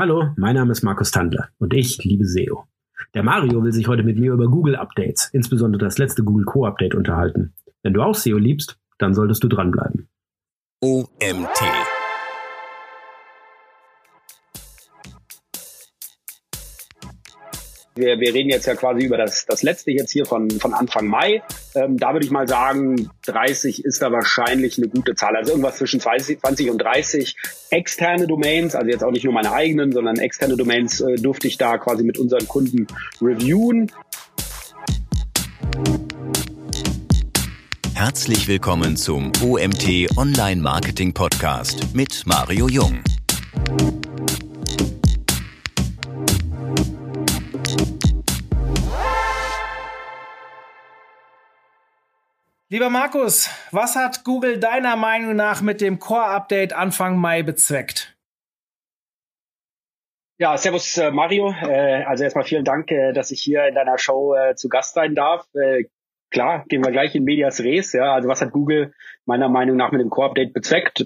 Hallo, 0.00 0.32
mein 0.36 0.54
Name 0.54 0.72
ist 0.72 0.82
Markus 0.82 1.10
Tandler 1.10 1.50
und 1.58 1.74
ich 1.74 2.02
liebe 2.04 2.24
SEO. 2.24 2.64
Der 3.12 3.22
Mario 3.22 3.62
will 3.62 3.70
sich 3.70 3.86
heute 3.86 4.02
mit 4.02 4.18
mir 4.18 4.32
über 4.32 4.48
Google 4.48 4.74
Updates, 4.76 5.28
insbesondere 5.34 5.84
das 5.84 5.98
letzte 5.98 6.24
Google 6.24 6.46
Co 6.46 6.64
Update 6.64 6.94
unterhalten. 6.94 7.52
Wenn 7.82 7.92
du 7.92 8.00
auch 8.00 8.14
SEO 8.14 8.38
liebst, 8.38 8.78
dann 8.96 9.12
solltest 9.12 9.44
du 9.44 9.48
dranbleiben. 9.48 10.08
OMT 10.80 11.60
Wir, 17.96 18.20
wir 18.20 18.32
reden 18.32 18.50
jetzt 18.50 18.66
ja 18.66 18.76
quasi 18.76 19.04
über 19.04 19.16
das, 19.16 19.46
das 19.46 19.64
letzte 19.64 19.90
jetzt 19.90 20.12
hier 20.12 20.24
von, 20.24 20.48
von 20.48 20.74
Anfang 20.74 21.08
Mai. 21.08 21.42
Ähm, 21.74 21.96
da 21.96 22.12
würde 22.12 22.24
ich 22.24 22.30
mal 22.30 22.46
sagen, 22.46 23.10
30 23.26 23.84
ist 23.84 24.00
da 24.00 24.12
wahrscheinlich 24.12 24.78
eine 24.78 24.88
gute 24.88 25.16
Zahl. 25.16 25.34
Also 25.34 25.50
irgendwas 25.50 25.78
zwischen 25.78 25.98
20, 25.98 26.40
20 26.40 26.70
und 26.70 26.78
30 26.78 27.34
externe 27.70 28.28
Domains, 28.28 28.76
also 28.76 28.88
jetzt 28.88 29.02
auch 29.02 29.10
nicht 29.10 29.24
nur 29.24 29.34
meine 29.34 29.52
eigenen, 29.52 29.90
sondern 29.90 30.18
externe 30.18 30.56
Domains 30.56 31.00
äh, 31.00 31.16
durfte 31.16 31.48
ich 31.48 31.58
da 31.58 31.78
quasi 31.78 32.04
mit 32.04 32.16
unseren 32.16 32.46
Kunden 32.46 32.86
reviewen. 33.20 33.90
Herzlich 37.94 38.46
willkommen 38.46 38.96
zum 38.96 39.32
OMT 39.44 40.16
Online 40.16 40.62
Marketing 40.62 41.12
Podcast 41.12 41.92
mit 41.92 42.22
Mario 42.24 42.68
Jung. 42.68 43.02
Lieber 52.72 52.88
Markus, 52.88 53.50
was 53.72 53.96
hat 53.96 54.22
Google 54.22 54.60
deiner 54.60 54.94
Meinung 54.94 55.34
nach 55.34 55.60
mit 55.60 55.80
dem 55.80 55.98
Core-Update 55.98 56.72
Anfang 56.72 57.16
Mai 57.16 57.42
bezweckt? 57.42 58.16
Ja, 60.38 60.56
servus 60.56 60.96
äh, 60.96 61.10
Mario. 61.10 61.50
Äh, 61.50 62.04
also 62.04 62.22
erstmal 62.22 62.44
vielen 62.44 62.64
Dank, 62.64 62.92
äh, 62.92 63.12
dass 63.12 63.32
ich 63.32 63.42
hier 63.42 63.66
in 63.66 63.74
deiner 63.74 63.98
Show 63.98 64.36
zu 64.54 64.68
Gast 64.68 64.94
sein 64.94 65.16
darf. 65.16 65.48
Klar, 66.30 66.64
gehen 66.68 66.84
wir 66.84 66.92
gleich 66.92 67.14
in 67.14 67.24
Medias 67.24 67.60
Res. 67.60 67.92
Ja, 67.92 68.14
also 68.14 68.28
was 68.28 68.40
hat 68.40 68.52
Google 68.52 68.92
meiner 69.26 69.48
Meinung 69.48 69.76
nach 69.76 69.90
mit 69.90 70.00
dem 70.00 70.10
Core-Update 70.10 70.52
bezweckt? 70.52 71.04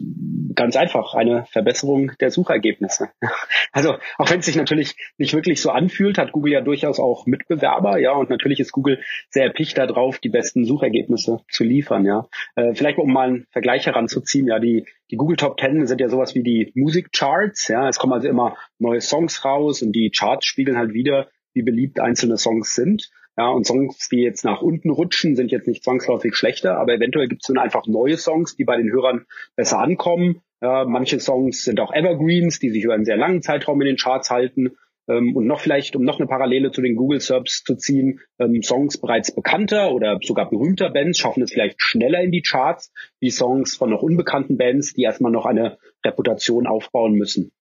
Ganz 0.55 0.77
einfach, 0.77 1.15
eine 1.15 1.47
Verbesserung 1.51 2.13
der 2.21 2.31
Suchergebnisse. 2.31 3.11
Also 3.73 3.97
auch 4.19 4.31
wenn 4.31 4.39
es 4.39 4.47
sich 4.47 4.55
natürlich 4.55 4.95
nicht 5.19 5.35
wirklich 5.35 5.61
so 5.61 5.71
anfühlt, 5.71 6.17
hat 6.17 6.31
Google 6.31 6.53
ja 6.53 6.61
durchaus 6.61 7.01
auch 7.01 7.27
Mitbewerber, 7.27 7.99
ja, 7.99 8.13
und 8.13 8.31
natürlich 8.31 8.61
ist 8.61 8.71
Google 8.71 9.01
sehr 9.31 9.47
erpicht 9.47 9.77
darauf, 9.77 10.21
die 10.21 10.29
besten 10.29 10.65
Suchergebnisse 10.65 11.41
zu 11.51 11.65
liefern, 11.65 12.05
ja. 12.05 12.29
Äh, 12.55 12.75
vielleicht 12.75 12.99
um 12.99 13.13
mal 13.13 13.29
einen 13.29 13.47
Vergleich 13.51 13.87
heranzuziehen, 13.87 14.47
ja, 14.47 14.61
die 14.61 14.87
die 15.11 15.17
Google 15.17 15.37
Top 15.37 15.57
Ten 15.57 15.87
sind 15.87 16.01
ja 16.01 16.09
sowas 16.09 16.37
wie 16.37 16.45
die 16.45 16.71
Musikcharts, 16.77 17.67
ja. 17.67 17.89
Es 17.89 17.99
kommen 17.99 18.13
also 18.13 18.29
immer 18.29 18.57
neue 18.79 19.01
Songs 19.01 19.45
raus 19.45 19.83
und 19.83 19.91
die 19.91 20.11
Charts 20.11 20.47
spiegeln 20.47 20.79
halt 20.79 20.93
wieder, 20.93 21.29
wie 21.53 21.63
beliebt 21.63 21.99
einzelne 21.99 22.37
Songs 22.37 22.75
sind. 22.75 23.11
Ja, 23.37 23.49
und 23.49 23.67
Songs, 23.67 24.09
die 24.09 24.21
jetzt 24.21 24.45
nach 24.45 24.63
unten 24.63 24.91
rutschen, 24.91 25.35
sind 25.35 25.51
jetzt 25.51 25.67
nicht 25.67 25.83
zwangsläufig 25.83 26.37
schlechter, 26.37 26.79
aber 26.79 26.95
eventuell 26.95 27.27
gibt 27.27 27.43
es 27.43 27.49
dann 27.49 27.59
einfach 27.59 27.87
neue 27.87 28.17
Songs, 28.17 28.55
die 28.55 28.65
bei 28.65 28.77
den 28.77 28.93
Hörern 28.93 29.27
besser 29.57 29.81
ankommen. 29.81 30.41
Ja, 30.61 30.85
manche 30.85 31.19
Songs 31.19 31.65
sind 31.65 31.81
auch 31.81 31.93
Evergreens, 31.93 32.61
die 32.61 32.71
sich 32.71 32.85
über 32.85 32.95
einen 32.95 33.05
sehr 33.05 33.17
langen 33.17 33.43
Zeitraum 33.43 33.81
in 33.81 33.89
den 33.89 33.97
Charts 33.97 34.31
halten. 34.31 34.77
Ähm, 35.09 35.37
und 35.37 35.47
noch 35.47 35.61
vielleicht, 35.61 35.97
um 35.97 36.05
noch 36.05 36.19
eine 36.19 36.29
Parallele 36.29 36.71
zu 36.71 36.81
den 36.81 36.97
Google 36.97 37.21
Serbs 37.21 37.65
zu 37.65 37.77
ziehen, 37.77 38.21
ähm, 38.39 38.63
Songs 38.63 38.99
bereits 39.01 39.35
bekannter 39.35 39.93
oder 39.93 40.19
sogar 40.23 40.49
berühmter 40.49 40.91
Bands 40.91 41.19
schaffen 41.19 41.43
es 41.43 41.53
vielleicht 41.53 41.83
schneller 41.83 42.23
in 42.23 42.31
die 42.31 42.43
Charts, 42.43 42.93
wie 43.21 43.31
Songs 43.31 43.77
von 43.77 43.91
noch 43.91 44.03
unbekannten 44.03 44.57
Bands, 44.57 44.95
die 44.95 45.03
erstmal 45.03 45.33
noch 45.33 45.45
eine 45.45 45.79
Reputation 46.05 46.67
aufbauen 46.67 47.15
müssen. 47.15 47.53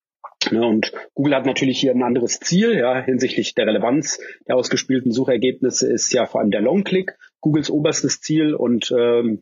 Ne, 0.51 0.65
und 0.65 0.91
Google 1.13 1.35
hat 1.35 1.45
natürlich 1.45 1.79
hier 1.79 1.91
ein 1.91 2.03
anderes 2.03 2.39
Ziel, 2.39 2.75
ja, 2.75 3.01
hinsichtlich 3.01 3.55
der 3.55 3.67
Relevanz 3.67 4.19
der 4.47 4.55
ausgespielten 4.55 5.11
Suchergebnisse 5.11 5.91
ist 5.91 6.11
ja 6.13 6.25
vor 6.25 6.41
allem 6.41 6.51
der 6.51 6.61
Long-Click 6.61 7.17
Googles 7.41 7.69
oberstes 7.69 8.21
Ziel 8.21 8.53
und 8.53 8.93
ähm, 8.97 9.41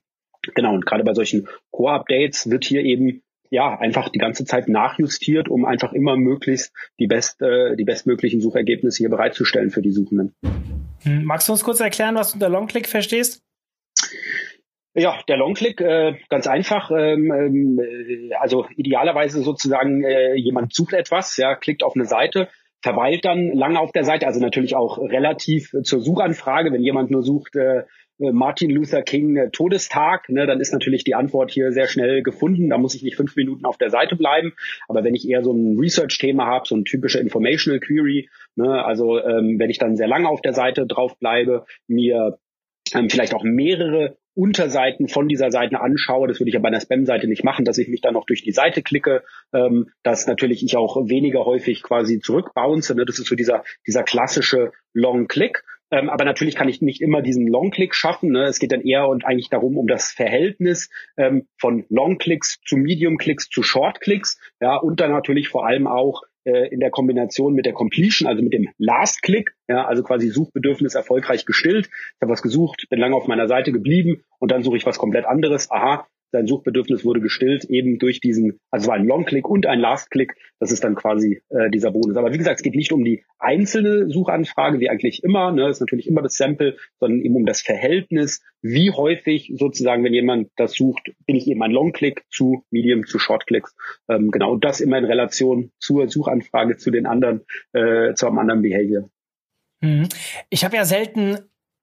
genau, 0.56 0.74
und 0.74 0.86
gerade 0.86 1.04
bei 1.04 1.14
solchen 1.14 1.48
Core-Updates 1.72 2.50
wird 2.50 2.66
hier 2.66 2.84
eben 2.84 3.22
ja 3.50 3.78
einfach 3.78 4.10
die 4.10 4.20
ganze 4.20 4.46
Zeit 4.46 4.70
nachjustiert, 4.70 5.50
um 5.50 5.66
einfach 5.66 5.94
immer 5.94 6.18
möglichst 6.18 6.74
die 7.00 7.08
best, 7.08 7.42
äh, 7.42 7.76
die 7.76 7.84
bestmöglichen 7.84 8.42
Suchergebnisse 8.42 9.00
hier 9.00 9.10
bereitzustellen 9.10 9.70
für 9.70 9.82
die 9.82 9.92
Suchenden. 9.92 10.34
Hm, 11.04 11.24
magst 11.26 11.48
du 11.48 11.52
uns 11.52 11.64
kurz 11.64 11.80
erklären, 11.80 12.16
was 12.16 12.32
du 12.32 12.36
unter 12.36 12.50
Long-Click 12.50 12.88
verstehst? 12.88 13.44
Ja, 14.94 15.22
der 15.28 15.38
Longclick, 15.38 15.80
äh, 15.80 16.18
ganz 16.30 16.48
einfach. 16.48 16.92
Ähm, 16.92 17.80
äh, 17.80 18.34
also 18.36 18.66
idealerweise 18.76 19.42
sozusagen 19.42 20.04
äh, 20.04 20.36
jemand 20.36 20.74
sucht 20.74 20.94
etwas, 20.94 21.38
ja, 21.38 21.56
klickt 21.56 21.84
auf 21.84 21.96
eine 21.96 22.06
Seite, 22.06 22.50
verweilt 22.82 23.24
dann 23.24 23.54
lange 23.54 23.80
auf 23.80 23.94
der 23.94 24.04
Seite, 24.04 24.28
also 24.28 24.42
natürlich 24.42 24.76
auch 24.76 24.98
relativ 24.98 25.72
zur 25.84 26.02
Suchanfrage. 26.02 26.74
Wenn 26.74 26.82
jemand 26.82 27.10
nur 27.10 27.24
sucht, 27.24 27.56
äh, 27.56 27.84
Martin 28.18 28.70
Luther 28.70 29.02
King 29.02 29.36
äh, 29.38 29.50
Todestag, 29.50 30.30
ne, 30.30 30.46
dann 30.46 30.60
ist 30.60 30.74
natürlich 30.74 31.04
die 31.04 31.16
Antwort 31.16 31.52
hier 31.52 31.72
sehr 31.72 31.88
schnell 31.88 32.22
gefunden. 32.22 32.70
Da 32.70 32.78
muss 32.78 32.94
ich 32.94 33.02
nicht 33.02 33.16
fünf 33.16 33.36
Minuten 33.36 33.66
auf 33.66 33.78
der 33.78 33.90
Seite 33.90 34.16
bleiben. 34.16 34.54
Aber 34.88 35.04
wenn 35.04 35.16
ich 35.16 35.28
eher 35.28 35.44
so 35.44 35.54
ein 35.54 35.78
Research-Thema 35.80 36.46
habe, 36.46 36.68
so 36.68 36.76
ein 36.76 36.86
typischer 36.86 37.22
Informational 37.22 37.80
Query, 37.80 38.30
ne, 38.56 38.86
also 38.86 39.20
ähm, 39.20 39.58
wenn 39.58 39.70
ich 39.70 39.80
dann 39.80 39.96
sehr 39.96 40.08
lange 40.08 40.30
auf 40.30 40.42
der 40.42 40.54
Seite 40.54 40.86
drauf 40.86 41.18
bleibe, 41.18 41.66
mir 41.88 42.38
ähm, 42.94 43.10
vielleicht 43.10 43.34
auch 43.34 43.44
mehrere 43.44 44.18
Unterseiten 44.34 45.08
von 45.08 45.28
dieser 45.28 45.52
Seite 45.52 45.82
anschaue. 45.82 46.28
Das 46.28 46.40
würde 46.40 46.50
ich 46.50 46.54
ja 46.54 46.60
bei 46.60 46.70
einer 46.70 46.80
Spam-Seite 46.80 47.28
nicht 47.28 47.44
machen, 47.44 47.66
dass 47.66 47.78
ich 47.78 47.90
mich 47.90 48.02
dann 48.02 48.14
noch 48.14 48.26
durch 48.26 48.44
die 48.44 48.52
Seite 48.52 48.82
klicke, 48.82 49.24
ähm, 49.54 49.90
dass 50.04 50.28
natürlich 50.28 50.64
ich 50.64 50.78
auch 50.78 50.96
weniger 51.08 51.46
häufig 51.46 51.84
quasi 51.84 52.20
zurückbounce. 52.20 52.96
Ne? 52.96 53.06
Das 53.06 53.20
ist 53.20 53.28
so 53.28 53.36
dieser, 53.36 53.64
dieser 53.86 54.04
klassische 54.04 54.72
Long-Click. 54.94 55.64
Ähm, 55.92 56.10
aber 56.10 56.24
natürlich 56.24 56.56
kann 56.56 56.70
ich 56.70 56.82
nicht 56.82 57.02
immer 57.02 57.22
diesen 57.22 57.48
Long-Click 57.48 57.94
schaffen. 57.94 58.32
Ne? 58.32 58.46
Es 58.46 58.60
geht 58.60 58.72
dann 58.72 58.82
eher 58.82 59.08
und 59.10 59.26
eigentlich 59.26 59.50
darum, 59.50 59.78
um 59.78 59.88
das 59.88 60.12
Verhältnis 60.12 60.90
ähm, 61.18 61.48
von 61.60 61.86
Long-Clicks 61.90 62.62
zu 62.66 62.78
Medium-Clicks 62.78 63.50
zu 63.50 63.62
Short-Clicks. 63.62 64.40
Ja, 64.62 64.78
und 64.78 65.02
dann 65.02 65.12
natürlich 65.12 65.50
vor 65.50 65.66
allem 65.68 65.88
auch 65.88 66.22
äh, 66.44 66.68
in 66.70 66.80
der 66.80 66.92
Kombination 66.92 67.54
mit 67.54 67.66
der 67.66 67.74
Completion, 67.74 68.28
also 68.28 68.42
mit 68.42 68.54
dem 68.54 68.70
Last 68.78 69.22
Click, 69.22 69.56
ja, 69.68 69.86
also 69.86 70.04
quasi 70.04 70.30
Suchbedürfnis 70.30 70.96
erfolgreich 70.96 71.46
gestillt. 71.46 71.88
Ich 71.88 72.22
habe 72.22 72.32
was 72.32 72.42
gesucht, 72.42 72.88
bin 72.90 73.00
lange 73.00 73.16
auf 73.16 73.28
meiner 73.28 73.48
Seite 73.48 73.72
geblieben 73.72 74.24
und 74.40 74.52
dann 74.52 74.64
suche 74.64 74.78
ich 74.78 74.86
was 74.86 74.98
komplett 74.98 75.26
anderes. 75.26 75.70
Aha, 75.72 76.08
sein 76.32 76.48
Suchbedürfnis 76.48 77.06
wurde 77.06 77.22
gestillt, 77.22 77.66
eben 77.66 78.00
durch 78.00 78.20
diesen, 78.20 78.60
also 78.70 78.86
es 78.86 78.88
war 78.88 78.96
ein 78.96 79.06
Long-Click 79.06 79.48
und 79.48 79.66
ein 79.66 79.80
Last-Click, 79.80 80.36
das 80.60 80.72
ist 80.72 80.84
dann 80.84 80.96
quasi 80.96 81.42
äh, 81.50 81.70
dieser 81.70 81.92
Bonus. 81.92 82.18
Aber 82.18 82.34
wie 82.34 82.38
gesagt, 82.38 82.58
es 82.58 82.64
geht 82.64 82.76
nicht 82.76 82.92
um 82.92 83.04
die 83.04 83.24
einzelne 83.40 84.10
Suchanfrage, 84.10 84.80
wie 84.80 84.90
eigentlich 84.90 85.24
immer, 85.24 85.52
ne, 85.52 85.70
ist 85.70 85.82
natürlich 85.82 86.08
immer 86.08 86.22
das 86.22 86.36
Sample, 86.36 86.78
sondern 87.00 87.22
eben 87.22 87.36
um 87.36 87.46
das 87.46 87.62
Verhältnis, 87.62 88.42
wie 88.62 88.92
häufig 88.92 89.54
sozusagen, 89.56 90.04
wenn 90.04 90.14
jemand 90.14 90.50
das 90.56 90.74
sucht, 90.74 91.12
bin 91.26 91.36
ich 91.36 91.48
eben 91.48 91.62
ein 91.64 91.72
Long-Click 91.72 92.24
zu 92.30 92.64
Medium, 92.72 93.06
zu 93.06 93.20
Short-Clicks. 93.20 93.76
Ähm, 94.10 94.32
genau, 94.32 94.56
das 94.56 94.82
immer 94.82 94.98
in 94.98 95.06
Relation 95.06 95.72
zur 95.80 96.08
Suchanfrage, 96.10 96.78
zu 96.78 96.92
den 96.92 97.06
anderen, 97.06 97.42
äh, 97.74 98.14
zu 98.14 98.28
einem 98.28 98.40
anderen 98.40 98.62
Behavior. 98.62 99.10
Mhm. 99.82 100.08
Ich 100.50 100.64
habe 100.64 100.76
ja 100.76 100.86
selten 100.86 101.38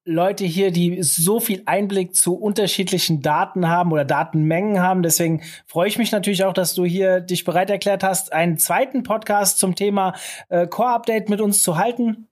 Leute 0.05 0.45
hier, 0.45 0.71
die 0.71 1.03
so 1.03 1.39
viel 1.39 1.61
Einblick 1.65 2.15
zu 2.15 2.35
unterschiedlichen 2.35 3.21
Daten 3.21 3.67
haben 3.67 3.91
oder 3.91 4.05
Datenmengen 4.05 4.81
haben. 4.81 5.03
Deswegen 5.03 5.41
freue 5.67 5.87
ich 5.87 5.97
mich 5.97 6.11
natürlich 6.11 6.43
auch, 6.45 6.53
dass 6.53 6.73
du 6.73 6.85
hier 6.85 7.19
dich 7.19 7.43
bereit 7.43 7.69
erklärt 7.69 8.03
hast, 8.03 8.33
einen 8.33 8.57
zweiten 8.57 9.03
Podcast 9.03 9.59
zum 9.59 9.75
Thema 9.75 10.15
äh, 10.49 10.67
Core 10.67 10.89
Update 10.89 11.29
mit 11.29 11.41
uns 11.41 11.61
zu 11.61 11.77
halten. 11.77 12.27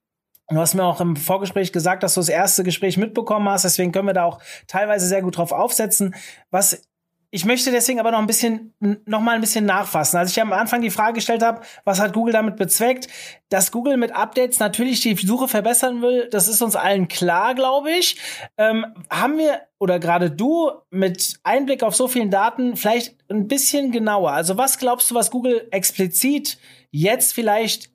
Du 0.49 0.57
hast 0.57 0.75
mir 0.75 0.85
auch 0.85 1.01
im 1.01 1.17
Vorgespräch 1.17 1.73
gesagt, 1.73 2.03
dass 2.03 2.13
du 2.13 2.21
das 2.21 2.29
erste 2.29 2.63
Gespräch 2.63 2.97
mitbekommen 2.97 3.49
hast. 3.49 3.65
Deswegen 3.65 3.91
können 3.91 4.07
wir 4.07 4.13
da 4.13 4.23
auch 4.23 4.39
teilweise 4.67 5.05
sehr 5.05 5.21
gut 5.21 5.37
drauf 5.37 5.51
aufsetzen. 5.51 6.15
Was 6.51 6.87
ich 7.29 7.43
möchte 7.43 7.71
deswegen 7.71 7.99
aber 7.99 8.11
noch 8.11 8.19
ein 8.19 8.27
bisschen, 8.27 8.73
noch 8.79 9.19
mal 9.19 9.35
ein 9.35 9.41
bisschen 9.41 9.65
nachfassen. 9.65 10.17
Als 10.17 10.31
ich 10.31 10.41
am 10.41 10.53
Anfang 10.53 10.81
die 10.81 10.89
Frage 10.89 11.13
gestellt 11.15 11.43
habe, 11.43 11.61
was 11.83 11.99
hat 11.99 12.13
Google 12.13 12.31
damit 12.31 12.55
bezweckt, 12.55 13.09
dass 13.49 13.71
Google 13.71 13.97
mit 13.97 14.15
Updates 14.15 14.59
natürlich 14.59 15.01
die 15.01 15.15
Suche 15.15 15.49
verbessern 15.49 16.01
will, 16.01 16.29
das 16.31 16.47
ist 16.47 16.61
uns 16.61 16.77
allen 16.77 17.09
klar, 17.09 17.53
glaube 17.53 17.91
ich. 17.91 18.17
Ähm, 18.57 18.85
haben 19.09 19.37
wir 19.37 19.61
oder 19.77 19.99
gerade 19.99 20.31
du 20.31 20.71
mit 20.89 21.39
Einblick 21.43 21.83
auf 21.83 21.95
so 21.95 22.07
vielen 22.07 22.31
Daten 22.31 22.77
vielleicht 22.77 23.15
ein 23.29 23.47
bisschen 23.47 23.91
genauer? 23.91 24.31
Also 24.31 24.57
was 24.57 24.77
glaubst 24.77 25.11
du, 25.11 25.15
was 25.15 25.29
Google 25.29 25.67
explizit 25.71 26.57
jetzt 26.91 27.33
vielleicht 27.33 27.89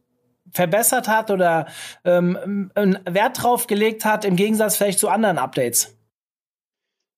verbessert 0.52 1.08
hat 1.08 1.30
oder 1.30 1.66
ähm, 2.04 2.70
einen 2.74 2.98
Wert 3.08 3.42
drauf 3.42 3.66
gelegt 3.66 4.04
hat 4.04 4.26
im 4.26 4.36
Gegensatz 4.36 4.76
vielleicht 4.76 4.98
zu 4.98 5.08
anderen 5.08 5.38
Updates? 5.38 5.96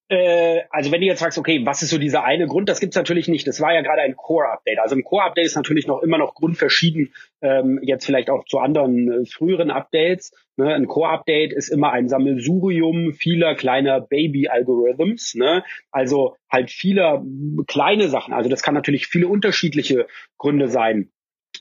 Äh, 0.07 0.61
also 0.69 0.91
wenn 0.91 1.01
du 1.01 1.07
jetzt 1.07 1.19
sagst, 1.19 1.37
okay, 1.39 1.65
was 1.65 1.81
ist 1.81 1.89
so 1.89 1.97
dieser 1.97 2.23
eine 2.23 2.45
Grund, 2.45 2.69
das 2.69 2.79
gibt's 2.79 2.95
natürlich 2.95 3.27
nicht. 3.27 3.47
Das 3.47 3.59
war 3.59 3.73
ja 3.73 3.81
gerade 3.81 4.01
ein 4.01 4.15
Core-Update. 4.15 4.79
Also 4.79 4.95
ein 4.95 5.03
Core-Update 5.03 5.45
ist 5.45 5.55
natürlich 5.55 5.87
noch 5.87 6.03
immer 6.03 6.19
noch 6.19 6.35
grundverschieden, 6.35 7.13
ähm, 7.41 7.79
jetzt 7.81 8.05
vielleicht 8.05 8.29
auch 8.29 8.45
zu 8.45 8.59
anderen 8.59 9.11
äh, 9.11 9.25
früheren 9.25 9.71
Updates. 9.71 10.31
Ne? 10.57 10.73
Ein 10.73 10.87
Core-Update 10.87 11.53
ist 11.53 11.69
immer 11.69 11.91
ein 11.91 12.07
Sammelsurium 12.07 13.13
vieler 13.13 13.55
kleiner 13.55 13.99
Baby-Algorithms. 13.99 15.33
Ne? 15.35 15.63
Also 15.91 16.35
halt 16.51 16.69
vieler 16.69 17.25
kleine 17.67 18.07
Sachen. 18.07 18.33
Also 18.33 18.49
das 18.49 18.61
kann 18.61 18.75
natürlich 18.75 19.07
viele 19.07 19.27
unterschiedliche 19.27 20.05
Gründe 20.37 20.67
sein. 20.67 21.09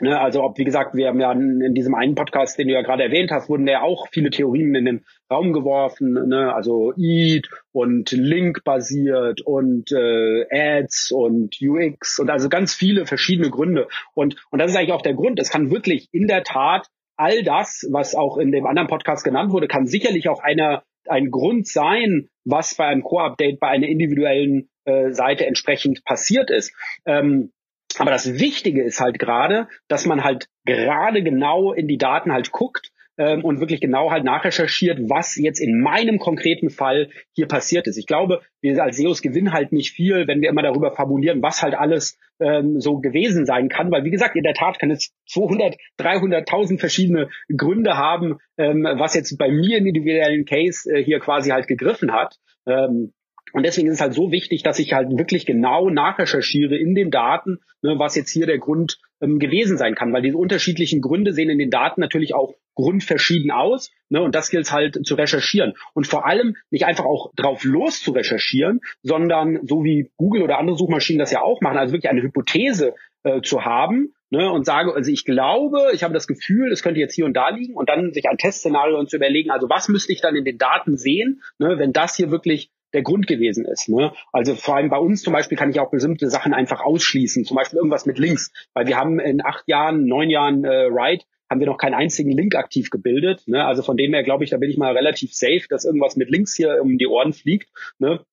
Ne, 0.00 0.20
also 0.20 0.42
ob, 0.42 0.58
wie 0.58 0.64
gesagt, 0.64 0.94
wir 0.94 1.08
haben 1.08 1.20
ja 1.20 1.32
in 1.32 1.74
diesem 1.74 1.94
einen 1.94 2.14
Podcast, 2.14 2.58
den 2.58 2.68
du 2.68 2.74
ja 2.74 2.82
gerade 2.82 3.04
erwähnt 3.04 3.30
hast, 3.30 3.48
wurden 3.48 3.66
ja 3.66 3.82
auch 3.82 4.08
viele 4.10 4.30
Theorien 4.30 4.74
in 4.74 4.84
den 4.84 5.04
Raum 5.30 5.52
geworfen, 5.52 6.12
ne? 6.28 6.54
also 6.54 6.92
EAT 6.96 7.48
und 7.72 8.10
Link-basiert 8.10 9.40
und 9.42 9.92
äh, 9.92 10.46
Ads 10.50 11.12
und 11.12 11.56
UX 11.60 12.18
und 12.18 12.30
also 12.30 12.48
ganz 12.48 12.74
viele 12.74 13.06
verschiedene 13.06 13.50
Gründe. 13.50 13.88
Und, 14.14 14.36
und 14.50 14.58
das 14.58 14.70
ist 14.70 14.76
eigentlich 14.76 14.92
auch 14.92 15.02
der 15.02 15.14
Grund. 15.14 15.38
Es 15.38 15.50
kann 15.50 15.70
wirklich 15.70 16.08
in 16.12 16.26
der 16.26 16.44
Tat 16.44 16.88
all 17.16 17.42
das, 17.42 17.86
was 17.90 18.14
auch 18.14 18.38
in 18.38 18.52
dem 18.52 18.66
anderen 18.66 18.88
Podcast 18.88 19.24
genannt 19.24 19.52
wurde, 19.52 19.68
kann 19.68 19.86
sicherlich 19.86 20.28
auch 20.28 20.42
einer 20.42 20.82
ein 21.06 21.30
Grund 21.30 21.66
sein, 21.68 22.28
was 22.44 22.74
bei 22.74 22.86
einem 22.86 23.02
Core-Update 23.02 23.60
bei 23.60 23.68
einer 23.68 23.86
individuellen 23.86 24.68
äh, 24.84 25.12
Seite 25.12 25.46
entsprechend 25.46 26.04
passiert 26.04 26.50
ist. 26.50 26.72
Ähm, 27.04 27.52
aber 27.98 28.10
das 28.10 28.38
Wichtige 28.38 28.82
ist 28.82 29.00
halt 29.00 29.18
gerade, 29.18 29.68
dass 29.88 30.06
man 30.06 30.24
halt 30.24 30.48
gerade 30.64 31.22
genau 31.22 31.72
in 31.72 31.88
die 31.88 31.98
Daten 31.98 32.32
halt 32.32 32.50
guckt 32.50 32.90
ähm, 33.16 33.44
und 33.44 33.60
wirklich 33.60 33.80
genau 33.80 34.10
halt 34.10 34.24
nachrecherchiert, 34.24 34.98
was 35.08 35.36
jetzt 35.36 35.60
in 35.60 35.80
meinem 35.80 36.18
konkreten 36.18 36.70
Fall 36.70 37.10
hier 37.32 37.46
passiert 37.46 37.86
ist. 37.86 37.96
Ich 37.96 38.06
glaube, 38.06 38.40
wir 38.60 38.82
als 38.82 38.96
SEOs 38.96 39.22
gewinnen 39.22 39.52
halt 39.52 39.72
nicht 39.72 39.92
viel, 39.92 40.26
wenn 40.26 40.40
wir 40.40 40.48
immer 40.48 40.62
darüber 40.62 40.92
fabulieren, 40.92 41.42
was 41.42 41.62
halt 41.62 41.74
alles 41.74 42.18
ähm, 42.40 42.80
so 42.80 42.98
gewesen 42.98 43.46
sein 43.46 43.68
kann, 43.68 43.90
weil 43.90 44.04
wie 44.04 44.10
gesagt, 44.10 44.36
in 44.36 44.42
der 44.42 44.54
Tat 44.54 44.78
kann 44.78 44.90
es 44.90 45.12
200, 45.28 45.76
300.000 45.98 46.80
verschiedene 46.80 47.28
Gründe 47.56 47.96
haben, 47.96 48.38
ähm, 48.58 48.82
was 48.82 49.14
jetzt 49.14 49.36
bei 49.38 49.50
mir 49.50 49.78
im 49.78 49.86
individuellen 49.86 50.44
Case 50.44 50.90
äh, 50.92 51.02
hier 51.02 51.20
quasi 51.20 51.50
halt 51.50 51.68
gegriffen 51.68 52.12
hat. 52.12 52.36
Ähm, 52.66 53.12
und 53.54 53.64
deswegen 53.64 53.86
ist 53.86 53.94
es 53.94 54.00
halt 54.00 54.14
so 54.14 54.32
wichtig, 54.32 54.64
dass 54.64 54.80
ich 54.80 54.94
halt 54.94 55.16
wirklich 55.16 55.46
genau 55.46 55.88
nachrecherchiere 55.88 56.76
in 56.76 56.96
den 56.96 57.12
Daten, 57.12 57.60
ne, 57.82 57.94
was 57.98 58.16
jetzt 58.16 58.30
hier 58.30 58.46
der 58.46 58.58
Grund 58.58 58.98
ähm, 59.20 59.38
gewesen 59.38 59.78
sein 59.78 59.94
kann, 59.94 60.12
weil 60.12 60.22
diese 60.22 60.36
unterschiedlichen 60.36 61.00
Gründe 61.00 61.32
sehen 61.32 61.50
in 61.50 61.58
den 61.58 61.70
Daten 61.70 62.00
natürlich 62.00 62.34
auch 62.34 62.54
grundverschieden 62.74 63.52
aus. 63.52 63.92
Ne, 64.08 64.20
und 64.20 64.34
das 64.34 64.50
gilt 64.50 64.72
halt 64.72 64.98
zu 65.06 65.14
recherchieren. 65.14 65.74
Und 65.94 66.08
vor 66.08 66.26
allem 66.26 66.56
nicht 66.70 66.84
einfach 66.84 67.04
auch 67.04 67.30
drauf 67.36 67.62
los 67.62 68.02
zu 68.02 68.10
recherchieren, 68.10 68.80
sondern 69.02 69.60
so 69.62 69.84
wie 69.84 70.10
Google 70.16 70.42
oder 70.42 70.58
andere 70.58 70.76
Suchmaschinen 70.76 71.20
das 71.20 71.30
ja 71.30 71.40
auch 71.40 71.60
machen, 71.60 71.78
also 71.78 71.92
wirklich 71.92 72.10
eine 72.10 72.22
Hypothese 72.22 72.94
äh, 73.22 73.40
zu 73.40 73.64
haben, 73.64 74.14
ne, 74.30 74.50
und 74.50 74.66
sage, 74.66 74.92
also 74.92 75.12
ich 75.12 75.24
glaube, 75.24 75.90
ich 75.92 76.02
habe 76.02 76.12
das 76.12 76.26
Gefühl, 76.26 76.72
es 76.72 76.82
könnte 76.82 76.98
jetzt 76.98 77.14
hier 77.14 77.24
und 77.24 77.34
da 77.34 77.50
liegen 77.50 77.74
und 77.74 77.88
dann 77.88 78.12
sich 78.12 78.28
ein 78.28 78.36
Testszenario 78.36 78.98
und 78.98 79.08
zu 79.08 79.16
überlegen, 79.16 79.52
also 79.52 79.68
was 79.68 79.88
müsste 79.88 80.12
ich 80.12 80.20
dann 80.20 80.34
in 80.34 80.44
den 80.44 80.58
Daten 80.58 80.96
sehen, 80.96 81.40
ne, 81.58 81.78
wenn 81.78 81.92
das 81.92 82.16
hier 82.16 82.32
wirklich 82.32 82.70
der 82.94 83.02
Grund 83.02 83.26
gewesen 83.26 83.64
ist. 83.66 83.88
Ne? 83.88 84.12
Also 84.32 84.54
vor 84.54 84.76
allem 84.76 84.88
bei 84.88 84.98
uns 84.98 85.22
zum 85.22 85.32
Beispiel 85.32 85.58
kann 85.58 85.70
ich 85.70 85.80
auch 85.80 85.90
bestimmte 85.90 86.30
Sachen 86.30 86.54
einfach 86.54 86.80
ausschließen, 86.80 87.44
zum 87.44 87.56
Beispiel 87.56 87.78
irgendwas 87.78 88.06
mit 88.06 88.18
Links, 88.18 88.52
weil 88.72 88.86
wir 88.86 88.96
haben 88.96 89.20
in 89.20 89.44
acht 89.44 89.68
Jahren, 89.68 90.06
neun 90.06 90.30
Jahren 90.30 90.64
äh, 90.64 90.86
Ride 90.86 91.24
haben 91.50 91.60
wir 91.60 91.66
noch 91.66 91.78
keinen 91.78 91.94
einzigen 91.94 92.32
Link 92.32 92.54
aktiv 92.54 92.90
gebildet. 92.90 93.42
Ne? 93.46 93.64
Also 93.64 93.82
von 93.82 93.96
dem 93.96 94.14
her 94.14 94.22
glaube 94.22 94.44
ich, 94.44 94.50
da 94.50 94.56
bin 94.56 94.70
ich 94.70 94.78
mal 94.78 94.96
relativ 94.96 95.34
safe, 95.34 95.64
dass 95.68 95.84
irgendwas 95.84 96.16
mit 96.16 96.30
Links 96.30 96.56
hier 96.56 96.78
um 96.80 96.96
die 96.96 97.06
Ohren 97.06 97.32
fliegt. 97.32 97.68
Ne? 97.98 98.24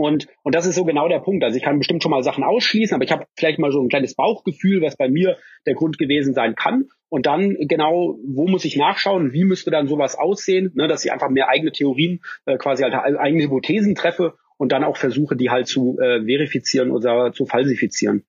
Und, 0.00 0.26
und 0.42 0.54
das 0.54 0.66
ist 0.66 0.74
so 0.74 0.84
genau 0.84 1.08
der 1.08 1.20
Punkt. 1.20 1.44
Also 1.44 1.56
ich 1.56 1.62
kann 1.62 1.78
bestimmt 1.78 2.02
schon 2.02 2.10
mal 2.10 2.22
Sachen 2.22 2.44
ausschließen, 2.44 2.94
aber 2.94 3.04
ich 3.04 3.12
habe 3.12 3.26
vielleicht 3.36 3.58
mal 3.58 3.72
so 3.72 3.80
ein 3.80 3.88
kleines 3.88 4.14
Bauchgefühl, 4.14 4.82
was 4.82 4.96
bei 4.96 5.08
mir 5.08 5.36
der 5.66 5.74
Grund 5.74 5.98
gewesen 5.98 6.34
sein 6.34 6.54
kann. 6.54 6.88
Und 7.08 7.26
dann 7.26 7.56
genau, 7.60 8.18
wo 8.24 8.46
muss 8.46 8.64
ich 8.64 8.76
nachschauen, 8.76 9.32
wie 9.32 9.44
müsste 9.44 9.70
dann 9.70 9.88
sowas 9.88 10.16
aussehen, 10.16 10.72
ne, 10.74 10.86
dass 10.88 11.04
ich 11.04 11.12
einfach 11.12 11.28
mehr 11.28 11.48
eigene 11.48 11.72
Theorien, 11.72 12.20
äh, 12.46 12.56
quasi 12.56 12.84
halt 12.84 12.94
eigene 12.94 13.44
Hypothesen 13.44 13.94
treffe 13.94 14.34
und 14.56 14.72
dann 14.72 14.84
auch 14.84 14.96
versuche, 14.96 15.36
die 15.36 15.50
halt 15.50 15.66
zu 15.66 15.98
äh, 15.98 16.24
verifizieren 16.24 16.90
oder 16.90 17.32
zu 17.32 17.46
falsifizieren. 17.46 18.24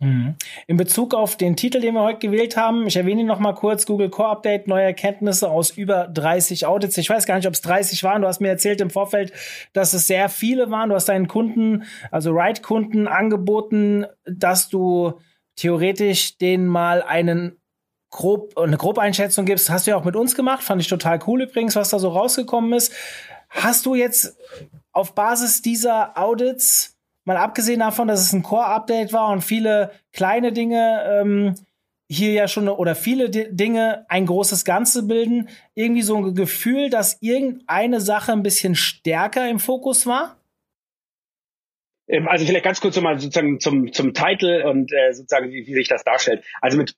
Mhm. 0.00 0.34
In 0.66 0.78
Bezug 0.78 1.14
auf 1.14 1.36
den 1.36 1.56
Titel, 1.56 1.80
den 1.80 1.94
wir 1.94 2.02
heute 2.02 2.18
gewählt 2.18 2.56
haben, 2.56 2.86
ich 2.86 2.96
erwähne 2.96 3.20
ihn 3.20 3.26
noch 3.26 3.38
mal 3.38 3.52
kurz, 3.52 3.84
Google 3.84 4.08
Core 4.08 4.30
Update, 4.30 4.66
neue 4.66 4.84
Erkenntnisse 4.84 5.50
aus 5.50 5.70
über 5.70 6.08
30 6.08 6.64
Audits. 6.66 6.96
Ich 6.96 7.10
weiß 7.10 7.26
gar 7.26 7.36
nicht, 7.36 7.46
ob 7.46 7.52
es 7.52 7.60
30 7.60 8.02
waren. 8.02 8.22
Du 8.22 8.28
hast 8.28 8.40
mir 8.40 8.48
erzählt 8.48 8.80
im 8.80 8.88
Vorfeld, 8.88 9.32
dass 9.74 9.92
es 9.92 10.06
sehr 10.06 10.30
viele 10.30 10.70
waren. 10.70 10.88
Du 10.88 10.94
hast 10.94 11.10
deinen 11.10 11.28
Kunden, 11.28 11.84
also 12.10 12.30
Ride-Kunden 12.30 13.08
angeboten, 13.08 14.06
dass 14.24 14.70
du 14.70 15.20
theoretisch 15.56 16.38
denen 16.38 16.66
mal 16.66 17.02
einen 17.02 17.60
grob, 18.08 18.56
eine 18.56 18.78
Grobeinschätzung 18.78 19.44
gibst. 19.44 19.68
Hast 19.68 19.86
du 19.86 19.90
ja 19.90 19.98
auch 19.98 20.04
mit 20.04 20.16
uns 20.16 20.34
gemacht. 20.34 20.62
Fand 20.62 20.80
ich 20.80 20.88
total 20.88 21.20
cool 21.26 21.42
übrigens, 21.42 21.76
was 21.76 21.90
da 21.90 21.98
so 21.98 22.08
rausgekommen 22.08 22.72
ist. 22.72 22.92
Hast 23.50 23.84
du 23.84 23.94
jetzt 23.94 24.38
auf 24.92 25.14
Basis 25.14 25.60
dieser 25.60 26.16
Audits 26.16 26.99
mal 27.30 27.36
abgesehen 27.36 27.78
davon, 27.78 28.08
dass 28.08 28.20
es 28.20 28.32
ein 28.32 28.42
Core-Update 28.42 29.12
war 29.12 29.30
und 29.30 29.42
viele 29.42 29.92
kleine 30.12 30.52
Dinge 30.52 31.04
ähm, 31.06 31.54
hier 32.08 32.32
ja 32.32 32.48
schon 32.48 32.68
oder 32.68 32.96
viele 32.96 33.30
D 33.30 33.46
Dinge 33.52 34.04
ein 34.08 34.26
großes 34.26 34.64
Ganze 34.64 35.04
bilden, 35.04 35.48
irgendwie 35.76 36.02
so 36.02 36.16
ein 36.16 36.34
Gefühl, 36.34 36.90
dass 36.90 37.18
irgendeine 37.20 38.00
Sache 38.00 38.32
ein 38.32 38.42
bisschen 38.42 38.74
stärker 38.74 39.48
im 39.48 39.60
Fokus 39.60 40.08
war? 40.08 40.40
Ähm, 42.08 42.26
also 42.26 42.44
vielleicht 42.44 42.64
ganz 42.64 42.80
kurz 42.80 42.96
nochmal 42.96 43.20
sozusagen 43.20 43.60
zum, 43.60 43.92
zum 43.92 44.12
Titel 44.12 44.64
und 44.66 44.92
äh, 44.92 45.12
sozusagen, 45.12 45.50
wie, 45.52 45.64
wie 45.68 45.74
sich 45.74 45.86
das 45.86 46.02
darstellt. 46.02 46.42
Also 46.60 46.78
mit, 46.78 46.96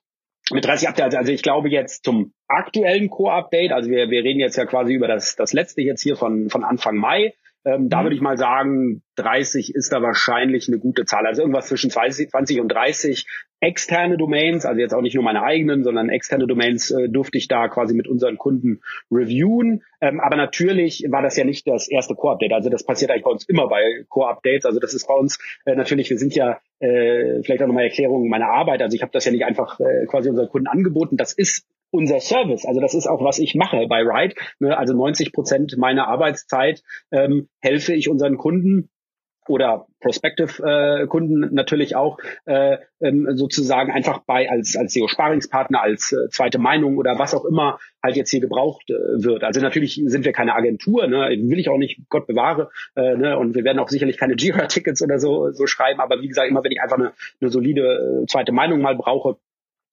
mit 0.51 0.65
30 0.65 0.89
Updates, 0.89 1.13
also 1.13 1.31
ich 1.31 1.43
glaube 1.43 1.69
jetzt 1.69 2.05
zum 2.05 2.33
aktuellen 2.47 3.11
Core-Update, 3.11 3.71
also 3.71 3.91
wir, 3.91 4.09
wir 4.09 4.23
reden 4.23 4.39
jetzt 4.39 4.57
ja 4.57 4.65
quasi 4.65 4.95
über 4.95 5.07
das, 5.07 5.35
das 5.35 5.53
letzte 5.53 5.83
jetzt 5.83 6.01
hier 6.01 6.15
von, 6.15 6.49
von 6.49 6.63
Anfang 6.63 6.95
Mai, 6.95 7.35
ähm, 7.65 7.89
da 7.89 7.99
mhm. 7.99 8.05
würde 8.05 8.15
ich 8.15 8.21
mal 8.21 8.37
sagen, 8.37 9.01
30 9.15 9.73
ist 9.73 9.91
da 9.93 10.01
wahrscheinlich 10.01 10.67
eine 10.67 10.79
gute 10.79 11.05
Zahl. 11.05 11.25
Also 11.25 11.41
irgendwas 11.41 11.67
zwischen 11.67 11.89
20, 11.89 12.29
20 12.29 12.61
und 12.61 12.69
30 12.69 13.25
externe 13.59 14.17
Domains, 14.17 14.65
also 14.65 14.81
jetzt 14.81 14.93
auch 14.93 15.01
nicht 15.01 15.15
nur 15.15 15.23
meine 15.23 15.43
eigenen, 15.43 15.83
sondern 15.83 16.09
externe 16.09 16.47
Domains 16.47 16.91
äh, 16.91 17.07
durfte 17.07 17.37
ich 17.37 17.47
da 17.47 17.69
quasi 17.69 17.93
mit 17.93 18.07
unseren 18.07 18.37
Kunden 18.37 18.81
reviewen. 19.09 19.83
Ähm, 20.01 20.19
aber 20.19 20.35
natürlich 20.35 21.05
war 21.09 21.21
das 21.21 21.37
ja 21.37 21.45
nicht 21.45 21.65
das 21.67 21.87
erste 21.87 22.15
Core-Update. 22.15 22.51
Also 22.51 22.69
das 22.69 22.83
passiert 22.83 23.11
eigentlich 23.11 23.23
bei 23.23 23.31
uns 23.31 23.47
immer 23.47 23.69
bei 23.69 24.03
Core-Updates. 24.09 24.65
Also 24.65 24.79
das 24.79 24.93
ist 24.93 25.07
bei 25.07 25.13
uns 25.13 25.39
äh, 25.65 25.75
natürlich, 25.75 26.09
wir 26.09 26.17
sind 26.17 26.35
ja 26.35 26.59
äh, 26.79 27.41
vielleicht 27.43 27.61
auch 27.61 27.67
nochmal 27.67 27.85
Erklärung 27.85 28.27
meiner 28.27 28.49
Arbeit. 28.49 28.81
Also 28.81 28.95
ich 28.95 29.01
habe 29.01 29.13
das 29.13 29.23
ja 29.23 29.31
nicht 29.31 29.45
einfach 29.45 29.79
äh, 29.79 30.05
quasi 30.07 30.29
unseren 30.29 30.49
Kunden 30.49 30.67
angeboten. 30.67 31.15
Das 31.15 31.31
ist 31.31 31.65
unser 31.93 32.19
Service. 32.19 32.65
Also 32.65 32.81
das 32.81 32.95
ist 32.95 33.07
auch, 33.07 33.23
was 33.23 33.39
ich 33.39 33.55
mache 33.55 33.85
bei 33.87 34.01
Ride. 34.01 34.35
Ne? 34.59 34.77
Also 34.77 34.93
90 34.93 35.31
Prozent 35.31 35.77
meiner 35.77 36.07
Arbeitszeit 36.07 36.83
ähm, 37.11 37.49
helfe 37.61 37.93
ich 37.93 38.09
unseren 38.09 38.37
Kunden 38.37 38.89
oder 39.47 39.87
Prospective-Kunden 39.99 41.43
äh, 41.43 41.47
natürlich 41.51 41.95
auch 41.95 42.17
äh, 42.45 42.77
ähm, 43.01 43.27
sozusagen 43.33 43.91
einfach 43.91 44.19
bei 44.25 44.49
als 44.49 44.77
als 44.77 44.93
SEO-Sparingspartner, 44.93 45.81
als 45.81 46.13
äh, 46.13 46.29
zweite 46.29 46.59
Meinung 46.59 46.97
oder 46.97 47.19
was 47.19 47.33
auch 47.33 47.45
immer 47.45 47.77
halt 48.01 48.15
jetzt 48.15 48.31
hier 48.31 48.39
gebraucht 48.39 48.89
äh, 48.89 48.93
wird. 49.23 49.43
Also 49.43 49.59
natürlich 49.59 50.01
sind 50.05 50.25
wir 50.25 50.31
keine 50.31 50.55
Agentur, 50.55 51.07
ne? 51.07 51.29
will 51.29 51.59
ich 51.59 51.69
auch 51.69 51.77
nicht, 51.77 51.99
Gott 52.09 52.25
bewahre, 52.25 52.69
äh, 52.95 53.15
ne? 53.15 53.37
und 53.37 53.53
wir 53.53 53.65
werden 53.65 53.79
auch 53.79 53.89
sicherlich 53.89 54.17
keine 54.17 54.35
Jira-Tickets 54.35 55.01
oder 55.01 55.19
so 55.19 55.51
so 55.51 55.67
schreiben. 55.67 55.99
Aber 55.99 56.21
wie 56.21 56.27
gesagt, 56.27 56.49
immer 56.49 56.63
wenn 56.63 56.71
ich 56.71 56.81
einfach 56.81 56.97
eine, 56.97 57.11
eine 57.41 57.49
solide 57.51 58.21
äh, 58.23 58.25
zweite 58.27 58.53
Meinung 58.53 58.81
mal 58.81 58.95
brauche, 58.95 59.37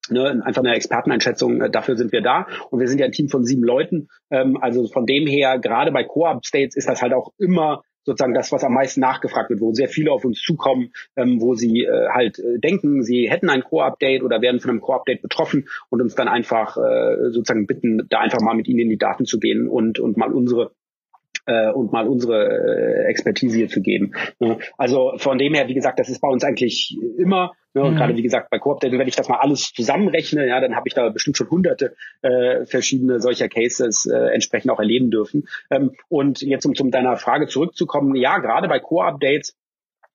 Ne, 0.09 0.41
einfach 0.43 0.63
eine 0.63 0.73
Experteneinschätzung, 0.73 1.61
äh, 1.61 1.69
dafür 1.69 1.95
sind 1.95 2.11
wir 2.11 2.21
da. 2.21 2.47
Und 2.69 2.79
wir 2.79 2.87
sind 2.87 2.99
ja 2.99 3.05
ein 3.05 3.11
Team 3.11 3.29
von 3.29 3.45
sieben 3.45 3.63
Leuten. 3.63 4.07
Ähm, 4.31 4.57
also 4.59 4.87
von 4.87 5.05
dem 5.05 5.27
her, 5.27 5.59
gerade 5.59 5.91
bei 5.91 6.03
Co-op-States 6.03 6.75
ist 6.75 6.89
das 6.89 7.01
halt 7.01 7.13
auch 7.13 7.31
immer 7.37 7.83
sozusagen 8.03 8.33
das, 8.33 8.51
was 8.51 8.63
am 8.63 8.73
meisten 8.73 8.99
nachgefragt 8.99 9.49
wird, 9.49 9.61
wo 9.61 9.73
sehr 9.73 9.87
viele 9.87 10.11
auf 10.11 10.25
uns 10.25 10.41
zukommen, 10.41 10.91
ähm, 11.15 11.39
wo 11.39 11.53
sie 11.53 11.83
äh, 11.83 12.07
halt 12.09 12.39
äh, 12.39 12.59
denken, 12.59 13.03
sie 13.03 13.29
hätten 13.29 13.49
ein 13.49 13.63
Core-Update 13.63 14.23
oder 14.23 14.41
werden 14.41 14.59
von 14.59 14.71
einem 14.71 14.81
Core-Update 14.81 15.21
betroffen 15.21 15.67
und 15.89 16.01
uns 16.01 16.15
dann 16.15 16.27
einfach 16.27 16.77
äh, 16.77 17.29
sozusagen 17.31 17.67
bitten, 17.67 18.07
da 18.09 18.19
einfach 18.19 18.41
mal 18.41 18.55
mit 18.55 18.67
ihnen 18.67 18.79
in 18.79 18.89
die 18.89 18.97
Daten 18.97 19.25
zu 19.25 19.39
gehen 19.39 19.67
und, 19.67 19.99
und 19.99 20.17
mal 20.17 20.33
unsere 20.33 20.71
äh, 21.45 21.71
und 21.71 21.91
mal 21.91 22.07
unsere 22.07 23.05
äh, 23.05 23.09
Expertise 23.09 23.57
hier 23.57 23.69
zu 23.69 23.81
geben. 23.81 24.13
Ne? 24.39 24.57
Also 24.77 25.13
von 25.17 25.37
dem 25.37 25.53
her, 25.53 25.67
wie 25.67 25.73
gesagt, 25.73 25.99
das 25.99 26.09
ist 26.09 26.21
bei 26.21 26.27
uns 26.27 26.43
eigentlich 26.43 26.97
immer. 27.17 27.53
Ne? 27.73 27.83
Und 27.83 27.93
mhm. 27.93 27.97
gerade 27.97 28.17
wie 28.17 28.21
gesagt 28.21 28.49
bei 28.49 28.59
Coop, 28.59 28.83
wenn 28.83 29.07
ich 29.07 29.15
das 29.15 29.29
mal 29.29 29.39
alles 29.39 29.71
zusammenrechne, 29.73 30.47
ja, 30.47 30.59
dann 30.59 30.75
habe 30.75 30.87
ich 30.87 30.93
da 30.93 31.09
bestimmt 31.09 31.37
schon 31.37 31.49
hunderte 31.49 31.95
äh, 32.21 32.65
verschiedene 32.65 33.19
solcher 33.19 33.49
Cases 33.49 34.05
äh, 34.05 34.33
entsprechend 34.33 34.71
auch 34.71 34.79
erleben 34.79 35.09
dürfen. 35.09 35.47
Ähm, 35.69 35.91
und 36.09 36.41
jetzt 36.41 36.65
um 36.65 36.75
zum 36.75 36.91
deiner 36.91 37.17
Frage 37.17 37.47
zurückzukommen, 37.47 38.15
ja, 38.15 38.39
gerade 38.39 38.67
bei 38.67 38.79
Core-Updates 38.79 39.55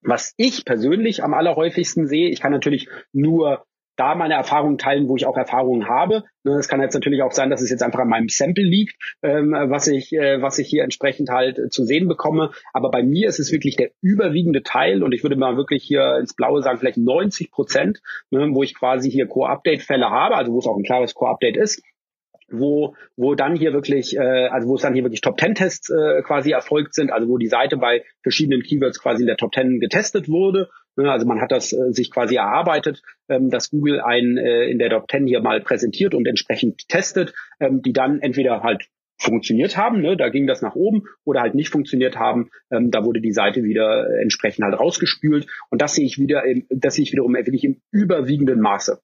was 0.03 0.33
ich 0.37 0.63
persönlich 0.63 1.23
am 1.23 1.33
allerhäufigsten 1.33 2.07
sehe, 2.07 2.29
ich 2.29 2.39
kann 2.39 2.51
natürlich 2.51 2.87
nur 3.11 3.65
da 3.97 4.15
meine 4.15 4.35
Erfahrungen 4.35 4.77
teilen, 4.77 5.09
wo 5.09 5.15
ich 5.15 5.25
auch 5.25 5.35
Erfahrungen 5.35 5.89
habe. 5.89 6.23
Ne, 6.43 6.53
es 6.53 6.67
kann 6.67 6.81
jetzt 6.81 6.93
natürlich 6.93 7.21
auch 7.23 7.31
sein, 7.31 7.49
dass 7.49 7.61
es 7.61 7.69
jetzt 7.69 7.83
einfach 7.83 7.99
an 7.99 8.07
meinem 8.07 8.29
Sample 8.29 8.63
liegt, 8.63 8.95
ähm, 9.21 9.51
was 9.51 9.87
ich, 9.87 10.13
äh, 10.13 10.41
was 10.41 10.59
ich 10.59 10.67
hier 10.67 10.83
entsprechend 10.83 11.29
halt 11.29 11.73
zu 11.73 11.83
sehen 11.83 12.07
bekomme. 12.07 12.51
Aber 12.73 12.89
bei 12.89 13.03
mir 13.03 13.27
ist 13.27 13.39
es 13.39 13.51
wirklich 13.51 13.75
der 13.75 13.91
überwiegende 14.01 14.63
Teil 14.63 15.03
und 15.03 15.11
ich 15.13 15.23
würde 15.23 15.35
mal 15.35 15.57
wirklich 15.57 15.83
hier 15.83 16.17
ins 16.19 16.35
Blaue 16.35 16.61
sagen, 16.61 16.79
vielleicht 16.79 16.97
90 16.97 17.51
Prozent, 17.51 17.99
ne, 18.29 18.47
wo 18.53 18.63
ich 18.63 18.75
quasi 18.75 19.11
hier 19.11 19.27
Core-Update-Fälle 19.27 20.09
habe, 20.09 20.35
also 20.35 20.53
wo 20.53 20.59
es 20.59 20.67
auch 20.67 20.77
ein 20.77 20.83
klares 20.83 21.13
Core-Update 21.13 21.57
ist 21.57 21.83
wo, 22.49 22.95
wo 23.15 23.35
dann 23.35 23.55
hier 23.55 23.73
wirklich, 23.73 24.15
äh, 24.15 24.47
also 24.47 24.67
wo 24.67 24.75
es 24.75 24.81
dann 24.81 24.93
hier 24.93 25.03
wirklich 25.03 25.21
Top 25.21 25.37
Ten 25.37 25.55
Tests 25.55 25.89
äh, 25.89 26.21
quasi 26.21 26.51
erfolgt 26.51 26.93
sind, 26.93 27.11
also 27.11 27.27
wo 27.27 27.37
die 27.37 27.47
Seite 27.47 27.77
bei 27.77 28.05
verschiedenen 28.23 28.61
Keywords 28.61 29.01
quasi 29.01 29.23
in 29.23 29.27
der 29.27 29.37
Top 29.37 29.51
Ten 29.51 29.79
getestet 29.79 30.29
wurde? 30.29 30.69
Also 31.05 31.25
man 31.27 31.41
hat 31.41 31.51
das 31.51 31.73
äh, 31.73 31.91
sich 31.93 32.11
quasi 32.11 32.35
erarbeitet, 32.35 33.01
ähm, 33.29 33.49
dass 33.49 33.69
Google 33.69 34.01
einen 34.01 34.37
äh, 34.37 34.65
in 34.65 34.79
der 34.79 34.89
Top 34.89 35.09
10 35.09 35.27
hier 35.27 35.41
mal 35.41 35.61
präsentiert 35.61 36.15
und 36.15 36.27
entsprechend 36.27 36.87
testet, 36.87 37.33
ähm, 37.59 37.81
die 37.81 37.93
dann 37.93 38.19
entweder 38.19 38.63
halt 38.63 38.87
funktioniert 39.19 39.77
haben, 39.77 40.01
ne, 40.01 40.15
da 40.15 40.29
ging 40.29 40.45
das 40.45 40.61
nach 40.61 40.75
oben 40.75 41.03
oder 41.23 41.41
halt 41.41 41.55
nicht 41.55 41.69
funktioniert 41.69 42.17
haben, 42.17 42.49
ähm, 42.71 42.91
da 42.91 43.03
wurde 43.03 43.19
die 43.19 43.31
Seite 43.31 43.63
wieder 43.63 44.07
äh, 44.07 44.21
entsprechend 44.21 44.63
halt 44.63 44.79
rausgespült 44.79 45.47
und 45.69 45.81
das 45.81 45.95
sehe 45.95 46.05
ich 46.05 46.19
wieder, 46.19 46.43
im, 46.45 46.67
das 46.69 46.95
sehe 46.95 47.03
ich 47.03 47.11
wiederum 47.11 47.33
wirklich 47.33 47.63
im 47.63 47.81
überwiegenden 47.91 48.59
Maße. 48.59 49.01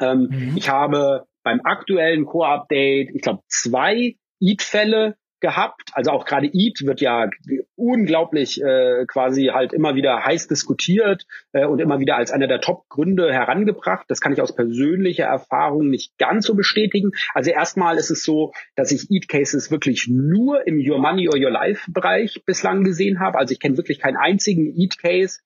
Ähm, 0.00 0.28
mhm. 0.30 0.56
Ich 0.56 0.68
habe 0.68 1.24
beim 1.42 1.60
aktuellen 1.64 2.24
Core-Update, 2.26 3.10
ich 3.14 3.22
glaube, 3.22 3.42
zwei 3.48 4.16
EAT-Fälle 4.40 5.16
gehabt. 5.44 5.90
Also 5.92 6.10
auch 6.10 6.24
gerade 6.24 6.46
EAT 6.46 6.86
wird 6.86 7.02
ja 7.02 7.28
unglaublich 7.76 8.62
äh, 8.62 9.04
quasi 9.06 9.50
halt 9.52 9.74
immer 9.74 9.94
wieder 9.94 10.24
heiß 10.24 10.48
diskutiert 10.48 11.26
äh, 11.52 11.66
und 11.66 11.80
immer 11.82 12.00
wieder 12.00 12.16
als 12.16 12.30
einer 12.30 12.46
der 12.46 12.62
Top-Gründe 12.62 13.30
herangebracht. 13.30 14.06
Das 14.08 14.22
kann 14.22 14.32
ich 14.32 14.40
aus 14.40 14.56
persönlicher 14.56 15.26
Erfahrung 15.26 15.90
nicht 15.90 16.16
ganz 16.16 16.46
so 16.46 16.54
bestätigen. 16.54 17.10
Also 17.34 17.50
erstmal 17.50 17.98
ist 17.98 18.10
es 18.10 18.24
so, 18.24 18.52
dass 18.74 18.90
ich 18.90 19.10
EAT-Cases 19.10 19.70
wirklich 19.70 20.08
nur 20.08 20.66
im 20.66 20.78
Your 20.78 20.98
Money 20.98 21.28
or 21.28 21.36
Your 21.36 21.50
Life-Bereich 21.50 22.44
bislang 22.46 22.82
gesehen 22.82 23.20
habe. 23.20 23.36
Also 23.36 23.52
ich 23.52 23.60
kenne 23.60 23.76
wirklich 23.76 23.98
keinen 23.98 24.16
einzigen 24.16 24.74
EAT-Case, 24.74 25.40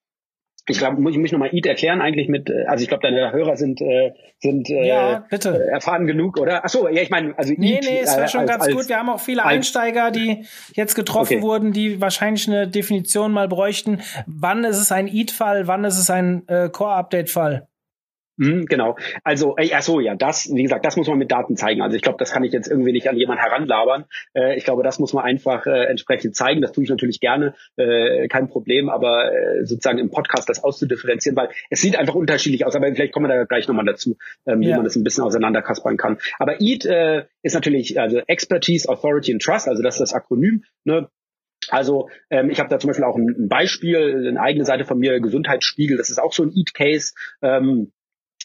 ich 0.69 0.77
glaube, 0.77 1.01
muss 1.01 1.13
ich 1.13 1.19
mich 1.19 1.31
nochmal 1.31 1.49
Eid 1.53 1.65
erklären 1.65 2.01
eigentlich 2.01 2.27
mit, 2.27 2.49
äh, 2.49 2.65
also 2.67 2.81
ich 2.81 2.87
glaube, 2.87 3.01
deine 3.03 3.31
Hörer 3.31 3.55
sind, 3.57 3.81
äh, 3.81 4.13
sind 4.39 4.69
äh, 4.69 4.87
ja, 4.87 5.25
bitte. 5.29 5.49
Äh, 5.49 5.71
erfahren 5.71 6.07
genug, 6.07 6.39
oder? 6.39 6.63
Ach 6.63 6.69
so, 6.69 6.87
ja, 6.87 7.01
ich 7.01 7.09
meine, 7.09 7.37
also 7.37 7.53
Nee, 7.57 7.77
Eid, 7.77 7.85
nee, 7.89 7.99
es 8.01 8.15
wäre 8.15 8.27
schon 8.27 8.41
als, 8.41 8.51
ganz 8.51 8.65
als, 8.65 8.75
gut. 8.75 8.89
Wir 8.89 8.97
haben 8.97 9.09
auch 9.09 9.19
viele 9.19 9.43
als, 9.43 9.53
Einsteiger, 9.53 10.11
die 10.11 10.45
jetzt 10.73 10.95
getroffen 10.95 11.37
okay. 11.37 11.41
wurden, 11.41 11.73
die 11.73 11.99
wahrscheinlich 12.01 12.47
eine 12.47 12.67
Definition 12.67 13.31
mal 13.31 13.47
bräuchten. 13.47 14.01
Wann 14.25 14.63
ist 14.63 14.77
es 14.77 14.91
ein 14.91 15.07
Eid-Fall, 15.07 15.67
wann 15.67 15.83
ist 15.83 15.97
es 15.97 16.09
ein 16.09 16.47
äh, 16.47 16.69
Core-Update-Fall? 16.69 17.67
Mhm, 18.39 18.67
genau. 18.67 18.95
Also, 19.25 19.57
äh, 19.57 19.69
ach 19.73 19.81
so, 19.81 19.99
ja, 19.99 20.15
das, 20.15 20.49
wie 20.53 20.63
gesagt, 20.63 20.85
das 20.85 20.95
muss 20.95 21.09
man 21.09 21.17
mit 21.17 21.29
Daten 21.29 21.57
zeigen. 21.57 21.81
Also 21.81 21.97
ich 21.97 22.01
glaube, 22.01 22.17
das 22.17 22.31
kann 22.31 22.43
ich 22.45 22.53
jetzt 22.53 22.69
irgendwie 22.69 22.93
nicht 22.93 23.09
an 23.09 23.17
jemand 23.17 23.41
heranlabern. 23.41 24.05
Äh, 24.33 24.57
ich 24.57 24.63
glaube, 24.63 24.81
das 24.81 24.97
muss 24.97 25.11
man 25.11 25.25
einfach 25.25 25.65
äh, 25.65 25.85
entsprechend 25.87 26.37
zeigen. 26.37 26.61
Das 26.61 26.71
tue 26.71 26.85
ich 26.85 26.89
natürlich 26.89 27.19
gerne, 27.19 27.53
äh, 27.75 28.29
kein 28.29 28.47
Problem, 28.47 28.89
aber 28.89 29.33
äh, 29.33 29.65
sozusagen 29.65 29.99
im 29.99 30.09
Podcast 30.09 30.47
das 30.47 30.63
auszudifferenzieren, 30.63 31.35
weil 31.35 31.49
es 31.69 31.81
sieht 31.81 31.99
einfach 31.99 32.15
unterschiedlich 32.15 32.65
aus. 32.65 32.75
Aber 32.77 32.87
vielleicht 32.93 33.13
kommen 33.13 33.27
wir 33.27 33.35
da 33.35 33.43
gleich 33.43 33.67
nochmal 33.67 33.85
dazu, 33.85 34.15
ähm, 34.47 34.61
ja. 34.61 34.69
wie 34.69 34.75
man 34.75 34.83
das 34.85 34.95
ein 34.95 35.03
bisschen 35.03 35.25
auseinanderkaspern 35.25 35.97
kann. 35.97 36.17
Aber 36.39 36.61
EAT 36.61 36.85
äh, 36.85 37.25
ist 37.43 37.55
natürlich 37.55 37.99
also 37.99 38.21
Expertise, 38.25 38.87
Authority 38.87 39.33
and 39.33 39.41
Trust, 39.41 39.67
also 39.67 39.83
das 39.83 39.95
ist 39.95 39.99
das 39.99 40.13
Akronym. 40.13 40.63
Ne? 40.85 41.09
Also 41.67 42.09
ähm, 42.29 42.49
ich 42.49 42.59
habe 42.59 42.69
da 42.69 42.79
zum 42.79 42.87
Beispiel 42.87 43.03
auch 43.03 43.17
ein, 43.17 43.35
ein 43.37 43.49
Beispiel, 43.49 44.27
eine 44.29 44.39
eigene 44.39 44.63
Seite 44.63 44.85
von 44.85 44.97
mir, 44.97 45.19
Gesundheitsspiegel, 45.19 45.97
das 45.97 46.09
ist 46.09 46.19
auch 46.19 46.31
so 46.31 46.43
ein 46.43 46.53
EAT-Case. 46.55 47.13
Ähm, 47.41 47.91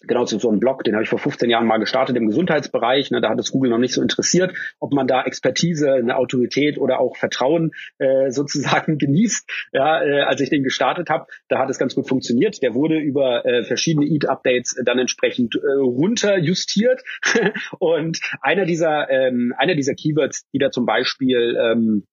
genau 0.02 0.24
so 0.24 0.50
ein 0.50 0.60
Blog, 0.60 0.84
den 0.84 0.94
habe 0.94 1.04
ich 1.04 1.08
vor 1.08 1.18
15 1.18 1.50
Jahren 1.50 1.66
mal 1.66 1.78
gestartet 1.78 2.16
im 2.16 2.26
Gesundheitsbereich. 2.26 3.10
Ne, 3.10 3.20
da 3.20 3.30
hat 3.30 3.38
es 3.38 3.50
Google 3.50 3.70
noch 3.70 3.78
nicht 3.78 3.94
so 3.94 4.02
interessiert, 4.02 4.54
ob 4.80 4.92
man 4.92 5.06
da 5.06 5.22
Expertise, 5.22 5.92
eine 5.92 6.16
Autorität 6.16 6.78
oder 6.78 7.00
auch 7.00 7.16
Vertrauen 7.16 7.72
äh, 7.98 8.30
sozusagen 8.30 8.98
genießt. 8.98 9.48
Ja, 9.72 10.02
äh, 10.02 10.22
als 10.22 10.40
ich 10.40 10.50
den 10.50 10.62
gestartet 10.62 11.10
habe, 11.10 11.26
da 11.48 11.58
hat 11.58 11.70
es 11.70 11.78
ganz 11.78 11.94
gut 11.94 12.08
funktioniert. 12.08 12.62
Der 12.62 12.74
wurde 12.74 12.98
über 12.98 13.44
äh, 13.46 13.64
verschiedene 13.64 14.06
EAT-Updates 14.06 14.76
dann 14.84 14.98
entsprechend 14.98 15.54
äh, 15.56 15.80
runterjustiert. 15.80 17.02
Und 17.78 18.20
einer 18.40 18.66
dieser 18.66 19.10
ähm, 19.10 19.54
einer 19.56 19.74
dieser 19.74 19.94
Keywords, 19.94 20.48
die 20.52 20.58
da 20.58 20.70
zum 20.70 20.86
Beispiel 20.86 21.56
ähm, 21.60 22.06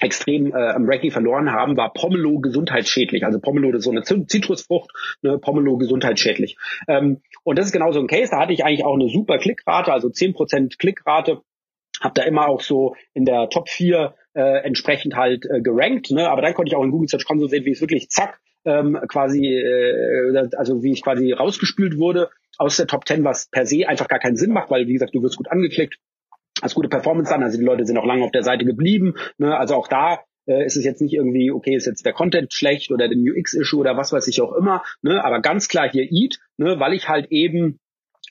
extrem 0.00 0.52
äh, 0.52 0.70
am 0.70 0.88
Ranking 0.88 1.10
verloren 1.10 1.52
haben, 1.52 1.76
war 1.76 1.92
Pomelo 1.92 2.40
gesundheitsschädlich. 2.40 3.24
Also 3.24 3.38
Pomelo 3.38 3.76
ist 3.76 3.84
so 3.84 3.90
eine 3.90 4.02
Zitrusfrucht, 4.02 4.90
ne, 5.22 5.38
Pomelo 5.38 5.76
gesundheitsschädlich. 5.76 6.56
Ähm, 6.88 7.20
und 7.44 7.58
das 7.58 7.66
ist 7.66 7.72
genau 7.72 7.92
so 7.92 8.00
ein 8.00 8.06
Case. 8.06 8.30
Da 8.30 8.40
hatte 8.40 8.52
ich 8.52 8.64
eigentlich 8.64 8.84
auch 8.84 8.94
eine 8.94 9.08
super 9.08 9.38
Klickrate, 9.38 9.92
also 9.92 10.08
10% 10.08 10.78
Klickrate. 10.78 11.42
Hab 12.00 12.14
da 12.14 12.22
immer 12.22 12.48
auch 12.48 12.62
so 12.62 12.96
in 13.12 13.24
der 13.24 13.48
Top 13.48 13.68
4 13.68 14.14
äh, 14.34 14.64
entsprechend 14.64 15.14
halt 15.14 15.44
äh, 15.46 15.60
gerankt. 15.60 16.10
Ne? 16.10 16.28
Aber 16.28 16.42
dann 16.42 16.54
konnte 16.54 16.70
ich 16.70 16.76
auch 16.76 16.82
in 16.82 16.90
Google 16.90 17.08
Search 17.08 17.24
Console 17.24 17.50
sehen, 17.50 17.64
wie 17.64 17.70
es 17.70 17.80
wirklich 17.80 18.08
zack 18.08 18.40
ähm, 18.64 18.98
quasi, 19.08 19.44
äh, 19.46 20.48
also 20.56 20.82
wie 20.82 20.92
ich 20.92 21.02
quasi 21.02 21.32
rausgespült 21.32 21.98
wurde 21.98 22.30
aus 22.58 22.76
der 22.76 22.86
Top 22.86 23.06
10, 23.06 23.24
was 23.24 23.48
per 23.50 23.66
se 23.66 23.88
einfach 23.88 24.08
gar 24.08 24.18
keinen 24.18 24.36
Sinn 24.36 24.52
macht, 24.52 24.70
weil 24.70 24.86
wie 24.86 24.92
gesagt, 24.92 25.14
du 25.14 25.22
wirst 25.22 25.36
gut 25.36 25.50
angeklickt 25.50 25.98
als 26.62 26.74
gute 26.74 26.88
Performance 26.88 27.34
an. 27.34 27.42
Also 27.42 27.58
die 27.58 27.64
Leute 27.64 27.84
sind 27.84 27.98
auch 27.98 28.06
lange 28.06 28.24
auf 28.24 28.32
der 28.32 28.42
Seite 28.42 28.64
geblieben. 28.64 29.14
Ne? 29.38 29.56
Also 29.56 29.74
auch 29.74 29.88
da 29.88 30.20
äh, 30.46 30.64
ist 30.64 30.76
es 30.76 30.84
jetzt 30.84 31.00
nicht 31.00 31.14
irgendwie, 31.14 31.50
okay, 31.50 31.74
ist 31.74 31.86
jetzt 31.86 32.06
der 32.06 32.12
Content 32.12 32.52
schlecht 32.52 32.90
oder 32.90 33.08
der 33.08 33.18
UX-Issue 33.18 33.80
oder 33.80 33.96
was 33.96 34.12
weiß 34.12 34.28
ich 34.28 34.40
auch 34.40 34.52
immer. 34.52 34.82
Ne? 35.02 35.24
Aber 35.24 35.40
ganz 35.40 35.68
klar 35.68 35.90
hier 35.90 36.04
Eat, 36.10 36.38
ne? 36.56 36.78
weil 36.78 36.94
ich 36.94 37.08
halt 37.08 37.26
eben 37.30 37.78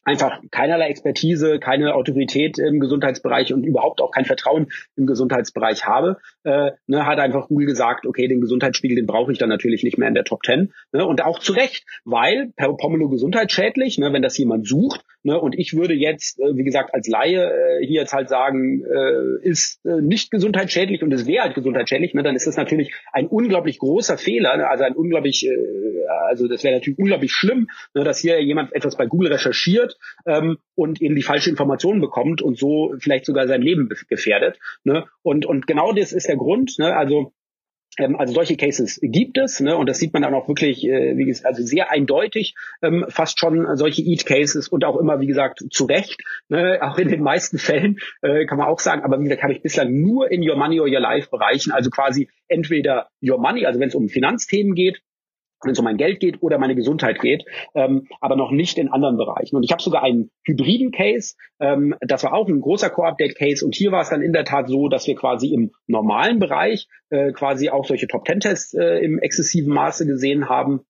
einfach 0.03 0.41
keinerlei 0.49 0.87
Expertise, 0.87 1.59
keine 1.59 1.93
Autorität 1.93 2.57
im 2.57 2.79
Gesundheitsbereich 2.79 3.53
und 3.53 3.63
überhaupt 3.63 4.01
auch 4.01 4.11
kein 4.11 4.25
Vertrauen 4.25 4.67
im 4.95 5.05
Gesundheitsbereich 5.05 5.85
habe, 5.85 6.17
äh, 6.43 6.71
ne, 6.87 7.05
hat 7.05 7.19
einfach 7.19 7.47
Google 7.47 7.67
gesagt, 7.67 8.05
okay, 8.05 8.27
den 8.27 8.41
Gesundheitsspiegel, 8.41 8.95
den 8.95 9.05
brauche 9.05 9.31
ich 9.31 9.37
dann 9.37 9.49
natürlich 9.49 9.83
nicht 9.83 9.97
mehr 9.97 10.07
in 10.07 10.15
der 10.15 10.23
Top 10.23 10.43
10. 10.43 10.73
Ne, 10.91 11.05
und 11.05 11.23
auch 11.23 11.39
zu 11.39 11.53
Recht, 11.53 11.85
weil 12.03 12.51
Pomelo 12.55 13.09
gesundheitsschädlich, 13.09 13.97
ne, 13.99 14.11
wenn 14.11 14.21
das 14.21 14.37
jemand 14.37 14.67
sucht, 14.67 15.03
ne, 15.23 15.39
und 15.39 15.57
ich 15.57 15.75
würde 15.75 15.93
jetzt, 15.93 16.39
äh, 16.39 16.55
wie 16.55 16.63
gesagt, 16.63 16.93
als 16.93 17.07
Laie 17.07 17.51
äh, 17.51 17.85
hier 17.85 18.01
jetzt 18.01 18.13
halt 18.13 18.29
sagen, 18.29 18.83
äh, 18.83 19.47
ist 19.47 19.85
äh, 19.85 20.01
nicht 20.01 20.31
gesundheitsschädlich 20.31 21.03
und 21.03 21.13
es 21.13 21.27
wäre 21.27 21.43
halt 21.43 21.55
gesundheitsschädlich, 21.55 22.13
ne, 22.13 22.23
dann 22.23 22.35
ist 22.35 22.47
das 22.47 22.57
natürlich 22.57 22.93
ein 23.11 23.27
unglaublich 23.27 23.77
großer 23.77 24.17
Fehler, 24.17 24.57
ne, 24.57 24.67
also 24.67 24.83
ein 24.83 24.95
unglaublich, 24.95 25.45
äh, 25.47 26.07
also 26.29 26.47
das 26.47 26.63
wäre 26.63 26.75
natürlich 26.75 26.97
unglaublich 26.97 27.31
schlimm, 27.31 27.67
ne, 27.93 28.03
dass 28.03 28.19
hier 28.19 28.41
jemand 28.41 28.73
etwas 28.73 28.97
bei 28.97 29.05
Google 29.05 29.31
recherchiert 29.31 29.90
wird 29.91 29.97
ähm, 30.25 30.57
und 30.75 31.01
eben 31.01 31.15
die 31.15 31.21
falsche 31.21 31.49
Information 31.49 32.01
bekommt 32.01 32.41
und 32.41 32.57
so 32.57 32.93
vielleicht 32.99 33.25
sogar 33.25 33.47
sein 33.47 33.61
Leben 33.61 33.89
gefährdet. 34.09 34.59
Ne? 34.83 35.05
Und, 35.21 35.45
und 35.45 35.67
genau 35.67 35.93
das 35.93 36.13
ist 36.13 36.27
der 36.27 36.37
Grund. 36.37 36.77
Ne? 36.79 36.95
Also 36.95 37.33
ähm, 37.97 38.15
also 38.15 38.33
solche 38.33 38.55
Cases 38.55 38.99
gibt 39.01 39.37
es, 39.37 39.59
ne, 39.59 39.75
und 39.75 39.89
das 39.89 39.99
sieht 39.99 40.13
man 40.13 40.21
dann 40.21 40.33
auch 40.33 40.47
wirklich, 40.47 40.87
äh, 40.87 41.17
wie 41.17 41.25
gesagt, 41.25 41.45
also 41.45 41.61
sehr 41.61 41.91
eindeutig, 41.91 42.55
ähm, 42.81 43.05
fast 43.09 43.37
schon 43.37 43.67
solche 43.75 44.01
Eat-Cases 44.01 44.69
und 44.69 44.85
auch 44.85 44.97
immer, 44.97 45.19
wie 45.19 45.27
gesagt, 45.27 45.61
zu 45.71 45.83
Recht, 45.83 46.21
ne, 46.47 46.79
auch 46.81 46.97
in 46.97 47.09
den 47.09 47.21
meisten 47.21 47.57
Fällen 47.57 47.99
äh, 48.21 48.45
kann 48.45 48.57
man 48.57 48.67
auch 48.67 48.79
sagen, 48.79 49.01
aber 49.03 49.19
wie 49.19 49.25
gesagt, 49.25 49.43
habe 49.43 49.51
ich 49.51 49.61
bislang 49.61 49.93
nur 49.93 50.31
in 50.31 50.41
Your 50.41 50.55
Money 50.55 50.79
or 50.79 50.87
Your 50.87 51.01
Life 51.01 51.29
Bereichen, 51.29 51.73
also 51.73 51.89
quasi 51.89 52.29
entweder 52.47 53.09
Your 53.21 53.39
Money, 53.39 53.65
also 53.65 53.81
wenn 53.81 53.89
es 53.89 53.95
um 53.95 54.07
Finanzthemen 54.07 54.73
geht, 54.73 55.01
wenn 55.63 55.71
es 55.71 55.79
um 55.79 55.85
mein 55.85 55.97
Geld 55.97 56.19
geht 56.19 56.41
oder 56.41 56.57
meine 56.57 56.75
Gesundheit 56.75 57.19
geht, 57.19 57.45
ähm, 57.75 58.07
aber 58.19 58.35
noch 58.35 58.51
nicht 58.51 58.77
in 58.77 58.89
anderen 58.89 59.17
Bereichen. 59.17 59.55
Und 59.55 59.63
ich 59.63 59.71
habe 59.71 59.81
sogar 59.81 60.03
einen 60.03 60.31
hybriden 60.45 60.91
Case, 60.91 61.35
ähm, 61.59 61.95
das 62.01 62.23
war 62.23 62.33
auch 62.33 62.47
ein 62.47 62.61
großer 62.61 62.89
Core-Update-Case 62.89 63.65
und 63.65 63.75
hier 63.75 63.91
war 63.91 64.01
es 64.01 64.09
dann 64.09 64.21
in 64.21 64.33
der 64.33 64.45
Tat 64.45 64.67
so, 64.67 64.87
dass 64.87 65.07
wir 65.07 65.15
quasi 65.15 65.53
im 65.53 65.71
normalen 65.87 66.39
Bereich 66.39 66.87
äh, 67.09 67.31
quasi 67.31 67.69
auch 67.69 67.85
solche 67.85 68.07
Top-10-Tests 68.07 68.73
äh, 68.73 68.99
im 69.03 69.19
exzessiven 69.19 69.73
Maße 69.73 70.05
gesehen 70.05 70.49
haben 70.49 70.81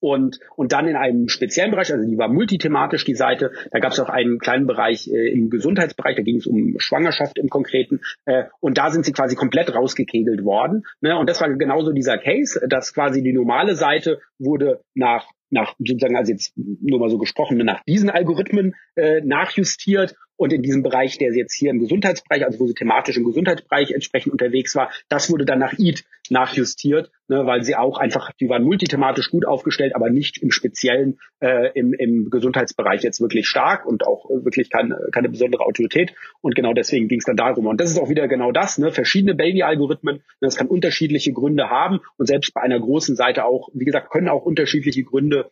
und, 0.00 0.38
und 0.56 0.72
dann 0.72 0.86
in 0.86 0.96
einem 0.96 1.28
speziellen 1.28 1.70
Bereich, 1.70 1.92
also 1.92 2.08
die 2.08 2.18
war 2.18 2.28
multithematisch, 2.28 3.04
die 3.04 3.14
Seite, 3.14 3.52
da 3.70 3.78
gab 3.78 3.92
es 3.92 4.00
auch 4.00 4.08
einen 4.08 4.38
kleinen 4.38 4.66
Bereich 4.66 5.08
äh, 5.08 5.32
im 5.32 5.50
Gesundheitsbereich, 5.50 6.16
da 6.16 6.22
ging 6.22 6.36
es 6.36 6.46
um 6.46 6.76
Schwangerschaft 6.78 7.38
im 7.38 7.48
Konkreten. 7.48 8.00
Äh, 8.24 8.44
und 8.60 8.78
da 8.78 8.90
sind 8.90 9.04
sie 9.04 9.12
quasi 9.12 9.36
komplett 9.36 9.74
rausgekegelt 9.74 10.44
worden. 10.44 10.84
Ne? 11.00 11.18
Und 11.18 11.28
das 11.28 11.40
war 11.40 11.48
genauso 11.50 11.92
dieser 11.92 12.18
Case, 12.18 12.60
dass 12.68 12.94
quasi 12.94 13.22
die 13.22 13.32
normale 13.32 13.74
Seite 13.74 14.20
wurde 14.38 14.80
nach 14.94 15.26
nach 15.50 15.74
sozusagen, 15.78 16.16
also 16.16 16.32
jetzt 16.32 16.52
nur 16.56 17.00
mal 17.00 17.10
so 17.10 17.18
gesprochen, 17.18 17.58
nach 17.58 17.82
diesen 17.82 18.08
Algorithmen 18.08 18.76
äh, 18.94 19.20
nachjustiert 19.20 20.14
und 20.40 20.54
in 20.54 20.62
diesem 20.62 20.82
Bereich, 20.82 21.18
der 21.18 21.34
jetzt 21.34 21.54
hier 21.54 21.70
im 21.70 21.80
Gesundheitsbereich, 21.80 22.46
also 22.46 22.60
wo 22.60 22.66
sie 22.66 22.72
thematisch 22.72 23.18
im 23.18 23.24
Gesundheitsbereich 23.24 23.90
entsprechend 23.90 24.32
unterwegs 24.32 24.74
war, 24.74 24.90
das 25.10 25.30
wurde 25.30 25.44
dann 25.44 25.58
nach 25.58 25.78
EAT 25.78 26.02
nachjustiert, 26.30 27.10
ne, 27.28 27.44
weil 27.44 27.62
sie 27.62 27.76
auch 27.76 27.98
einfach, 27.98 28.32
die 28.40 28.48
waren 28.48 28.64
multithematisch 28.64 29.30
gut 29.30 29.46
aufgestellt, 29.46 29.94
aber 29.94 30.08
nicht 30.08 30.42
im 30.42 30.50
Speziellen 30.50 31.18
äh, 31.40 31.70
im, 31.74 31.92
im 31.92 32.30
Gesundheitsbereich 32.30 33.02
jetzt 33.02 33.20
wirklich 33.20 33.48
stark 33.48 33.84
und 33.84 34.06
auch 34.06 34.30
wirklich 34.30 34.70
keine, 34.70 34.96
keine 35.12 35.28
besondere 35.28 35.62
Autorität. 35.64 36.14
Und 36.40 36.54
genau 36.54 36.72
deswegen 36.72 37.08
ging 37.08 37.18
es 37.18 37.26
dann 37.26 37.36
darum. 37.36 37.66
Und 37.66 37.78
das 37.78 37.90
ist 37.90 37.98
auch 37.98 38.08
wieder 38.08 38.26
genau 38.26 38.50
das, 38.50 38.78
ne, 38.78 38.92
verschiedene 38.92 39.34
Baby-Algorithmen, 39.34 40.22
das 40.40 40.56
kann 40.56 40.68
unterschiedliche 40.68 41.34
Gründe 41.34 41.68
haben 41.68 42.00
und 42.16 42.26
selbst 42.26 42.54
bei 42.54 42.62
einer 42.62 42.80
großen 42.80 43.14
Seite 43.14 43.44
auch, 43.44 43.68
wie 43.74 43.84
gesagt, 43.84 44.08
können 44.08 44.30
auch 44.30 44.46
unterschiedliche 44.46 45.04
Gründe 45.04 45.50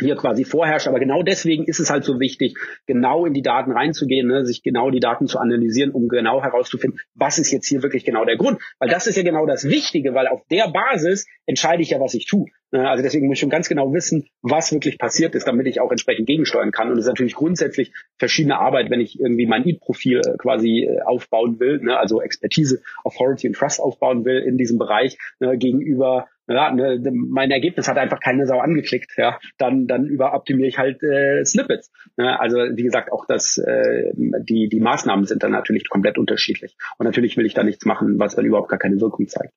hier 0.00 0.16
quasi 0.16 0.44
vorherrscht. 0.44 0.88
Aber 0.88 0.98
genau 0.98 1.22
deswegen 1.22 1.64
ist 1.64 1.80
es 1.80 1.90
halt 1.90 2.04
so 2.04 2.20
wichtig, 2.20 2.56
genau 2.86 3.26
in 3.26 3.34
die 3.34 3.42
Daten 3.42 3.72
reinzugehen, 3.72 4.28
ne, 4.28 4.44
sich 4.44 4.62
genau 4.62 4.90
die 4.90 5.00
Daten 5.00 5.26
zu 5.26 5.38
analysieren, 5.38 5.90
um 5.90 6.08
genau 6.08 6.42
herauszufinden, 6.42 7.00
was 7.14 7.38
ist 7.38 7.50
jetzt 7.50 7.68
hier 7.68 7.82
wirklich 7.82 8.04
genau 8.04 8.24
der 8.24 8.36
Grund. 8.36 8.60
Weil 8.78 8.88
das 8.88 9.06
ist 9.06 9.16
ja 9.16 9.22
genau 9.22 9.46
das 9.46 9.64
Wichtige, 9.64 10.14
weil 10.14 10.28
auf 10.28 10.42
der 10.50 10.68
Basis 10.68 11.26
entscheide 11.46 11.82
ich 11.82 11.90
ja, 11.90 12.00
was 12.00 12.14
ich 12.14 12.26
tue. 12.26 12.46
Ne, 12.70 12.88
also 12.88 13.02
deswegen 13.02 13.26
muss 13.26 13.36
ich 13.36 13.40
schon 13.40 13.50
ganz 13.50 13.68
genau 13.68 13.94
wissen, 13.94 14.26
was 14.42 14.72
wirklich 14.72 14.98
passiert 14.98 15.34
ist, 15.34 15.48
damit 15.48 15.66
ich 15.66 15.80
auch 15.80 15.90
entsprechend 15.90 16.26
gegensteuern 16.26 16.70
kann. 16.70 16.88
Und 16.88 16.98
es 16.98 17.04
ist 17.04 17.08
natürlich 17.08 17.34
grundsätzlich 17.34 17.92
verschiedene 18.18 18.58
Arbeit, 18.58 18.90
wenn 18.90 19.00
ich 19.00 19.18
irgendwie 19.18 19.46
mein 19.46 19.66
EAT-Profil 19.66 20.20
äh, 20.20 20.36
quasi 20.36 20.84
äh, 20.84 21.00
aufbauen 21.00 21.58
will, 21.60 21.78
ne, 21.80 21.98
also 21.98 22.20
Expertise, 22.20 22.82
Authority 23.04 23.48
und 23.48 23.54
Trust 23.54 23.80
aufbauen 23.80 24.26
will 24.26 24.38
in 24.38 24.58
diesem 24.58 24.78
Bereich 24.78 25.16
ne, 25.40 25.56
gegenüber 25.56 26.28
ja, 26.48 26.72
ne, 26.72 27.00
mein 27.12 27.50
Ergebnis 27.50 27.88
hat 27.88 27.98
einfach 27.98 28.20
keine 28.20 28.46
Sau 28.46 28.58
angeklickt, 28.58 29.12
ja, 29.16 29.38
dann, 29.58 29.86
dann 29.86 30.06
überoptimiere 30.06 30.68
ich 30.68 30.78
halt 30.78 31.02
äh, 31.02 31.44
Snippets. 31.44 31.92
Ne? 32.16 32.38
Also 32.40 32.56
wie 32.58 32.82
gesagt, 32.82 33.12
auch 33.12 33.26
das, 33.26 33.58
äh, 33.58 34.12
die, 34.14 34.68
die 34.68 34.80
Maßnahmen 34.80 35.26
sind 35.26 35.42
dann 35.42 35.52
natürlich 35.52 35.88
komplett 35.88 36.18
unterschiedlich. 36.18 36.76
Und 36.96 37.04
natürlich 37.04 37.36
will 37.36 37.46
ich 37.46 37.54
da 37.54 37.62
nichts 37.62 37.84
machen, 37.84 38.18
was 38.18 38.34
dann 38.34 38.46
überhaupt 38.46 38.70
gar 38.70 38.78
keine 38.78 39.00
Wirkung 39.00 39.28
zeigt. 39.28 39.52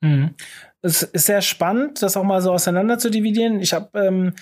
Mhm. 0.00 0.34
Es 0.82 1.02
ist 1.02 1.26
sehr 1.26 1.40
spannend, 1.40 2.02
das 2.02 2.16
auch 2.16 2.24
mal 2.24 2.40
so 2.40 2.52
auseinander 2.52 2.98
zu 2.98 3.10
dividieren. 3.10 3.60
Ich 3.60 3.72
habe 3.72 3.98
ähm, 3.98 4.32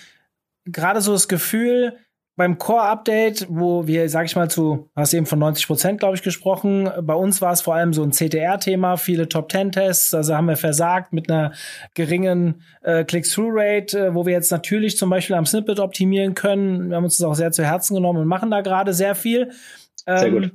gerade 0.65 1.01
so 1.01 1.13
das 1.13 1.29
Gefühl, 1.29 1.97
beim 2.37 2.59
Core-Update, 2.59 3.47
wo 3.49 3.87
wir, 3.87 4.09
sag 4.09 4.27
ich 4.27 4.35
mal, 4.35 4.51
zu, 4.51 4.91
hast 4.97 5.15
eben 5.15 5.27
von 5.27 5.39
90 5.39 5.67
Prozent, 5.69 6.01
glaube 6.01 6.17
ich, 6.17 6.23
gesprochen. 6.23 6.91
Bei 7.03 7.15
uns 7.15 7.41
war 7.41 7.53
es 7.53 7.63
vor 7.63 7.77
allem 7.77 7.93
so 7.93 8.03
ein 8.03 8.11
CTR-Thema, 8.11 8.97
viele 8.97 9.29
Top-10-Tests, 9.29 10.15
also 10.15 10.35
haben 10.35 10.49
wir 10.49 10.57
versagt 10.57 11.13
mit 11.13 11.31
einer 11.31 11.53
geringen 11.95 12.63
äh, 12.83 13.05
Click-Through-Rate, 13.05 14.07
äh, 14.07 14.15
wo 14.15 14.27
wir 14.27 14.33
jetzt 14.33 14.51
natürlich 14.51 14.97
zum 14.97 15.11
Beispiel 15.11 15.37
am 15.37 15.47
Snippet 15.47 15.79
optimieren 15.79 16.35
können. 16.35 16.91
Wir 16.91 16.97
haben 16.97 17.05
uns 17.05 17.19
das 17.19 17.27
auch 17.27 17.35
sehr 17.35 17.53
zu 17.53 17.65
Herzen 17.65 17.95
genommen 17.95 18.21
und 18.21 18.27
machen 18.27 18.51
da 18.51 18.63
gerade 18.63 18.95
sehr 18.95 19.15
viel. 19.15 19.53
Ähm, 20.07 20.19
sehr 20.19 20.31
gut. 20.31 20.53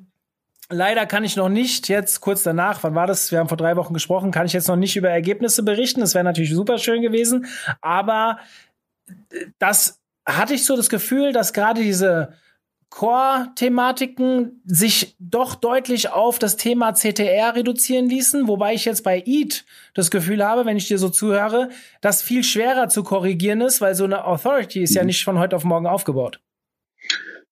Leider 0.72 1.06
kann 1.06 1.24
ich 1.24 1.36
noch 1.36 1.50
nicht 1.50 1.88
jetzt 1.88 2.20
kurz 2.20 2.44
danach, 2.44 2.84
wann 2.84 2.94
war 2.94 3.08
das? 3.08 3.32
Wir 3.32 3.40
haben 3.40 3.48
vor 3.48 3.58
drei 3.58 3.76
Wochen 3.76 3.94
gesprochen, 3.94 4.32
kann 4.32 4.46
ich 4.46 4.54
jetzt 4.54 4.68
noch 4.68 4.76
nicht 4.76 4.98
über 4.98 5.10
Ergebnisse 5.10 5.64
berichten. 5.64 6.02
Das 6.02 6.14
wäre 6.14 6.26
natürlich 6.26 6.54
super 6.54 6.78
schön 6.78 7.02
gewesen. 7.02 7.46
Aber 7.82 8.38
äh, 9.08 9.46
das 9.60 9.99
hatte 10.38 10.54
ich 10.54 10.66
so 10.66 10.76
das 10.76 10.90
Gefühl, 10.90 11.34
dass 11.34 11.54
gerade 11.54 11.82
diese 11.82 12.34
Core-Thematiken 12.90 14.62
sich 14.66 15.16
doch 15.20 15.56
deutlich 15.56 16.10
auf 16.10 16.40
das 16.40 16.58
Thema 16.58 16.94
CTR 16.94 17.56
reduzieren 17.56 18.10
ließen, 18.10 18.48
wobei 18.48 18.74
ich 18.74 18.86
jetzt 18.86 19.04
bei 19.04 19.24
EAT 19.26 19.64
das 19.94 20.10
Gefühl 20.10 20.44
habe, 20.44 20.66
wenn 20.66 20.78
ich 20.78 20.88
dir 20.88 20.98
so 20.98 21.10
zuhöre, 21.10 21.70
dass 22.02 22.22
viel 22.22 22.44
schwerer 22.44 22.90
zu 22.90 23.04
korrigieren 23.04 23.62
ist, 23.62 23.80
weil 23.80 23.94
so 23.94 24.06
eine 24.06 24.26
Authority 24.26 24.82
ist 24.82 24.96
ja 24.96 25.04
mhm. 25.04 25.08
nicht 25.08 25.24
von 25.24 25.38
heute 25.38 25.56
auf 25.56 25.64
morgen 25.64 25.86
aufgebaut. 25.86 26.40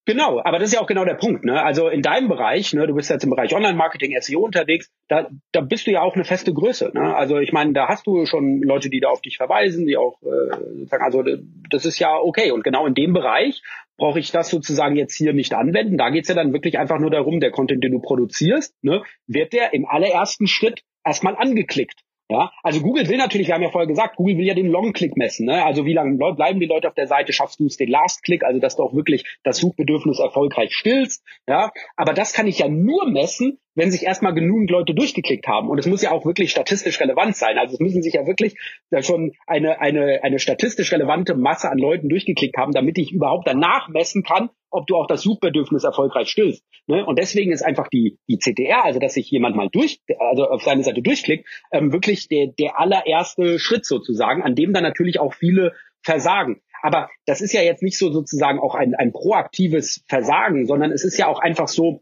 Genau, 0.07 0.39
aber 0.41 0.57
das 0.57 0.69
ist 0.69 0.75
ja 0.75 0.79
auch 0.79 0.87
genau 0.87 1.03
der 1.03 1.15
Punkt. 1.15 1.43
Ne? 1.43 1.61
Also 1.61 1.89
in 1.89 2.01
deinem 2.01 2.29
Bereich, 2.29 2.73
ne, 2.73 2.87
du 2.87 2.95
bist 2.95 3.09
jetzt 3.09 3.25
im 3.25 3.29
Bereich 3.29 3.53
Online-Marketing, 3.53 4.15
SEO 4.21 4.39
unterwegs, 4.39 4.89
da, 5.09 5.27
da 5.51 5.59
bist 5.59 5.85
du 5.85 5.91
ja 5.91 6.01
auch 6.01 6.15
eine 6.15 6.23
feste 6.23 6.53
Größe. 6.53 6.91
Ne? 6.93 7.13
Also 7.13 7.39
ich 7.39 7.51
meine, 7.51 7.73
da 7.73 7.89
hast 7.89 8.07
du 8.07 8.25
schon 8.25 8.61
Leute, 8.61 8.89
die 8.89 9.01
da 9.01 9.09
auf 9.09 9.19
dich 9.19 9.35
verweisen, 9.35 9.85
die 9.85 9.97
auch 9.97 10.21
äh, 10.23 10.85
sagen, 10.85 11.03
also 11.03 11.25
das 11.69 11.85
ist 11.85 11.99
ja 11.99 12.15
okay. 12.15 12.51
Und 12.51 12.63
genau 12.63 12.87
in 12.87 12.93
dem 12.93 13.11
Bereich 13.11 13.61
brauche 13.97 14.19
ich 14.19 14.31
das 14.31 14.47
sozusagen 14.47 14.95
jetzt 14.95 15.13
hier 15.13 15.33
nicht 15.33 15.53
anwenden. 15.53 15.97
Da 15.97 16.09
geht's 16.09 16.29
ja 16.29 16.35
dann 16.35 16.53
wirklich 16.53 16.79
einfach 16.79 16.99
nur 16.99 17.11
darum, 17.11 17.41
der 17.41 17.51
Content, 17.51 17.83
den 17.83 17.91
du 17.91 17.99
produzierst, 17.99 18.81
ne, 18.83 19.03
wird 19.27 19.51
der 19.51 19.73
im 19.73 19.85
allerersten 19.85 20.47
Schritt 20.47 20.83
erstmal 21.03 21.35
angeklickt. 21.35 21.99
Ja, 22.29 22.51
also 22.61 22.81
Google 22.81 23.07
will 23.07 23.17
natürlich, 23.17 23.47
wir 23.47 23.55
haben 23.55 23.63
ja 23.63 23.69
vorher 23.69 23.87
gesagt, 23.87 24.17
Google 24.17 24.37
will 24.37 24.45
ja 24.45 24.53
den 24.53 24.67
Long-Click 24.67 25.15
messen. 25.15 25.45
Ne? 25.45 25.63
Also 25.63 25.85
wie 25.85 25.93
lange 25.93 26.17
bleiben 26.17 26.59
die 26.59 26.65
Leute 26.65 26.89
auf 26.89 26.93
der 26.93 27.07
Seite, 27.07 27.31
schaffst 27.31 27.61
du 27.61 27.67
es 27.67 27.77
den 27.77 27.89
Last-Click, 27.89 28.43
also 28.43 28.59
dass 28.59 28.75
du 28.75 28.83
auch 28.83 28.93
wirklich 28.93 29.37
das 29.43 29.57
Suchbedürfnis 29.57 30.19
erfolgreich 30.19 30.73
stillst. 30.73 31.23
Ja, 31.47 31.71
aber 31.95 32.13
das 32.13 32.33
kann 32.33 32.47
ich 32.47 32.59
ja 32.59 32.67
nur 32.67 33.09
messen, 33.09 33.59
wenn 33.77 33.91
sich 33.91 34.03
erstmal 34.03 34.33
genügend 34.33 34.71
Leute 34.71 34.95
durchgeklickt 34.95 35.47
haben. 35.47 35.69
Und 35.69 35.77
es 35.77 35.85
muss 35.85 36.01
ja 36.01 36.11
auch 36.11 36.25
wirklich 36.25 36.49
statistisch 36.49 36.99
relevant 36.99 37.35
sein. 37.35 37.59
Also 37.59 37.75
es 37.75 37.79
müssen 37.79 38.01
sich 38.01 38.15
ja 38.15 38.25
wirklich 38.25 38.55
schon 39.01 39.33
eine, 39.45 39.79
eine, 39.79 40.23
eine 40.23 40.39
statistisch 40.39 40.91
relevante 40.91 41.35
Masse 41.35 41.69
an 41.69 41.77
Leuten 41.77 42.09
durchgeklickt 42.09 42.57
haben, 42.57 42.71
damit 42.71 42.97
ich 42.97 43.11
überhaupt 43.11 43.47
danach 43.47 43.87
messen 43.87 44.23
kann, 44.23 44.49
ob 44.71 44.87
du 44.87 44.95
auch 44.95 45.05
das 45.05 45.21
Suchbedürfnis 45.21 45.83
erfolgreich 45.83 46.27
stillst. 46.27 46.63
Ne? 46.87 47.05
Und 47.05 47.19
deswegen 47.19 47.51
ist 47.51 47.61
einfach 47.61 47.87
die, 47.87 48.17
die 48.27 48.39
CTR, 48.39 48.83
also 48.83 48.99
dass 48.99 49.13
sich 49.13 49.29
jemand 49.29 49.55
mal 49.55 49.69
durch, 49.71 49.99
also 50.19 50.45
auf 50.45 50.63
seine 50.63 50.83
Seite 50.83 51.03
durchklickt, 51.03 51.47
ähm, 51.71 51.93
wirklich 51.93 52.27
der, 52.27 52.47
der 52.47 52.79
allererste 52.79 53.59
Schritt 53.59 53.85
sozusagen, 53.85 54.41
an 54.41 54.55
dem 54.55 54.73
dann 54.73 54.83
natürlich 54.83 55.19
auch 55.19 55.35
viele 55.35 55.73
versagen. 56.01 56.61
Aber 56.81 57.09
das 57.25 57.41
ist 57.41 57.53
ja 57.53 57.61
jetzt 57.61 57.83
nicht 57.83 57.97
so 57.97 58.11
sozusagen 58.11 58.59
auch 58.59 58.75
ein, 58.75 58.95
ein 58.95 59.11
proaktives 59.11 60.03
Versagen, 60.07 60.65
sondern 60.65 60.91
es 60.91 61.03
ist 61.03 61.17
ja 61.17 61.27
auch 61.27 61.39
einfach 61.39 61.67
so, 61.67 62.01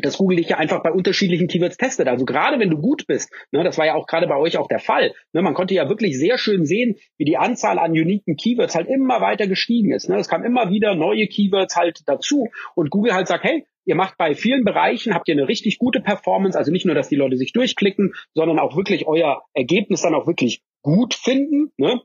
dass 0.00 0.18
Google 0.18 0.36
dich 0.36 0.48
ja 0.48 0.58
einfach 0.58 0.82
bei 0.82 0.90
unterschiedlichen 0.90 1.48
Keywords 1.48 1.76
testet. 1.76 2.08
Also 2.08 2.24
gerade 2.24 2.58
wenn 2.58 2.70
du 2.70 2.78
gut 2.78 3.06
bist, 3.06 3.30
ne, 3.50 3.64
das 3.64 3.78
war 3.78 3.86
ja 3.86 3.94
auch 3.94 4.06
gerade 4.06 4.26
bei 4.26 4.36
euch 4.36 4.56
auch 4.56 4.68
der 4.68 4.78
Fall, 4.78 5.12
ne, 5.32 5.42
man 5.42 5.54
konnte 5.54 5.74
ja 5.74 5.88
wirklich 5.88 6.18
sehr 6.18 6.38
schön 6.38 6.64
sehen, 6.64 6.96
wie 7.18 7.24
die 7.24 7.36
Anzahl 7.36 7.78
an 7.78 7.92
uniken 7.92 8.36
Keywords 8.36 8.74
halt 8.74 8.88
immer 8.88 9.20
weiter 9.20 9.46
gestiegen 9.46 9.92
ist. 9.92 10.08
Ne. 10.08 10.16
Es 10.16 10.28
kam 10.28 10.44
immer 10.44 10.70
wieder 10.70 10.94
neue 10.94 11.26
Keywords 11.26 11.76
halt 11.76 12.00
dazu 12.06 12.48
und 12.74 12.90
Google 12.90 13.14
halt 13.14 13.28
sagt, 13.28 13.44
hey, 13.44 13.64
ihr 13.84 13.94
macht 13.94 14.16
bei 14.16 14.34
vielen 14.34 14.64
Bereichen, 14.64 15.14
habt 15.14 15.28
ihr 15.28 15.34
eine 15.34 15.48
richtig 15.48 15.78
gute 15.78 16.00
Performance, 16.00 16.56
also 16.56 16.70
nicht 16.70 16.86
nur, 16.86 16.94
dass 16.94 17.08
die 17.08 17.16
Leute 17.16 17.36
sich 17.36 17.52
durchklicken, 17.52 18.14
sondern 18.34 18.58
auch 18.58 18.76
wirklich 18.76 19.06
euer 19.06 19.42
Ergebnis 19.54 20.02
dann 20.02 20.14
auch 20.14 20.26
wirklich 20.26 20.62
gut 20.82 21.14
finden. 21.14 21.72
Ne? 21.76 22.00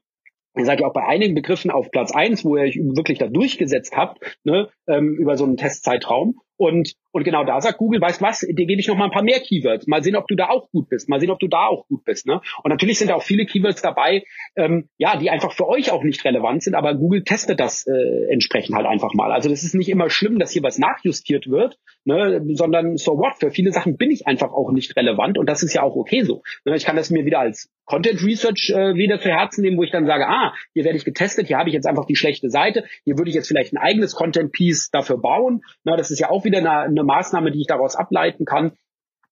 Ihr 0.58 0.66
seid 0.66 0.80
ja 0.80 0.88
auch 0.88 0.94
bei 0.94 1.06
einigen 1.06 1.36
Begriffen 1.36 1.70
auf 1.70 1.92
Platz 1.92 2.12
eins, 2.12 2.44
wo 2.44 2.56
ihr 2.58 2.64
euch 2.64 2.76
wirklich 2.76 3.20
da 3.20 3.28
durchgesetzt 3.28 3.96
habt, 3.96 4.40
ne, 4.44 4.70
ähm, 4.88 5.16
über 5.20 5.38
so 5.38 5.44
einen 5.44 5.58
Testzeitraum. 5.58 6.40
Und, 6.58 6.94
und 7.12 7.24
genau 7.24 7.44
da 7.44 7.62
sagt 7.62 7.78
Google, 7.78 8.02
weißt 8.02 8.22
was, 8.22 8.40
dir 8.42 8.66
gebe 8.66 8.80
ich 8.80 8.88
noch 8.88 8.98
mal 8.98 9.06
ein 9.06 9.12
paar 9.12 9.24
mehr 9.24 9.40
Keywords. 9.40 9.88
Mal 9.88 10.04
sehen, 10.04 10.16
ob 10.16 10.28
du 10.28 10.36
da 10.36 10.50
auch 10.50 10.70
gut 10.72 10.90
bist. 10.90 11.08
Mal 11.08 11.20
sehen, 11.20 11.30
ob 11.30 11.40
du 11.40 11.48
da 11.48 11.68
auch 11.68 11.88
gut 11.88 12.04
bist. 12.04 12.26
Ne? 12.26 12.42
Und 12.64 12.72
natürlich 12.72 12.98
sind 12.98 13.10
da 13.10 13.16
auch 13.16 13.24
viele 13.24 13.46
Keywords 13.46 13.82
dabei, 13.82 14.24
ähm, 14.56 14.90
ja, 14.98 15.18
die 15.18 15.30
einfach 15.30 15.54
für 15.54 15.68
euch 15.68 15.92
auch 15.92 16.04
nicht 16.04 16.26
relevant 16.26 16.64
sind, 16.64 16.76
aber 16.76 16.96
Google 16.96 17.24
testet 17.24 17.60
das 17.60 17.86
äh, 17.88 18.32
entsprechend 18.32 18.76
halt 18.76 18.88
einfach 18.88 19.14
mal. 19.14 19.32
Also 19.32 19.50
das 19.50 19.64
ist 19.64 19.76
nicht 19.76 19.90
immer 19.90 20.10
schlimm, 20.10 20.40
dass 20.40 20.52
hier 20.52 20.64
was 20.64 20.78
nachjustiert 20.80 21.48
wird, 21.48 21.78
ne, 22.06 22.42
sondern 22.54 22.98
so 22.98 23.18
what, 23.18 23.36
für 23.40 23.52
viele 23.52 23.72
Sachen 23.72 23.98
bin 23.98 24.12
ich 24.12 24.28
einfach 24.28 24.52
auch 24.52 24.72
nicht 24.72 24.96
relevant 24.96 25.38
und 25.38 25.48
das 25.48 25.64
ist 25.64 25.74
ja 25.74 25.84
auch 25.84 25.96
okay 25.96 26.24
so. 26.24 26.42
Ne? 26.66 26.76
Ich 26.76 26.86
kann 26.86 26.96
das 26.96 27.10
mir 27.10 27.26
wieder 27.26 27.40
als 27.40 27.70
Content 27.86 28.22
Research 28.24 28.72
äh, 28.76 28.96
wieder 28.96 29.20
zu 29.20 29.30
Herzen 29.30 29.62
nehmen, 29.62 29.78
wo 29.78 29.84
ich 29.84 29.92
dann 29.92 30.06
sage, 30.06 30.28
ah, 30.28 30.54
hier 30.74 30.84
werde 30.84 30.98
ich 30.98 31.06
getestet, 31.06 31.48
hier 31.48 31.58
habe 31.58 31.70
ich 31.70 31.74
jetzt 31.74 31.88
einfach 31.88 32.06
die 32.06 32.16
schlechte 32.16 32.50
Seite, 32.50 32.84
hier 33.06 33.18
würde 33.18 33.30
ich 33.30 33.36
jetzt 33.36 33.48
vielleicht 33.48 33.74
ein 33.74 33.78
eigenes 33.78 34.14
Content 34.14 34.52
Piece 34.52 34.90
dafür 34.92 35.18
bauen. 35.18 35.62
Na, 35.84 35.96
das 35.96 36.12
ist 36.12 36.20
ja 36.20 36.30
auch 36.30 36.44
wieder 36.48 36.60
eine, 36.60 36.72
eine 36.72 37.04
Maßnahme, 37.04 37.52
die 37.52 37.62
ich 37.62 37.68
daraus 37.68 37.96
ableiten 37.96 38.46
kann. 38.46 38.72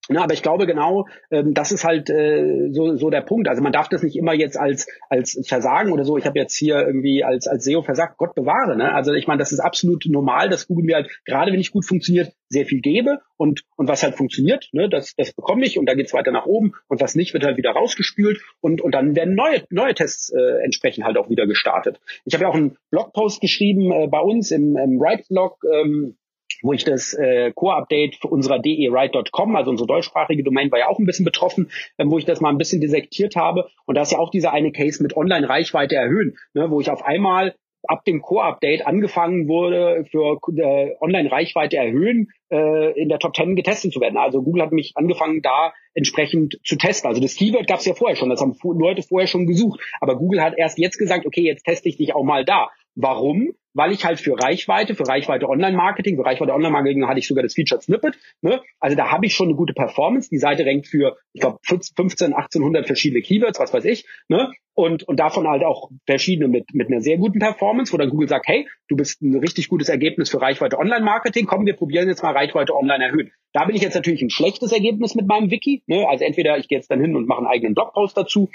Na, 0.07 0.23
aber 0.23 0.33
ich 0.33 0.43
glaube 0.43 0.67
genau, 0.67 1.07
ähm, 1.31 1.55
das 1.55 1.71
ist 1.71 1.83
halt 1.83 2.11
äh, 2.11 2.69
so, 2.71 2.95
so 2.95 3.09
der 3.09 3.21
Punkt. 3.21 3.47
Also 3.47 3.63
man 3.63 3.71
darf 3.71 3.89
das 3.89 4.03
nicht 4.03 4.15
immer 4.15 4.33
jetzt 4.33 4.57
als 4.57 4.87
als 5.09 5.39
Versagen 5.47 5.91
oder 5.91 6.05
so. 6.05 6.17
Ich 6.17 6.27
habe 6.27 6.37
jetzt 6.37 6.55
hier 6.55 6.85
irgendwie 6.85 7.23
als 7.23 7.47
als 7.47 7.63
SEO 7.63 7.81
versagt. 7.81 8.17
Gott 8.17 8.35
bewahre. 8.35 8.77
Ne? 8.77 8.93
Also 8.93 9.13
ich 9.13 9.25
meine, 9.25 9.39
das 9.39 9.51
ist 9.51 9.59
absolut 9.59 10.05
normal, 10.05 10.49
dass 10.49 10.67
Google 10.67 10.85
mir 10.85 10.95
halt 10.97 11.09
gerade 11.25 11.51
wenn 11.51 11.59
ich 11.59 11.71
gut 11.71 11.85
funktioniert 11.85 12.33
sehr 12.49 12.67
viel 12.67 12.81
gebe 12.81 13.19
und 13.35 13.63
und 13.77 13.87
was 13.87 14.03
halt 14.03 14.13
funktioniert, 14.13 14.69
ne, 14.73 14.89
das 14.89 15.15
das 15.17 15.33
bekomme 15.33 15.65
ich 15.65 15.79
und 15.79 15.87
da 15.87 15.95
geht's 15.95 16.13
weiter 16.13 16.31
nach 16.31 16.45
oben 16.45 16.73
und 16.87 17.01
was 17.01 17.15
nicht 17.15 17.33
wird 17.33 17.43
halt 17.43 17.57
wieder 17.57 17.71
rausgespült 17.71 18.39
und 18.61 18.81
und 18.81 18.93
dann 18.93 19.15
werden 19.15 19.33
neue 19.33 19.63
neue 19.71 19.95
Tests 19.95 20.31
äh, 20.31 20.63
entsprechend 20.63 21.05
halt 21.05 21.17
auch 21.17 21.31
wieder 21.31 21.47
gestartet. 21.47 21.99
Ich 22.25 22.35
habe 22.35 22.43
ja 22.43 22.49
auch 22.49 22.55
einen 22.55 22.77
Blogpost 22.91 23.41
geschrieben 23.41 23.91
äh, 23.91 24.07
bei 24.07 24.19
uns 24.19 24.51
im, 24.51 24.77
im 24.77 24.99
Write 24.99 25.23
Blog. 25.29 25.63
Ähm, 25.73 26.15
wo 26.61 26.73
ich 26.73 26.83
das 26.83 27.13
äh, 27.13 27.51
Core-Update 27.53 28.15
für 28.15 28.27
unserer 28.27 28.59
dewrite.com, 28.59 29.55
also 29.55 29.71
unsere 29.71 29.87
deutschsprachige 29.87 30.43
Domain, 30.43 30.71
war 30.71 30.79
ja 30.79 30.87
auch 30.87 30.99
ein 30.99 31.05
bisschen 31.05 31.25
betroffen, 31.25 31.69
äh, 31.97 32.05
wo 32.07 32.17
ich 32.17 32.25
das 32.25 32.41
mal 32.41 32.49
ein 32.49 32.57
bisschen 32.57 32.81
desektiert 32.81 33.35
habe. 33.35 33.69
Und 33.85 33.95
da 33.95 34.01
ist 34.01 34.11
ja 34.11 34.19
auch 34.19 34.31
dieser 34.31 34.53
eine 34.53 34.71
Case 34.71 35.01
mit 35.03 35.15
Online-Reichweite 35.15 35.95
erhöhen, 35.95 36.37
ne, 36.53 36.69
wo 36.69 36.81
ich 36.81 36.89
auf 36.89 37.03
einmal 37.03 37.55
ab 37.87 38.03
dem 38.05 38.21
Core-Update 38.21 38.85
angefangen 38.87 39.47
wurde, 39.47 40.05
für 40.09 40.39
äh, 40.57 40.95
Online-Reichweite 40.99 41.77
erhöhen, 41.77 42.29
äh, 42.51 42.99
in 42.99 43.09
der 43.09 43.19
Top 43.19 43.35
10 43.35 43.55
getestet 43.55 43.93
zu 43.93 44.01
werden. 44.01 44.17
Also 44.17 44.41
Google 44.41 44.63
hat 44.63 44.71
mich 44.71 44.93
angefangen, 44.95 45.41
da 45.41 45.73
entsprechend 45.93 46.59
zu 46.63 46.77
testen. 46.77 47.09
Also 47.09 47.21
das 47.21 47.35
Keyword 47.35 47.67
gab 47.67 47.79
es 47.79 47.85
ja 47.85 47.93
vorher 47.93 48.15
schon, 48.15 48.29
das 48.29 48.41
haben 48.41 48.57
Leute 48.63 49.03
vorher 49.03 49.27
schon 49.27 49.45
gesucht. 49.45 49.79
Aber 50.01 50.17
Google 50.17 50.41
hat 50.41 50.57
erst 50.57 50.77
jetzt 50.77 50.97
gesagt, 50.97 51.25
okay, 51.25 51.41
jetzt 51.41 51.63
teste 51.63 51.89
ich 51.89 51.97
dich 51.97 52.15
auch 52.15 52.23
mal 52.23 52.43
da. 52.43 52.69
Warum? 52.95 53.53
weil 53.75 53.91
ich 53.91 54.05
halt 54.05 54.19
für 54.19 54.39
Reichweite, 54.41 54.95
für 54.95 55.07
Reichweite 55.07 55.47
Online-Marketing, 55.47 56.15
für 56.15 56.25
Reichweite 56.25 56.53
Online-Marketing 56.53 57.07
hatte 57.07 57.19
ich 57.19 57.27
sogar 57.27 57.43
das 57.43 57.53
Featured 57.53 57.83
Snippet. 57.83 58.17
Ne? 58.41 58.61
Also 58.79 58.95
da 58.95 59.11
habe 59.11 59.25
ich 59.25 59.35
schon 59.35 59.49
eine 59.49 59.57
gute 59.57 59.73
Performance. 59.73 60.29
Die 60.29 60.37
Seite 60.37 60.65
rankt 60.65 60.87
für, 60.87 61.17
ich 61.33 61.41
glaube, 61.41 61.59
15, 61.63 62.33
1800 62.33 62.87
verschiedene 62.87 63.21
Keywords, 63.21 63.59
was 63.59 63.73
weiß 63.73 63.83
ich. 63.85 64.07
Ne? 64.29 64.49
Und, 64.73 65.03
und 65.03 65.19
davon 65.19 65.47
halt 65.47 65.63
auch 65.63 65.91
verschiedene 66.07 66.47
mit, 66.47 66.73
mit 66.73 66.87
einer 66.87 67.01
sehr 67.01 67.17
guten 67.17 67.39
Performance, 67.39 67.91
wo 67.91 67.97
dann 67.97 68.09
Google 68.09 68.29
sagt, 68.29 68.47
hey, 68.47 68.67
du 68.87 68.95
bist 68.95 69.21
ein 69.21 69.35
richtig 69.35 69.67
gutes 69.67 69.89
Ergebnis 69.89 70.29
für 70.29 70.41
Reichweite 70.41 70.79
Online-Marketing. 70.79 71.45
Komm, 71.45 71.65
wir 71.65 71.75
probieren 71.75 72.07
jetzt 72.07 72.23
mal 72.23 72.31
Reichweite 72.31 72.73
online 72.73 73.03
erhöhen. 73.03 73.31
Da 73.51 73.65
bin 73.65 73.75
ich 73.75 73.81
jetzt 73.81 73.95
natürlich 73.95 74.21
ein 74.21 74.29
schlechtes 74.29 74.71
Ergebnis 74.71 75.15
mit 75.15 75.27
meinem 75.27 75.51
Wiki. 75.51 75.83
Ne? 75.87 76.07
Also 76.07 76.23
entweder 76.23 76.57
ich 76.57 76.69
gehe 76.69 76.77
jetzt 76.77 76.89
dann 76.89 77.01
hin 77.01 77.15
und 77.15 77.27
mache 77.27 77.39
einen 77.39 77.47
eigenen 77.47 77.75
Blogpost 77.75 78.15
dazu 78.15 78.49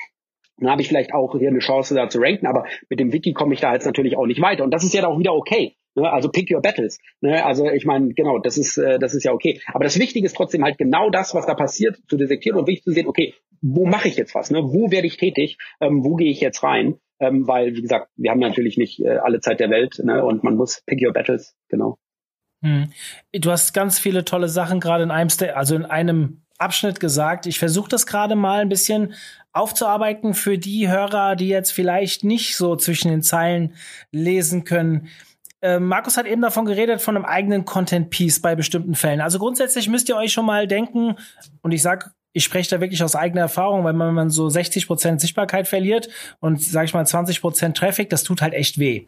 dann 0.61 0.71
habe 0.71 0.83
ich 0.83 0.89
vielleicht 0.89 1.13
auch 1.15 1.37
hier 1.37 1.49
eine 1.49 1.59
Chance 1.59 1.95
da 1.95 2.09
zu 2.09 2.19
ranken, 2.21 2.47
aber 2.47 2.65
mit 2.89 3.01
dem 3.01 3.13
Wiki 3.13 3.33
komme 3.33 3.55
ich 3.55 3.61
da 3.61 3.73
jetzt 3.73 3.87
natürlich 3.87 4.17
auch 4.17 4.27
nicht 4.27 4.41
weiter. 4.41 4.65
Und 4.65 4.73
das 4.73 4.85
ist 4.85 4.95
ja 4.95 5.07
auch 5.07 5.19
wieder 5.19 5.35
okay. 5.35 5.77
Ne? 5.95 6.11
Also 6.11 6.29
pick 6.29 6.51
your 6.51 6.61
battles. 6.61 6.99
Ne? 7.21 7.45
Also 7.45 7.69
ich 7.69 7.85
meine, 7.85 8.13
genau, 8.15 8.39
das 8.39 8.57
ist, 8.59 8.77
äh, 8.79 8.99
das 8.99 9.15
ist 9.15 9.25
ja 9.25 9.33
okay. 9.33 9.61
Aber 9.73 9.85
das 9.85 9.99
Wichtige 9.99 10.27
ist 10.27 10.37
trotzdem 10.37 10.65
halt 10.65 10.79
genau 10.79 11.11
das, 11.11 11.35
was 11.35 11.47
da 11.47 11.55
passiert, 11.55 11.99
zu 12.09 12.17
detektieren 12.17 12.59
und 12.59 12.67
wichtig 12.67 12.85
zu 12.85 12.93
sehen, 12.93 13.07
okay, 13.07 13.35
wo 13.63 13.87
mache 13.87 14.09
ich 14.09 14.17
jetzt 14.17 14.35
was? 14.35 14.51
Ne? 14.51 14.63
Wo 14.63 14.91
werde 14.91 15.07
ich 15.07 15.17
tätig? 15.17 15.59
Ähm, 15.81 16.05
wo 16.05 16.17
gehe 16.17 16.31
ich 16.31 16.41
jetzt 16.41 16.63
rein? 16.63 16.99
Ähm, 17.19 17.47
weil, 17.47 17.75
wie 17.75 17.83
gesagt, 17.83 18.09
wir 18.17 18.31
haben 18.31 18.41
natürlich 18.41 18.79
nicht 18.79 19.01
äh, 19.01 19.19
alle 19.19 19.41
Zeit 19.41 19.61
der 19.61 19.71
Welt 19.71 20.01
ne? 20.03 20.25
und 20.25 20.43
man 20.43 20.57
muss 20.57 20.83
pick 20.87 21.05
your 21.05 21.13
battles, 21.13 21.55
genau. 21.69 21.99
Hm. 22.63 22.93
Du 23.33 23.51
hast 23.51 23.73
ganz 23.73 23.99
viele 23.99 24.25
tolle 24.25 24.49
Sachen 24.49 24.81
gerade 24.81 25.03
in 25.03 25.11
einem, 25.11 25.29
also 25.55 25.75
in 25.75 25.85
einem 25.85 26.43
Abschnitt 26.61 27.01
gesagt. 27.01 27.47
Ich 27.47 27.59
versuche 27.59 27.89
das 27.89 28.07
gerade 28.07 28.37
mal 28.37 28.61
ein 28.61 28.69
bisschen 28.69 29.15
aufzuarbeiten 29.53 30.35
für 30.35 30.59
die 30.59 30.89
Hörer, 30.89 31.37
die 31.37 31.49
jetzt 31.49 31.73
vielleicht 31.73 32.25
nicht 32.25 32.57
so 32.57 32.77
zwischen 32.77 33.11
den 33.11 33.23
Zeilen 33.23 33.75
lesen 34.13 34.65
können. 34.65 35.09
Äh, 35.61 35.79
Markus 35.79 36.17
hat 36.17 36.27
eben 36.27 36.43
davon 36.43 36.65
geredet, 36.65 37.01
von 37.01 37.17
einem 37.17 37.25
eigenen 37.25 37.65
Content-Piece 37.65 38.41
bei 38.41 38.55
bestimmten 38.55 38.95
Fällen. 38.95 39.21
Also 39.21 39.39
grundsätzlich 39.39 39.89
müsst 39.89 40.09
ihr 40.09 40.17
euch 40.17 40.33
schon 40.33 40.47
mal 40.47 40.67
denken, 40.67 41.17
und 41.63 41.73
ich 41.73 41.83
sag, 41.83 42.15
ich 42.33 42.45
spreche 42.45 42.71
da 42.71 42.81
wirklich 42.81 43.03
aus 43.03 43.17
eigener 43.17 43.43
Erfahrung, 43.43 43.85
weil 43.85 43.93
man, 43.93 44.15
man 44.15 44.31
so 44.31 44.49
60 44.49 44.87
Prozent 44.87 45.21
Sichtbarkeit 45.21 45.67
verliert 45.67 46.09
und, 46.39 46.63
sag 46.63 46.85
ich 46.85 46.95
mal, 46.95 47.05
20 47.05 47.41
Prozent 47.41 47.77
Traffic, 47.77 48.09
das 48.09 48.23
tut 48.23 48.41
halt 48.41 48.55
echt 48.55 48.79
weh. 48.79 49.07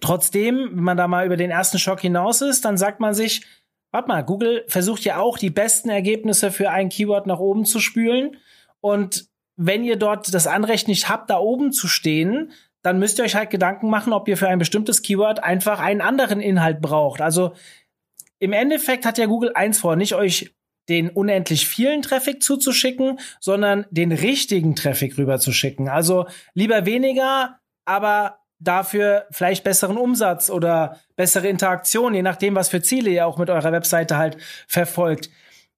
Trotzdem, 0.00 0.70
wenn 0.72 0.84
man 0.84 0.96
da 0.96 1.08
mal 1.08 1.26
über 1.26 1.36
den 1.36 1.50
ersten 1.50 1.78
Schock 1.78 2.00
hinaus 2.00 2.40
ist, 2.40 2.64
dann 2.64 2.76
sagt 2.76 3.00
man 3.00 3.14
sich, 3.14 3.44
warte 3.90 4.08
mal, 4.08 4.24
Google 4.24 4.64
versucht 4.68 5.04
ja 5.04 5.18
auch 5.18 5.38
die 5.38 5.50
besten 5.50 5.90
Ergebnisse 5.90 6.50
für 6.50 6.70
ein 6.70 6.88
Keyword 6.88 7.26
nach 7.26 7.38
oben 7.38 7.64
zu 7.64 7.78
spülen. 7.78 8.36
Und 8.80 9.28
wenn 9.56 9.84
ihr 9.84 9.96
dort 9.96 10.32
das 10.32 10.46
Anrecht 10.46 10.88
nicht 10.88 11.08
habt, 11.08 11.30
da 11.30 11.38
oben 11.38 11.72
zu 11.72 11.88
stehen, 11.88 12.52
dann 12.82 12.98
müsst 12.98 13.18
ihr 13.18 13.24
euch 13.24 13.36
halt 13.36 13.50
Gedanken 13.50 13.90
machen, 13.90 14.12
ob 14.12 14.28
ihr 14.28 14.36
für 14.36 14.48
ein 14.48 14.58
bestimmtes 14.58 15.02
Keyword 15.02 15.42
einfach 15.42 15.78
einen 15.80 16.00
anderen 16.00 16.40
Inhalt 16.40 16.80
braucht. 16.80 17.20
Also 17.20 17.52
im 18.38 18.52
Endeffekt 18.52 19.06
hat 19.06 19.18
ja 19.18 19.26
Google 19.26 19.52
eins 19.54 19.78
vor, 19.78 19.94
nicht 19.94 20.14
euch 20.14 20.52
den 20.88 21.10
unendlich 21.10 21.68
vielen 21.68 22.02
Traffic 22.02 22.42
zuzuschicken, 22.42 23.20
sondern 23.38 23.86
den 23.90 24.10
richtigen 24.10 24.74
Traffic 24.74 25.16
rüberzuschicken. 25.16 25.88
Also 25.88 26.26
lieber 26.54 26.86
weniger, 26.86 27.60
aber 27.84 28.40
dafür 28.58 29.26
vielleicht 29.30 29.64
besseren 29.64 29.96
Umsatz 29.96 30.50
oder 30.50 30.98
bessere 31.16 31.48
Interaktion, 31.48 32.14
je 32.14 32.22
nachdem, 32.22 32.54
was 32.54 32.68
für 32.68 32.82
Ziele 32.82 33.10
ihr 33.10 33.26
auch 33.26 33.38
mit 33.38 33.50
eurer 33.50 33.72
Webseite 33.72 34.16
halt 34.16 34.36
verfolgt. 34.66 35.30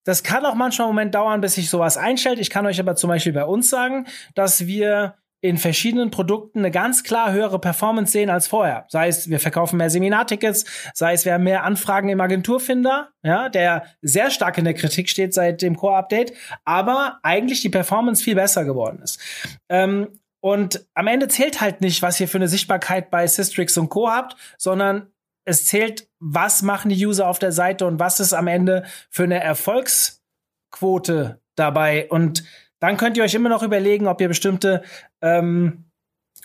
Das 0.04 0.22
kann 0.22 0.46
auch 0.46 0.54
manchmal 0.54 0.86
einen 0.86 0.94
Moment 0.94 1.14
dauern, 1.14 1.40
bis 1.40 1.54
sich 1.54 1.70
sowas 1.70 1.96
einstellt. 1.96 2.38
Ich 2.38 2.50
kann 2.50 2.66
euch 2.66 2.78
aber 2.78 2.94
zum 2.94 3.08
Beispiel 3.08 3.32
bei 3.32 3.44
uns 3.44 3.70
sagen, 3.70 4.06
dass 4.34 4.66
wir 4.66 5.14
in 5.44 5.58
verschiedenen 5.58 6.10
Produkten 6.10 6.60
eine 6.60 6.70
ganz 6.70 7.04
klar 7.04 7.30
höhere 7.32 7.58
Performance 7.58 8.12
sehen 8.12 8.30
als 8.30 8.48
vorher. 8.48 8.86
Sei 8.88 9.08
es, 9.08 9.28
wir 9.28 9.38
verkaufen 9.38 9.76
mehr 9.76 9.90
Seminartickets, 9.90 10.64
sei 10.94 11.12
es, 11.12 11.26
wir 11.26 11.34
haben 11.34 11.44
mehr 11.44 11.64
Anfragen 11.64 12.08
im 12.08 12.18
Agenturfinder, 12.22 13.10
ja, 13.22 13.50
der 13.50 13.84
sehr 14.00 14.30
stark 14.30 14.56
in 14.56 14.64
der 14.64 14.72
Kritik 14.72 15.10
steht 15.10 15.34
seit 15.34 15.60
dem 15.60 15.76
Core-Update, 15.76 16.32
aber 16.64 17.18
eigentlich 17.22 17.60
die 17.60 17.68
Performance 17.68 18.24
viel 18.24 18.36
besser 18.36 18.64
geworden 18.64 19.00
ist. 19.02 19.20
Ähm, 19.68 20.18
und 20.40 20.86
am 20.94 21.08
Ende 21.08 21.28
zählt 21.28 21.60
halt 21.60 21.82
nicht, 21.82 22.00
was 22.00 22.18
ihr 22.20 22.28
für 22.28 22.38
eine 22.38 22.48
Sichtbarkeit 22.48 23.10
bei 23.10 23.26
Systrix 23.26 23.76
und 23.76 23.90
Co. 23.90 24.10
habt, 24.10 24.36
sondern 24.56 25.12
es 25.44 25.66
zählt, 25.66 26.08
was 26.20 26.62
machen 26.62 26.88
die 26.88 27.06
User 27.06 27.28
auf 27.28 27.38
der 27.38 27.52
Seite 27.52 27.86
und 27.86 27.98
was 27.98 28.20
ist 28.20 28.32
am 28.32 28.46
Ende 28.46 28.84
für 29.10 29.24
eine 29.24 29.42
Erfolgsquote 29.42 31.40
dabei. 31.54 32.08
Und 32.08 32.44
dann 32.80 32.96
könnt 32.96 33.16
ihr 33.16 33.24
euch 33.24 33.34
immer 33.34 33.48
noch 33.48 33.62
überlegen, 33.62 34.06
ob 34.06 34.20
ihr 34.20 34.28
bestimmte 34.28 34.82
ähm, 35.20 35.84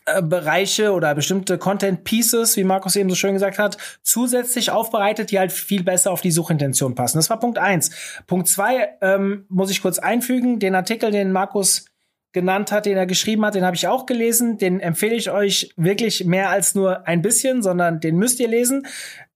äh, 0.05 0.21
Bereiche 0.21 0.93
oder 0.93 1.13
bestimmte 1.15 1.57
Content 1.57 2.03
Pieces, 2.03 2.57
wie 2.57 2.63
Markus 2.63 2.95
eben 2.95 3.09
so 3.09 3.15
schön 3.15 3.33
gesagt 3.33 3.59
hat, 3.59 3.77
zusätzlich 4.01 4.71
aufbereitet, 4.71 5.31
die 5.31 5.39
halt 5.39 5.51
viel 5.51 5.83
besser 5.83 6.11
auf 6.11 6.21
die 6.21 6.31
Suchintention 6.31 6.95
passen. 6.95 7.17
Das 7.17 7.29
war 7.29 7.39
Punkt 7.39 7.57
eins. 7.57 7.91
Punkt 8.27 8.47
zwei 8.47 8.89
ähm, 9.01 9.45
muss 9.49 9.71
ich 9.71 9.81
kurz 9.81 9.99
einfügen. 9.99 10.59
Den 10.59 10.75
Artikel, 10.75 11.11
den 11.11 11.31
Markus 11.31 11.85
genannt 12.31 12.71
hat, 12.71 12.85
den 12.85 12.97
er 12.97 13.05
geschrieben 13.05 13.45
hat, 13.45 13.55
den 13.55 13.65
habe 13.65 13.75
ich 13.75 13.87
auch 13.87 14.05
gelesen. 14.05 14.57
Den 14.57 14.79
empfehle 14.79 15.15
ich 15.15 15.31
euch 15.31 15.73
wirklich 15.75 16.25
mehr 16.25 16.49
als 16.49 16.75
nur 16.75 17.07
ein 17.07 17.21
bisschen, 17.21 17.61
sondern 17.63 17.99
den 17.99 18.17
müsst 18.17 18.39
ihr 18.39 18.47
lesen. 18.47 18.87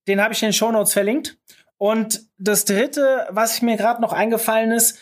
Den 0.08 0.21
habe 0.21 0.34
ich 0.34 0.41
in 0.43 0.49
den 0.49 0.53
Show 0.53 0.71
Notes 0.71 0.93
verlinkt. 0.93 1.38
Und 1.77 2.27
das 2.38 2.65
dritte, 2.65 3.27
was 3.29 3.62
mir 3.62 3.77
gerade 3.77 4.01
noch 4.01 4.13
eingefallen 4.13 4.71
ist, 4.71 4.99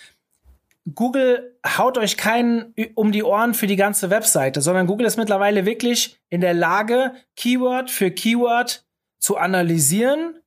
Google 0.95 1.57
haut 1.65 1.97
euch 1.97 2.17
keinen 2.17 2.73
um 2.95 3.11
die 3.11 3.23
Ohren 3.23 3.53
für 3.53 3.67
die 3.67 3.75
ganze 3.75 4.09
Webseite, 4.09 4.61
sondern 4.61 4.87
Google 4.87 5.05
ist 5.05 5.17
mittlerweile 5.17 5.65
wirklich 5.65 6.17
in 6.29 6.41
der 6.41 6.55
Lage, 6.55 7.13
Keyword 7.35 7.91
für 7.91 8.09
Keyword 8.09 8.83
zu 9.19 9.37
analysieren, 9.37 10.40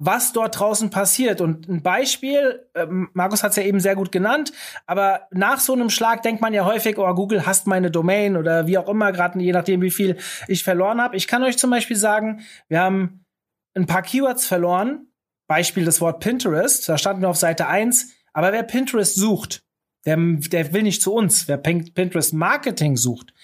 was 0.00 0.32
dort 0.32 0.58
draußen 0.58 0.88
passiert. 0.88 1.42
Und 1.42 1.68
ein 1.68 1.82
Beispiel, 1.82 2.66
äh, 2.74 2.86
Markus 2.88 3.42
hat 3.42 3.50
es 3.50 3.56
ja 3.56 3.62
eben 3.62 3.80
sehr 3.80 3.94
gut 3.94 4.10
genannt, 4.10 4.50
aber 4.86 5.28
nach 5.30 5.60
so 5.60 5.74
einem 5.74 5.90
Schlag 5.90 6.22
denkt 6.22 6.40
man 6.40 6.54
ja 6.54 6.64
häufig, 6.64 6.98
oh, 6.98 7.14
Google 7.14 7.46
hasst 7.46 7.66
meine 7.66 7.90
Domain 7.90 8.36
oder 8.36 8.66
wie 8.66 8.78
auch 8.78 8.88
immer, 8.88 9.12
gerade 9.12 9.38
je 9.38 9.52
nachdem, 9.52 9.82
wie 9.82 9.90
viel 9.90 10.16
ich 10.48 10.64
verloren 10.64 11.00
habe. 11.02 11.16
Ich 11.16 11.28
kann 11.28 11.44
euch 11.44 11.58
zum 11.58 11.70
Beispiel 11.70 11.96
sagen, 11.96 12.40
wir 12.68 12.80
haben 12.80 13.26
ein 13.74 13.86
paar 13.86 14.02
Keywords 14.02 14.46
verloren. 14.46 15.06
Beispiel 15.46 15.84
das 15.84 16.00
Wort 16.00 16.20
Pinterest, 16.20 16.88
da 16.88 16.96
standen 16.96 17.22
wir 17.22 17.28
auf 17.28 17.36
Seite 17.36 17.66
1. 17.66 18.10
Aber 18.32 18.52
wer 18.52 18.62
Pinterest 18.62 19.14
sucht, 19.14 19.62
der, 20.06 20.16
der 20.16 20.72
will 20.72 20.82
nicht 20.82 21.02
zu 21.02 21.12
uns. 21.12 21.46
Wer 21.46 21.58
Pinterest 21.58 22.32
Marketing 22.32 22.96
sucht, 22.96 23.34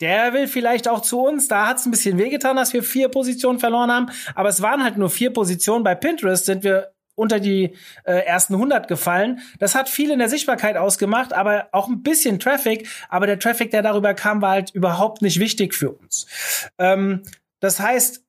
der 0.00 0.32
will 0.32 0.46
vielleicht 0.46 0.88
auch 0.88 1.00
zu 1.00 1.20
uns. 1.20 1.48
Da 1.48 1.66
hat 1.66 1.78
es 1.78 1.86
ein 1.86 1.90
bisschen 1.90 2.18
wehgetan, 2.18 2.56
dass 2.56 2.72
wir 2.72 2.82
vier 2.82 3.08
Positionen 3.08 3.58
verloren 3.58 3.90
haben. 3.90 4.10
Aber 4.34 4.48
es 4.48 4.62
waren 4.62 4.82
halt 4.82 4.96
nur 4.96 5.10
vier 5.10 5.32
Positionen. 5.32 5.84
Bei 5.84 5.94
Pinterest 5.94 6.44
sind 6.44 6.64
wir 6.64 6.92
unter 7.14 7.40
die 7.40 7.74
äh, 8.04 8.24
ersten 8.24 8.54
100 8.54 8.86
gefallen. 8.86 9.40
Das 9.58 9.74
hat 9.74 9.88
viel 9.88 10.10
in 10.10 10.20
der 10.20 10.28
Sichtbarkeit 10.28 10.76
ausgemacht, 10.76 11.32
aber 11.32 11.68
auch 11.72 11.88
ein 11.88 12.02
bisschen 12.02 12.38
Traffic. 12.38 12.88
Aber 13.08 13.26
der 13.26 13.40
Traffic, 13.40 13.72
der 13.72 13.82
darüber 13.82 14.14
kam, 14.14 14.40
war 14.40 14.50
halt 14.50 14.70
überhaupt 14.70 15.20
nicht 15.20 15.40
wichtig 15.40 15.74
für 15.74 15.90
uns. 15.90 16.26
Ähm, 16.78 17.24
das 17.60 17.80
heißt, 17.80 18.24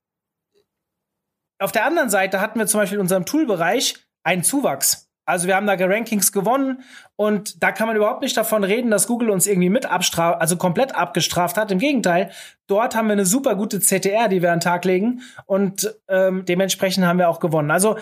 auf 1.59 1.71
der 1.71 1.85
anderen 1.85 2.09
Seite 2.09 2.41
hatten 2.41 2.57
wir 2.57 2.67
zum 2.67 2.79
Beispiel 2.79 2.95
in 2.95 3.01
unserem 3.01 3.25
Toolbereich 3.25 3.95
einen 4.23 4.43
Zuwachs. 4.43 5.08
Also 5.29 5.47
wir 5.47 5.55
haben 5.55 5.67
da 5.67 5.75
Rankings 5.77 6.31
gewonnen 6.31 6.81
und 7.15 7.61
da 7.61 7.71
kann 7.71 7.85
man 7.85 7.95
überhaupt 7.95 8.23
nicht 8.23 8.35
davon 8.35 8.63
reden, 8.63 8.89
dass 8.89 9.05
Google 9.05 9.29
uns 9.29 9.45
irgendwie 9.45 9.69
mit 9.69 9.85
abstraft, 9.85 10.41
also 10.41 10.57
komplett 10.57 10.95
abgestraft 10.95 11.55
hat. 11.55 11.69
Im 11.71 11.77
Gegenteil, 11.77 12.31
dort 12.65 12.95
haben 12.95 13.09
wir 13.09 13.13
eine 13.13 13.27
super 13.27 13.55
gute 13.55 13.79
CTR, 13.79 14.27
die 14.27 14.41
wir 14.41 14.51
an 14.51 14.57
den 14.57 14.63
Tag 14.63 14.85
legen 14.85 15.21
und 15.45 15.95
ähm, 16.07 16.45
dementsprechend 16.45 17.05
haben 17.05 17.19
wir 17.19 17.29
auch 17.29 17.39
gewonnen. 17.39 17.69
Also 17.69 17.99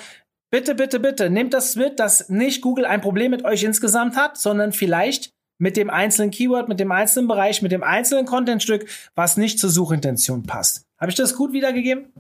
bitte, 0.52 0.74
bitte, 0.74 1.02
bitte, 1.02 1.30
nehmt 1.30 1.54
das 1.54 1.76
mit, 1.76 2.00
dass 2.00 2.30
nicht 2.30 2.62
Google 2.62 2.86
ein 2.86 3.02
Problem 3.02 3.32
mit 3.32 3.44
euch 3.44 3.62
insgesamt 3.66 4.16
hat, 4.16 4.38
sondern 4.38 4.72
vielleicht 4.72 5.32
mit 5.60 5.76
dem 5.76 5.90
einzelnen 5.90 6.32
Keyword, 6.32 6.70
mit 6.70 6.80
dem 6.80 6.94
einzelnen 6.94 7.28
Bereich, 7.28 7.62
mit 7.62 7.74
dem 7.74 7.84
einzelnen 7.84 8.26
Contentstück, 8.26 8.88
was 9.16 9.36
nicht 9.36 9.60
zur 9.60 9.70
Suchintention 9.70 10.44
passt. 10.44 10.86
Habe 10.98 11.12
ich 11.12 11.18
das 11.18 11.36
gut 11.36 11.52
wiedergegeben? 11.52 12.13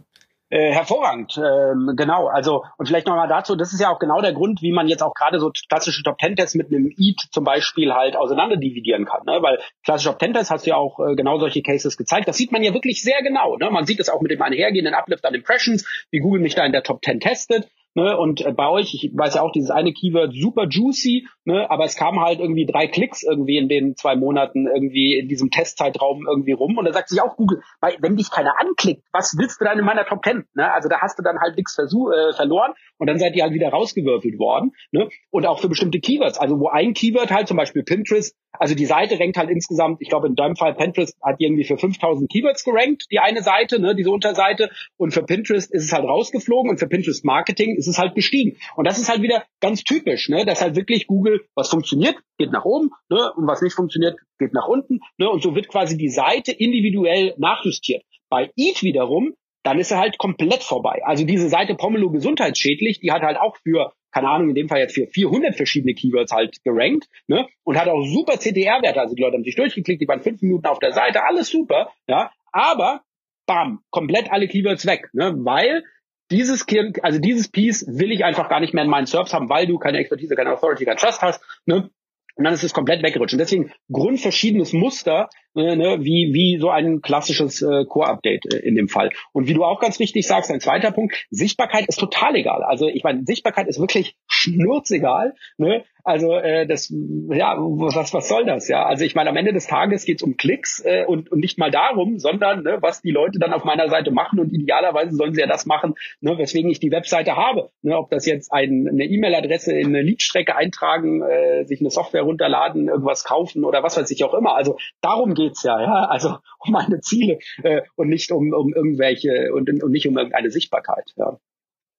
Äh, 0.49 0.71
hervorragend, 0.71 1.37
ähm, 1.37 1.93
genau. 1.97 2.27
Also 2.27 2.63
und 2.77 2.85
vielleicht 2.85 3.05
nochmal 3.05 3.27
dazu, 3.27 3.57
das 3.57 3.73
ist 3.73 3.81
ja 3.81 3.89
auch 3.89 3.99
genau 3.99 4.21
der 4.21 4.31
Grund, 4.31 4.61
wie 4.61 4.71
man 4.71 4.87
jetzt 4.87 5.03
auch 5.03 5.13
gerade 5.13 5.39
so 5.39 5.51
klassische 5.67 6.03
Top 6.03 6.17
Ten 6.19 6.37
Tests 6.37 6.55
mit 6.55 6.67
einem 6.67 6.89
EAT 6.97 7.19
zum 7.31 7.43
Beispiel 7.43 7.93
halt 7.93 8.15
auseinander 8.15 8.55
dividieren 8.55 9.03
kann, 9.03 9.25
ne? 9.25 9.39
Weil 9.41 9.59
klassische 9.83 10.11
Top 10.11 10.19
Ten 10.19 10.33
Tests 10.33 10.49
hast 10.49 10.65
du 10.65 10.69
ja 10.69 10.77
auch 10.77 11.01
äh, 11.01 11.15
genau 11.15 11.37
solche 11.37 11.61
Cases 11.61 11.97
gezeigt. 11.97 12.29
Das 12.29 12.37
sieht 12.37 12.53
man 12.53 12.63
ja 12.63 12.73
wirklich 12.73 13.01
sehr 13.01 13.21
genau. 13.23 13.57
Ne? 13.57 13.69
Man 13.71 13.85
sieht 13.85 13.99
es 13.99 14.09
auch 14.09 14.21
mit 14.21 14.31
dem 14.31 14.41
einhergehenden 14.41 14.93
Uplift 14.93 15.25
an 15.25 15.33
Impressions, 15.33 15.85
wie 16.11 16.19
Google 16.19 16.39
mich 16.39 16.55
da 16.55 16.65
in 16.65 16.71
der 16.71 16.83
Top 16.83 17.01
Ten 17.01 17.19
testet. 17.19 17.67
Ne? 17.95 18.17
Und 18.17 18.45
äh, 18.45 18.53
bei 18.53 18.69
euch, 18.69 18.93
ich 18.93 19.11
weiß 19.15 19.35
ja 19.35 19.41
auch, 19.41 19.51
dieses 19.51 19.71
eine 19.71 19.91
Keyword 19.91 20.33
super 20.33 20.67
juicy, 20.69 21.27
ne? 21.45 21.69
aber 21.69 21.85
es 21.85 21.95
kamen 21.95 22.19
halt 22.19 22.39
irgendwie 22.39 22.65
drei 22.65 22.87
Klicks 22.87 23.23
irgendwie 23.23 23.57
in 23.57 23.67
den 23.67 23.95
zwei 23.95 24.15
Monaten 24.15 24.67
irgendwie 24.67 25.17
in 25.17 25.27
diesem 25.27 25.49
Testzeitraum 25.49 26.25
irgendwie 26.27 26.51
rum. 26.51 26.77
Und 26.77 26.85
da 26.85 26.93
sagt 26.93 27.09
sich 27.09 27.21
auch 27.21 27.35
Google, 27.35 27.61
weil, 27.81 27.97
wenn 28.01 28.15
dich 28.15 28.29
keiner 28.29 28.53
anklickt, 28.59 29.03
was 29.11 29.35
willst 29.37 29.59
du 29.59 29.65
dann 29.65 29.79
in 29.79 29.85
meiner 29.85 30.05
Top 30.05 30.21
Ten? 30.21 30.45
Ne? 30.53 30.71
Also 30.71 30.89
da 30.89 31.01
hast 31.01 31.17
du 31.17 31.23
dann 31.23 31.39
halt 31.39 31.55
nichts 31.57 31.77
äh, 31.77 32.33
verloren 32.33 32.73
und 32.97 33.07
dann 33.07 33.17
seid 33.17 33.35
ihr 33.35 33.43
halt 33.43 33.53
wieder 33.53 33.69
rausgewürfelt 33.69 34.37
worden. 34.37 34.73
Ne? 34.91 35.09
Und 35.31 35.45
auch 35.47 35.59
für 35.59 35.69
bestimmte 35.69 35.99
Keywords, 35.99 36.37
also 36.37 36.59
wo 36.59 36.67
ein 36.67 36.93
Keyword 36.93 37.31
halt 37.31 37.47
zum 37.47 37.57
Beispiel 37.57 37.83
Pinterest, 37.83 38.35
also 38.59 38.75
die 38.75 38.85
Seite 38.85 39.19
rankt 39.19 39.37
halt 39.37 39.49
insgesamt, 39.49 40.01
ich 40.01 40.09
glaube 40.09 40.27
in 40.27 40.35
deinem 40.35 40.55
Fall 40.55 40.73
Pinterest 40.75 41.17
hat 41.21 41.37
irgendwie 41.39 41.63
für 41.63 41.77
5000 41.77 42.29
Keywords 42.31 42.63
gerankt, 42.63 43.05
die 43.11 43.19
eine 43.19 43.41
Seite, 43.41 43.79
ne, 43.79 43.95
diese 43.95 44.11
Unterseite. 44.11 44.69
Und 44.97 45.11
für 45.11 45.23
Pinterest 45.23 45.71
ist 45.71 45.85
es 45.85 45.93
halt 45.93 46.05
rausgeflogen 46.05 46.69
und 46.69 46.77
für 46.79 46.87
Pinterest 46.87 47.25
Marketing 47.25 47.75
ist 47.75 47.87
es 47.87 47.97
halt 47.97 48.15
gestiegen. 48.15 48.57
Und 48.75 48.87
das 48.87 48.99
ist 48.99 49.09
halt 49.09 49.21
wieder 49.21 49.43
ganz 49.59 49.83
typisch, 49.83 50.29
ne, 50.29 50.45
dass 50.45 50.61
halt 50.61 50.75
wirklich 50.75 51.07
Google, 51.07 51.45
was 51.55 51.69
funktioniert, 51.69 52.15
geht 52.37 52.51
nach 52.51 52.65
oben, 52.65 52.91
ne, 53.09 53.31
und 53.35 53.47
was 53.47 53.61
nicht 53.61 53.73
funktioniert, 53.73 54.17
geht 54.39 54.53
nach 54.53 54.67
unten, 54.67 54.99
ne, 55.17 55.29
und 55.29 55.41
so 55.41 55.55
wird 55.55 55.67
quasi 55.67 55.97
die 55.97 56.09
Seite 56.09 56.51
individuell 56.51 57.33
nachjustiert. 57.37 58.03
Bei 58.29 58.51
Eat 58.55 58.83
wiederum, 58.83 59.33
dann 59.63 59.79
ist 59.79 59.91
er 59.91 59.99
halt 59.99 60.17
komplett 60.17 60.63
vorbei. 60.63 61.01
Also 61.03 61.25
diese 61.25 61.49
Seite 61.49 61.75
Pomelo 61.75 62.09
gesundheitsschädlich, 62.09 62.99
die 62.99 63.11
hat 63.11 63.21
halt 63.21 63.37
auch 63.37 63.57
für 63.57 63.91
keine 64.17 64.29
Ahnung, 64.29 64.49
in 64.49 64.55
dem 64.55 64.67
Fall 64.67 64.79
jetzt 64.79 64.95
für 64.95 65.05
400 65.05 65.55
verschiedene 65.55 65.93
Keywords 65.93 66.31
halt 66.31 66.63
gerankt, 66.63 67.07
ne, 67.27 67.47
und 67.63 67.79
hat 67.79 67.87
auch 67.87 68.03
super 68.03 68.39
CTR-Werte, 68.39 68.99
also 68.99 69.13
die 69.13 69.21
Leute 69.21 69.35
haben 69.35 69.43
sich 69.43 69.55
durchgeklickt, 69.55 70.01
die 70.01 70.07
waren 70.07 70.21
fünf 70.21 70.41
Minuten 70.41 70.65
auf 70.65 70.79
der 70.79 70.91
Seite, 70.91 71.23
alles 71.23 71.49
super, 71.49 71.91
ja, 72.07 72.31
aber, 72.51 73.01
bam, 73.45 73.83
komplett 73.91 74.31
alle 74.31 74.47
Keywords 74.47 74.87
weg, 74.87 75.09
ne, 75.13 75.35
weil 75.37 75.83
dieses 76.31 76.65
Kind, 76.65 77.03
also 77.03 77.19
dieses 77.19 77.47
Piece 77.47 77.85
will 77.87 78.11
ich 78.11 78.25
einfach 78.25 78.49
gar 78.49 78.59
nicht 78.59 78.73
mehr 78.73 78.83
in 78.83 78.89
meinen 78.89 79.05
Serves 79.05 79.35
haben, 79.35 79.49
weil 79.49 79.67
du 79.67 79.77
keine 79.77 79.99
Expertise, 79.99 80.35
keine 80.35 80.51
Authority, 80.51 80.85
kein 80.85 80.97
Trust 80.97 81.21
hast, 81.21 81.41
ne? 81.65 81.91
Und 82.35 82.43
dann 82.43 82.53
ist 82.53 82.63
es 82.63 82.73
komplett 82.73 83.01
weggerutscht. 83.01 83.33
Und 83.33 83.39
deswegen 83.39 83.71
grundverschiedenes 83.91 84.71
Muster, 84.71 85.27
äh, 85.57 85.75
ne, 85.75 85.97
wie, 86.01 86.33
wie 86.33 86.57
so 86.59 86.69
ein 86.69 87.01
klassisches 87.01 87.61
äh, 87.61 87.85
Core-Update 87.85 88.53
äh, 88.53 88.57
in 88.59 88.75
dem 88.75 88.87
Fall. 88.87 89.09
Und 89.33 89.47
wie 89.47 89.53
du 89.53 89.63
auch 89.63 89.79
ganz 89.79 89.99
richtig 89.99 90.27
sagst, 90.27 90.51
ein 90.51 90.59
zweiter 90.59 90.91
Punkt, 90.91 91.25
Sichtbarkeit 91.29 91.87
ist 91.87 91.99
total 91.99 92.35
egal. 92.35 92.63
Also 92.63 92.87
ich 92.87 93.03
meine, 93.03 93.23
Sichtbarkeit 93.25 93.67
ist 93.67 93.79
wirklich 93.79 94.15
schnurzegal. 94.27 95.33
Ne? 95.57 95.83
Also 96.07 96.31
äh, 96.37 96.65
das, 96.65 96.89
ja, 96.89 97.57
was, 97.57 98.13
was 98.13 98.29
soll 98.29 98.45
das? 98.45 98.69
Ja, 98.69 98.85
also 98.85 99.03
ich 99.03 99.13
meine, 99.13 99.29
am 99.29 99.35
Ende 99.35 99.51
des 99.51 99.67
Tages 99.67 100.05
geht 100.05 100.19
es 100.19 100.23
um 100.23 100.37
Klicks 100.37 100.81
äh, 100.85 101.03
und, 101.05 101.29
und 101.29 101.39
nicht 101.39 101.59
mal 101.59 101.69
darum, 101.69 102.17
sondern 102.17 102.63
ne, 102.63 102.77
was 102.79 103.01
die 103.01 103.11
Leute 103.11 103.39
dann 103.39 103.51
auf 103.51 103.65
meiner 103.65 103.89
Seite 103.89 104.11
machen 104.11 104.39
und 104.39 104.53
idealerweise 104.53 105.13
sollen 105.17 105.33
sie 105.33 105.41
ja 105.41 105.47
das 105.47 105.65
machen, 105.65 105.95
ne, 106.21 106.37
weswegen 106.37 106.71
ich 106.71 106.79
die 106.79 106.91
Webseite 106.91 107.35
habe. 107.35 107.71
Ne, 107.81 107.97
ob 107.97 108.09
das 108.09 108.25
jetzt 108.25 108.53
ein, 108.53 108.87
eine 108.89 109.03
E-Mail-Adresse 109.03 109.77
in 109.77 109.87
eine 109.87 110.01
Leadstrecke 110.01 110.55
eintragen, 110.55 111.23
äh, 111.23 111.65
sich 111.65 111.81
eine 111.81 111.89
Software 111.89 112.21
runterladen, 112.21 112.87
irgendwas 112.87 113.25
kaufen 113.25 113.65
oder 113.65 113.83
was 113.83 113.97
weiß 113.97 114.09
ich 114.09 114.23
auch 114.23 114.33
immer. 114.33 114.55
Also 114.55 114.77
darum 115.01 115.33
geht's 115.47 115.63
ja, 115.63 115.79
ja, 115.81 116.05
also 116.05 116.37
um 116.59 116.71
meine 116.71 116.99
Ziele 117.01 117.39
äh, 117.63 117.81
und 117.95 118.09
nicht 118.09 118.31
um, 118.31 118.53
um 118.53 118.73
irgendwelche 118.73 119.53
und, 119.53 119.69
und 119.69 119.91
nicht 119.91 120.07
um 120.07 120.17
irgendeine 120.17 120.51
Sichtbarkeit. 120.51 121.13
Ja. 121.15 121.39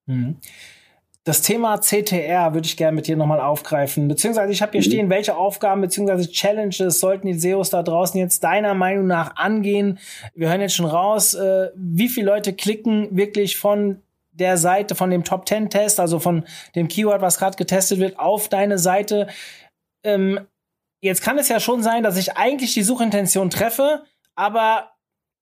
Mhm. 0.07 0.37
Das 1.25 1.43
Thema 1.43 1.79
CTR 1.79 2.55
würde 2.55 2.67
ich 2.67 2.79
gerne 2.79 2.95
mit 2.95 3.07
dir 3.07 3.15
nochmal 3.17 3.41
aufgreifen. 3.41 4.09
Beziehungsweise 4.09 4.51
ich 4.51 4.63
habe 4.63 4.73
hier 4.73 4.81
mhm. 4.81 4.85
stehen, 4.85 5.11
welche 5.11 5.37
Aufgaben 5.37 5.83
beziehungsweise 5.83 6.31
Challenges 6.31 7.01
sollten 7.01 7.27
die 7.27 7.35
SEOs 7.35 7.69
da 7.71 7.83
draußen 7.83 8.19
jetzt 8.19 8.45
deiner 8.45 8.73
Meinung 8.73 9.07
nach 9.07 9.37
angehen? 9.37 9.99
Wir 10.35 10.49
hören 10.49 10.63
jetzt 10.63 10.75
schon 10.75 10.87
raus, 10.87 11.35
äh, 11.35 11.69
wie 11.75 12.09
viele 12.09 12.29
Leute 12.29 12.55
klicken 12.55 13.15
wirklich 13.15 13.59
von 13.59 14.01
der 14.33 14.57
Seite, 14.57 14.95
von 14.95 15.11
dem 15.11 15.25
Top 15.25 15.47
10 15.47 15.69
Test, 15.69 16.01
also 16.01 16.19
von 16.19 16.45
dem 16.75 16.89
Keyword, 16.89 17.21
was 17.21 17.39
gerade 17.39 17.57
getestet 17.57 17.99
wird, 17.99 18.19
auf 18.19 18.49
deine 18.49 18.79
Seite. 18.79 19.27
Ähm, 20.05 20.41
jetzt 21.01 21.23
kann 21.23 21.39
es 21.39 21.49
ja 21.49 21.61
schon 21.61 21.83
sein, 21.83 22.03
dass 22.03 22.17
ich 22.17 22.37
eigentlich 22.37 22.75
die 22.75 22.83
Suchintention 22.83 23.51
treffe, 23.51 24.05
aber 24.35 24.93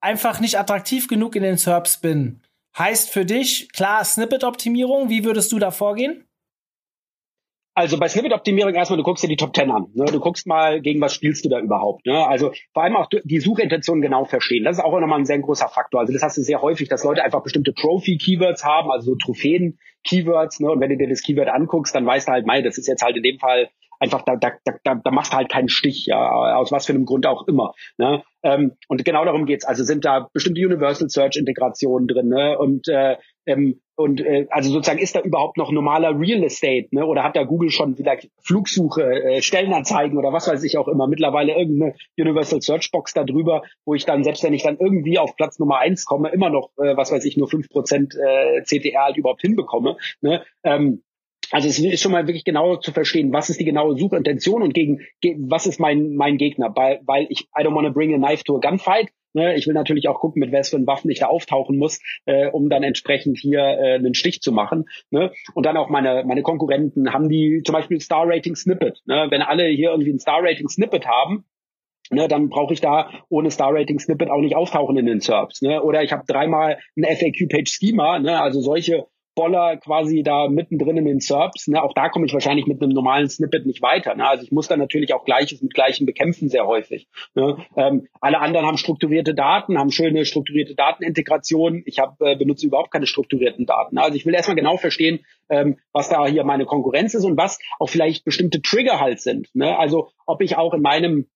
einfach 0.01 0.41
nicht 0.41 0.59
attraktiv 0.59 1.09
genug 1.09 1.37
in 1.37 1.43
den 1.43 1.57
SERPs 1.57 2.01
bin. 2.01 2.43
Heißt 2.79 3.11
für 3.11 3.25
dich, 3.25 3.73
klar, 3.73 4.05
Snippet-Optimierung, 4.05 5.09
wie 5.09 5.25
würdest 5.25 5.51
du 5.53 5.59
da 5.59 5.71
vorgehen? 5.71 6.27
Also 7.75 7.99
bei 7.99 8.09
Snippet-Optimierung 8.09 8.75
erstmal, 8.75 8.97
du 8.97 9.03
guckst 9.03 9.23
dir 9.23 9.29
die 9.29 9.37
Top 9.37 9.55
10 9.55 9.71
an. 9.71 9.89
Ne? 9.93 10.07
Du 10.07 10.19
guckst 10.19 10.47
mal, 10.47 10.81
gegen 10.81 10.99
was 11.03 11.13
spielst 11.13 11.45
du 11.45 11.51
da 11.51 11.61
überhaupt. 11.61 12.07
Ne? 12.07 12.27
Also 12.27 12.53
vor 12.73 12.83
allem 12.83 12.97
auch 12.97 13.07
die 13.23 13.39
Suchintention 13.39 14.01
genau 14.01 14.25
verstehen. 14.25 14.65
Das 14.65 14.79
ist 14.79 14.83
auch 14.83 14.99
nochmal 14.99 15.19
ein 15.19 15.27
sehr 15.27 15.39
großer 15.39 15.69
Faktor. 15.69 16.01
Also 16.01 16.15
das 16.15 16.23
hast 16.23 16.39
du 16.39 16.43
sehr 16.43 16.63
häufig, 16.63 16.89
dass 16.89 17.05
Leute 17.05 17.23
einfach 17.23 17.43
bestimmte 17.43 17.75
Trophy-Keywords 17.75 18.65
haben, 18.65 18.91
also 18.91 19.13
so 19.13 19.17
Trophäen-Keywords. 19.17 20.61
Ne? 20.61 20.71
Und 20.71 20.81
wenn 20.81 20.89
du 20.89 20.97
dir 20.97 21.09
das 21.09 21.21
Keyword 21.21 21.49
anguckst, 21.49 21.95
dann 21.95 22.07
weißt 22.07 22.29
du 22.29 22.33
halt, 22.33 22.47
mei, 22.47 22.63
das 22.63 22.79
ist 22.79 22.87
jetzt 22.87 23.03
halt 23.03 23.19
in 23.19 23.23
dem 23.23 23.39
Fall 23.39 23.69
einfach, 24.01 24.23
da, 24.23 24.37
da, 24.37 24.53
da, 24.65 24.95
da 24.95 25.11
machst 25.11 25.33
du 25.33 25.37
halt 25.37 25.51
keinen 25.51 25.69
Stich, 25.69 26.07
ja, 26.07 26.55
aus 26.57 26.73
was 26.73 26.87
für 26.87 26.93
einem 26.93 27.05
Grund 27.05 27.27
auch 27.27 27.47
immer. 27.49 27.75
Ne? 27.99 28.23
Ähm, 28.43 28.73
und 28.89 29.05
genau 29.05 29.25
darum 29.25 29.45
geht's. 29.45 29.65
Also 29.65 29.83
sind 29.83 30.05
da 30.05 30.29
bestimmte 30.33 30.65
Universal 30.65 31.09
Search 31.11 31.37
Integrationen 31.37 32.07
drin, 32.07 32.29
ne? 32.29 32.57
Und 32.57 32.87
äh, 32.87 33.17
ähm, 33.47 33.81
und 33.97 34.21
äh, 34.21 34.47
also 34.51 34.71
sozusagen 34.71 35.01
ist 35.01 35.17
da 35.17 35.21
überhaupt 35.21 35.57
noch 35.57 35.73
normaler 35.73 36.19
Real 36.19 36.45
Estate, 36.45 36.89
ne? 36.93 37.07
Oder 37.07 37.25
hat 37.25 37.35
da 37.35 37.43
Google 37.43 37.71
schon 37.71 37.97
vielleicht 37.97 38.31
Flugsuche, 38.41 39.03
äh, 39.03 39.43
Stellenanzeigen 39.43 40.17
oder 40.17 40.33
was 40.33 40.47
weiß 40.47 40.63
ich 40.63 40.79
auch 40.79 40.87
immer, 40.87 41.09
mittlerweile 41.09 41.57
irgendeine 41.57 41.95
Universal 42.17 42.63
Search 42.63 42.93
Box 42.93 43.15
da 43.15 43.25
drüber, 43.25 43.63
wo 43.85 43.95
ich 43.95 44.05
dann, 44.05 44.23
selbst 44.23 44.45
wenn 44.45 44.53
ich 44.53 44.63
dann 44.63 44.79
irgendwie 44.79 45.19
auf 45.19 45.35
Platz 45.35 45.59
Nummer 45.59 45.79
eins 45.79 46.05
komme, 46.05 46.29
immer 46.29 46.51
noch, 46.51 46.71
äh, 46.79 46.97
was 46.97 47.11
weiß 47.11 47.25
ich, 47.25 47.37
nur 47.37 47.49
fünf 47.49 47.69
Prozent 47.69 48.15
äh, 48.15 48.63
CTR 48.63 49.07
halt 49.07 49.17
überhaupt 49.17 49.41
hinbekomme. 49.41 49.97
Ne? 50.21 50.45
Ähm, 50.63 51.03
also 51.51 51.69
es 51.69 51.79
ist 51.79 52.03
schon 52.03 52.13
mal 52.13 52.27
wirklich 52.27 52.45
genau 52.45 52.77
zu 52.77 52.93
verstehen, 52.93 53.33
was 53.33 53.51
ist 53.51 53.61
die 53.61 53.65
genaue 53.65 53.97
Suchintention 53.97 54.63
und 54.63 54.75
gegen, 54.75 55.01
gegen 55.21 55.51
was 55.51 55.67
ist 55.67 55.81
mein 55.81 56.15
mein 56.15 56.37
Gegner, 56.37 56.73
weil, 56.75 57.01
weil 57.05 57.27
ich 57.31 57.49
I 57.59 57.63
don't 57.63 57.75
want 57.75 57.87
to 57.87 57.93
bring 57.93 58.15
a 58.15 58.19
knife 58.19 58.45
to 58.45 58.57
a 58.57 58.61
gunfight. 58.61 59.09
Ne? 59.35 59.55
Ich 59.55 59.67
will 59.67 59.75
natürlich 59.75 60.09
auch 60.09 60.19
gucken, 60.19 60.41
mit 60.41 60.51
für 60.67 60.87
Waffen 60.87 61.11
ich 61.11 61.19
da 61.19 61.27
auftauchen 61.27 61.77
muss, 61.77 62.01
äh, 62.25 62.49
um 62.49 62.71
dann 62.71 62.83
entsprechend 62.83 63.39
hier 63.39 63.61
äh, 63.61 63.95
einen 63.97 64.15
Stich 64.15 64.41
zu 64.41 64.51
machen. 64.51 64.87
Ne? 65.11 65.31
Und 65.53 65.67
dann 65.67 65.77
auch 65.77 65.91
meine 65.91 66.25
meine 66.25 66.43
Konkurrenten 66.43 67.13
haben 67.13 67.29
die 67.29 67.63
zum 67.65 67.75
Beispiel 67.75 68.01
Star 68.01 68.25
Rating 68.27 68.57
Snippet. 68.57 69.03
Ne? 69.05 69.27
Wenn 69.29 69.43
alle 69.43 69.67
hier 69.67 69.91
irgendwie 69.91 70.13
ein 70.13 70.19
Star 70.19 70.43
Rating 70.43 70.69
Snippet 70.69 71.07
haben, 71.07 71.45
Ne, 72.09 72.29
dann 72.29 72.51
brauche 72.51 72.73
ich 72.73 72.81
da 72.81 73.11
ohne 73.29 73.51
Star 73.51 73.75
Rating 73.75 73.99
Snippet 73.99 74.31
auch 74.31 74.41
nicht 74.41 74.55
auftauchen 74.55 74.97
in 74.97 75.07
den 75.07 75.19
SERPs. 75.21 75.61
Ne? 75.63 75.83
Oder 75.83 76.05
ich 76.05 76.13
habe 76.13 76.23
dreimal 76.25 76.79
ein 76.97 77.03
FAQ 77.03 77.49
Page 77.49 77.69
Schema, 77.69 78.21
ne? 78.21 78.41
also 78.41 78.61
solche 78.61 79.07
Boller 79.37 79.77
quasi 79.77 80.23
da 80.25 80.49
mittendrin 80.49 80.97
in 80.97 81.05
den 81.05 81.21
SERPs. 81.21 81.69
Ne? 81.69 81.81
Auch 81.81 81.93
da 81.93 82.09
komme 82.09 82.27
ich 82.27 82.33
wahrscheinlich 82.33 82.67
mit 82.67 82.83
einem 82.83 82.93
normalen 82.93 83.29
Snippet 83.29 83.67
nicht 83.67 83.83
weiter. 83.83 84.17
Ne? 84.17 84.27
Also 84.27 84.43
ich 84.43 84.51
muss 84.51 84.67
dann 84.67 84.81
natürlich 84.81 85.15
auch 85.15 85.25
Gleiches 85.25 85.63
mit 85.63 85.75
Gleichem 85.75 86.07
bekämpfen 86.07 86.49
sehr 86.49 86.67
häufig. 86.67 87.07
Ne? 87.35 87.59
Ähm, 87.77 88.09
alle 88.21 88.41
anderen 88.41 88.67
haben 88.67 88.79
strukturierte 88.79 89.35
Daten, 89.35 89.79
haben 89.79 89.93
schöne 89.93 90.25
strukturierte 90.25 90.75
Datenintegrationen. 90.75 91.83
Ich 91.87 92.01
hab, 92.01 92.21
äh, 92.21 92.35
benutze 92.35 92.67
überhaupt 92.67 92.91
keine 92.91 93.07
strukturierten 93.07 93.67
Daten. 93.67 93.99
Also 93.99 94.17
ich 94.17 94.27
will 94.27 94.35
erstmal 94.35 94.57
genau 94.57 94.79
verstehen, 94.79 95.21
ähm, 95.51 95.79
was 95.93 96.09
da 96.09 96.27
hier 96.27 96.43
meine 96.43 96.65
Konkurrenz 96.65 97.15
ist 97.15 97.25
und 97.25 97.37
was 97.37 97.61
auch 97.79 97.89
vielleicht 97.89 98.25
bestimmte 98.25 98.63
Trigger 98.63 98.99
halt 98.99 99.21
sind. 99.21 99.55
Ne? 99.55 99.79
Also 99.79 100.09
ob 100.27 100.41
ich 100.43 100.57
auch 100.57 100.75
in 100.75 100.83
meinem 100.83 101.27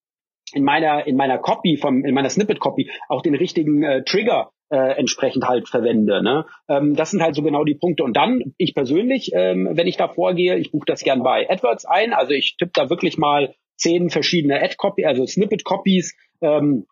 in 0.52 0.64
meiner 0.64 1.06
in 1.06 1.16
meiner 1.16 1.38
Copy 1.38 1.76
vom 1.76 2.04
in 2.04 2.14
meiner 2.14 2.30
Snippet 2.30 2.60
Copy 2.60 2.90
auch 3.08 3.22
den 3.22 3.34
richtigen 3.34 3.82
äh, 3.82 4.04
Trigger 4.04 4.50
äh, 4.70 4.96
entsprechend 4.98 5.46
halt 5.48 5.68
verwende. 5.68 6.22
Ne? 6.22 6.46
Ähm, 6.68 6.94
das 6.94 7.10
sind 7.10 7.22
halt 7.22 7.34
so 7.34 7.42
genau 7.42 7.64
die 7.64 7.74
Punkte. 7.74 8.04
Und 8.04 8.16
dann, 8.16 8.54
ich 8.56 8.74
persönlich, 8.74 9.32
ähm, 9.34 9.68
wenn 9.72 9.86
ich 9.86 9.96
da 9.96 10.08
vorgehe, 10.08 10.56
ich 10.56 10.70
buche 10.70 10.86
das 10.86 11.02
gern 11.02 11.22
bei 11.22 11.48
AdWords 11.50 11.84
ein. 11.84 12.12
Also 12.12 12.32
ich 12.32 12.56
tippe 12.56 12.72
da 12.74 12.88
wirklich 12.88 13.18
mal 13.18 13.54
zehn 13.76 14.10
verschiedene 14.10 14.62
Ad-Copy, 14.62 15.04
also 15.04 15.26
Snippet-Copies 15.26 16.16
ähm, 16.42 16.86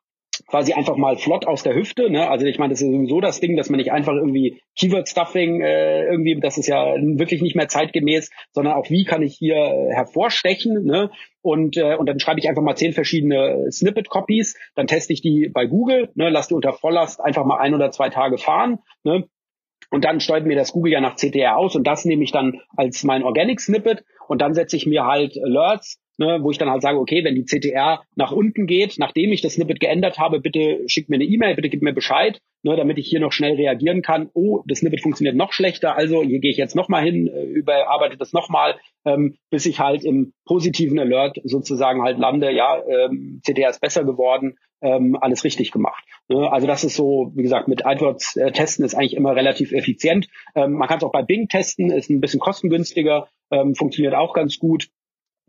quasi 0.46 0.72
einfach 0.72 0.96
mal 0.96 1.16
flott 1.16 1.46
aus 1.46 1.62
der 1.62 1.74
Hüfte. 1.74 2.10
Ne? 2.10 2.28
Also 2.28 2.46
ich 2.46 2.58
meine, 2.58 2.72
das 2.72 2.80
ist 2.80 2.90
sowieso 2.90 3.20
das 3.20 3.40
Ding, 3.40 3.56
dass 3.56 3.70
man 3.70 3.78
nicht 3.78 3.92
einfach 3.92 4.14
irgendwie 4.14 4.60
Keyword-Stuffing 4.76 5.60
äh, 5.60 6.04
irgendwie, 6.04 6.38
das 6.40 6.58
ist 6.58 6.68
ja 6.68 6.94
wirklich 6.94 7.42
nicht 7.42 7.56
mehr 7.56 7.68
zeitgemäß, 7.68 8.30
sondern 8.52 8.74
auch 8.74 8.88
wie 8.90 9.04
kann 9.04 9.22
ich 9.22 9.36
hier 9.36 9.56
äh, 9.56 9.94
hervorstechen. 9.94 10.84
Ne? 10.84 11.10
Und, 11.42 11.76
äh, 11.76 11.96
und 11.96 12.08
dann 12.08 12.20
schreibe 12.20 12.40
ich 12.40 12.48
einfach 12.48 12.62
mal 12.62 12.76
zehn 12.76 12.92
verschiedene 12.92 13.70
Snippet-Copies, 13.70 14.56
dann 14.74 14.86
teste 14.86 15.12
ich 15.12 15.22
die 15.22 15.50
bei 15.52 15.66
Google, 15.66 16.10
ne? 16.14 16.30
lass 16.30 16.48
die 16.48 16.54
unter 16.54 16.72
Volllast 16.72 17.20
einfach 17.20 17.44
mal 17.44 17.58
ein 17.58 17.74
oder 17.74 17.90
zwei 17.90 18.10
Tage 18.10 18.38
fahren. 18.38 18.78
Ne? 19.04 19.24
Und 19.90 20.04
dann 20.04 20.20
steuert 20.20 20.44
mir 20.44 20.56
das 20.56 20.72
Google 20.72 20.92
ja 20.92 21.00
nach 21.00 21.16
CTR 21.16 21.56
aus 21.56 21.74
und 21.74 21.86
das 21.86 22.04
nehme 22.04 22.22
ich 22.22 22.32
dann 22.32 22.60
als 22.76 23.04
mein 23.04 23.22
Organic 23.22 23.60
Snippet 23.60 24.04
und 24.28 24.42
dann 24.42 24.54
setze 24.54 24.76
ich 24.76 24.86
mir 24.86 25.04
halt 25.04 25.38
Alerts 25.42 25.98
ne, 26.18 26.38
wo 26.42 26.50
ich 26.50 26.58
dann 26.58 26.70
halt 26.70 26.82
sage, 26.82 26.98
okay, 26.98 27.24
wenn 27.24 27.34
die 27.34 27.44
CTR 27.44 28.02
nach 28.16 28.32
unten 28.32 28.66
geht, 28.66 28.96
nachdem 28.98 29.32
ich 29.32 29.40
das 29.40 29.54
Snippet 29.54 29.80
geändert 29.80 30.18
habe, 30.18 30.40
bitte 30.40 30.82
schick 30.86 31.08
mir 31.08 31.16
eine 31.16 31.24
E-Mail, 31.24 31.54
bitte 31.54 31.68
gib 31.68 31.82
mir 31.82 31.94
Bescheid, 31.94 32.40
ne, 32.62 32.76
damit 32.76 32.98
ich 32.98 33.08
hier 33.08 33.20
noch 33.20 33.32
schnell 33.32 33.54
reagieren 33.54 34.02
kann. 34.02 34.28
Oh, 34.34 34.62
das 34.66 34.78
Snippet 34.78 35.00
funktioniert 35.00 35.36
noch 35.36 35.52
schlechter, 35.52 35.96
also 35.96 36.22
hier 36.22 36.40
gehe 36.40 36.50
ich 36.50 36.58
jetzt 36.58 36.76
nochmal 36.76 37.04
hin, 37.04 37.28
äh, 37.28 37.44
überarbeite 37.44 38.16
das 38.16 38.32
nochmal, 38.32 38.76
ähm, 39.04 39.36
bis 39.50 39.66
ich 39.66 39.78
halt 39.78 40.04
im 40.04 40.32
positiven 40.44 40.98
Alert 40.98 41.38
sozusagen 41.44 42.02
halt 42.02 42.18
lande, 42.18 42.52
ja, 42.52 42.82
ähm, 42.86 43.40
CTR 43.44 43.70
ist 43.70 43.80
besser 43.80 44.04
geworden, 44.04 44.58
ähm, 44.80 45.16
alles 45.20 45.44
richtig 45.44 45.72
gemacht. 45.72 46.04
Ne? 46.28 46.50
Also 46.50 46.66
das 46.66 46.84
ist 46.84 46.94
so, 46.94 47.32
wie 47.34 47.42
gesagt, 47.42 47.68
mit 47.68 47.86
AdWords 47.86 48.36
äh, 48.36 48.52
testen 48.52 48.84
ist 48.84 48.94
eigentlich 48.94 49.16
immer 49.16 49.34
relativ 49.34 49.72
effizient. 49.72 50.28
Ähm, 50.54 50.72
man 50.72 50.88
kann 50.88 50.98
es 50.98 51.04
auch 51.04 51.12
bei 51.12 51.22
Bing 51.22 51.48
testen, 51.48 51.90
ist 51.90 52.10
ein 52.10 52.20
bisschen 52.20 52.40
kostengünstiger, 52.40 53.28
ähm, 53.50 53.74
funktioniert 53.74 54.14
auch 54.14 54.34
ganz 54.34 54.58
gut. 54.58 54.88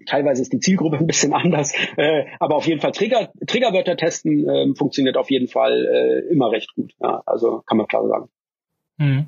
Teilweise 0.06 0.42
ist 0.42 0.54
die 0.54 0.60
Zielgruppe 0.60 0.98
ein 0.98 1.08
bisschen 1.08 1.34
anders, 1.34 1.74
äh, 1.98 2.26
aber 2.40 2.56
auf 2.56 2.68
jeden 2.68 2.82
Fall 2.82 2.92
Trigger, 2.92 3.30
Triggerwörter 3.46 3.98
testen 3.98 4.48
äh, 4.48 4.76
funktioniert 4.76 5.18
auf 5.18 5.30
jeden 5.30 5.48
Fall 5.48 5.86
äh, 5.86 6.32
immer 6.32 6.52
recht 6.52 6.74
gut. 6.76 6.94
Ja, 7.02 7.22
also 7.26 7.62
kann 7.66 7.78
man 7.78 7.88
klar 7.88 8.08
sagen. 8.08 8.30
Hm. 9.00 9.28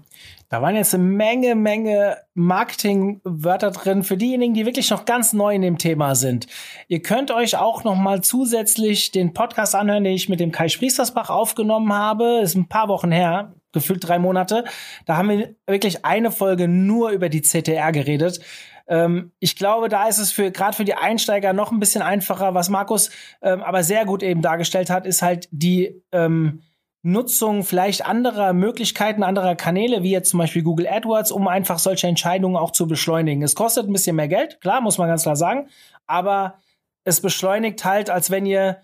Da 0.50 0.62
waren 0.62 0.76
jetzt 0.76 0.94
eine 0.94 1.04
Menge, 1.04 1.56
Menge 1.56 2.18
Marketingwörter 2.34 3.72
drin 3.72 4.04
für 4.04 4.18
diejenigen, 4.18 4.54
die 4.54 4.66
wirklich 4.66 4.90
noch 4.90 5.06
ganz 5.06 5.32
neu 5.32 5.56
in 5.56 5.62
dem 5.62 5.78
Thema 5.78 6.14
sind. 6.14 6.48
Ihr 6.90 7.02
könnt 7.02 7.32
euch 7.32 7.56
auch 7.56 7.86
noch 7.86 7.96
mal 7.96 8.20
zusätzlich 8.22 9.12
den 9.12 9.32
Podcast 9.32 9.76
anhören, 9.76 10.04
den 10.04 10.14
ich 10.14 10.28
mit 10.28 10.42
dem 10.42 10.52
Kai 10.52 10.68
Spriestersbach 10.68 11.30
aufgenommen 11.30 11.94
habe. 11.94 12.42
Ist 12.44 12.56
ein 12.56 12.68
paar 12.68 12.90
Wochen 12.90 13.14
her, 13.14 13.54
gefühlt 13.72 14.06
drei 14.06 14.20
Monate. 14.20 14.66
Da 15.06 15.16
haben 15.16 15.30
wir 15.30 15.56
wirklich 15.68 16.04
eine 16.04 16.32
Folge 16.32 16.68
nur 16.68 17.12
über 17.12 17.30
die 17.30 17.42
CTR 17.42 17.94
geredet. 17.94 18.42
Ähm, 18.88 19.32
ich 19.40 19.56
glaube, 19.56 19.90
da 19.90 20.08
ist 20.08 20.18
es 20.18 20.32
für 20.32 20.52
gerade 20.52 20.76
für 20.76 20.86
die 20.86 20.96
Einsteiger 20.96 21.54
noch 21.54 21.72
ein 21.72 21.80
bisschen 21.80 22.02
einfacher. 22.02 22.54
Was 22.54 22.70
Markus 22.70 23.12
ähm, 23.42 23.62
aber 23.62 23.84
sehr 23.84 24.06
gut 24.06 24.24
eben 24.24 24.42
dargestellt 24.42 24.90
hat, 24.90 25.06
ist 25.06 25.22
halt 25.22 25.48
die 25.52 26.02
ähm, 26.12 26.62
Nutzung 27.04 27.64
vielleicht 27.64 28.06
anderer 28.06 28.54
Möglichkeiten, 28.54 29.24
anderer 29.24 29.56
Kanäle, 29.56 30.04
wie 30.04 30.12
jetzt 30.12 30.30
zum 30.30 30.38
Beispiel 30.38 30.62
Google 30.62 30.88
AdWords, 30.88 31.32
um 31.32 31.48
einfach 31.48 31.80
solche 31.80 32.08
Entscheidungen 32.08 32.56
auch 32.56 32.72
zu 32.72 32.88
beschleunigen. 32.88 33.42
Es 33.42 33.56
kostet 33.56 33.88
ein 33.88 33.94
bisschen 33.94 34.16
mehr 34.16 34.28
Geld, 34.28 34.62
klar, 34.62 34.82
muss 34.82 35.00
man 35.00 35.08
ganz 35.08 35.24
klar 35.24 35.36
sagen, 35.36 35.70
aber 36.06 36.56
es 37.04 37.20
beschleunigt 37.22 37.84
halt, 37.86 38.12
als 38.12 38.30
wenn 38.30 38.46
ihr 38.46 38.82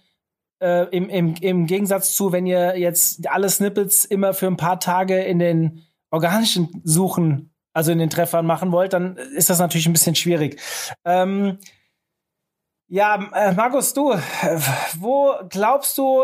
äh, 0.60 0.88
im, 0.90 1.10
im, 1.10 1.36
im 1.42 1.68
Gegensatz 1.68 2.16
zu, 2.16 2.32
wenn 2.32 2.48
ihr 2.48 2.80
jetzt 2.80 3.30
alle 3.30 3.50
Snippets 3.50 4.06
immer 4.06 4.34
für 4.34 4.48
ein 4.48 4.58
paar 4.58 4.80
Tage 4.80 5.22
in 5.22 5.38
den 5.38 5.84
organischen 6.10 6.82
Suchen 6.84 7.52
also 7.78 7.92
in 7.92 8.00
den 8.00 8.10
Treffern 8.10 8.48
machen 8.48 8.72
wollt, 8.72 8.94
dann 8.94 9.18
ist 9.18 9.52
das 9.52 9.60
natürlich 9.60 9.86
ein 9.86 9.94
bisschen 9.94 10.16
schwierig. 10.16 10.60
Ähm, 11.06 11.60
ja, 12.88 13.30
äh, 13.36 13.52
Markus, 13.52 13.94
du, 13.94 14.16
wo 14.98 15.36
glaubst 15.48 15.96
du, 16.00 16.24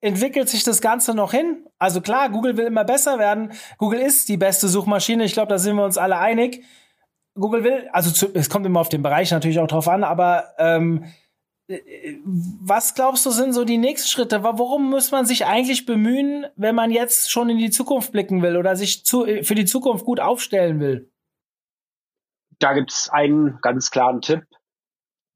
entwickelt 0.00 0.48
sich 0.48 0.64
das 0.64 0.80
Ganze 0.80 1.14
noch 1.14 1.30
hin? 1.30 1.68
Also 1.78 2.00
klar, 2.00 2.30
Google 2.30 2.56
will 2.56 2.66
immer 2.66 2.82
besser 2.82 3.20
werden. 3.20 3.52
Google 3.78 4.00
ist 4.00 4.28
die 4.28 4.36
beste 4.36 4.66
Suchmaschine. 4.66 5.22
Ich 5.22 5.34
glaube, 5.34 5.50
da 5.50 5.58
sind 5.58 5.76
wir 5.76 5.84
uns 5.84 5.98
alle 5.98 6.18
einig. 6.18 6.64
Google 7.36 7.62
will, 7.62 7.88
also 7.92 8.10
zu, 8.10 8.34
es 8.34 8.50
kommt 8.50 8.66
immer 8.66 8.80
auf 8.80 8.88
den 8.88 9.04
Bereich 9.04 9.30
natürlich 9.30 9.60
auch 9.60 9.68
drauf 9.68 9.86
an, 9.86 10.02
aber 10.02 10.48
ähm, 10.58 11.04
äh, 11.04 11.08
was 11.68 12.94
glaubst 12.94 13.24
du 13.24 13.30
sind 13.30 13.52
so 13.52 13.64
die 13.64 13.78
nächsten 13.78 14.08
Schritte? 14.08 14.42
Worum 14.42 14.90
muss 14.90 15.10
man 15.10 15.26
sich 15.26 15.46
eigentlich 15.46 15.86
bemühen, 15.86 16.46
wenn 16.56 16.74
man 16.74 16.90
jetzt 16.90 17.30
schon 17.30 17.48
in 17.48 17.58
die 17.58 17.70
Zukunft 17.70 18.12
blicken 18.12 18.42
will 18.42 18.56
oder 18.56 18.76
sich 18.76 19.04
zu, 19.04 19.24
für 19.42 19.54
die 19.54 19.64
Zukunft 19.64 20.04
gut 20.04 20.20
aufstellen 20.20 20.80
will? 20.80 21.10
Da 22.58 22.74
gibt's 22.74 23.08
einen 23.08 23.58
ganz 23.62 23.90
klaren 23.90 24.20
Tipp. 24.20 24.44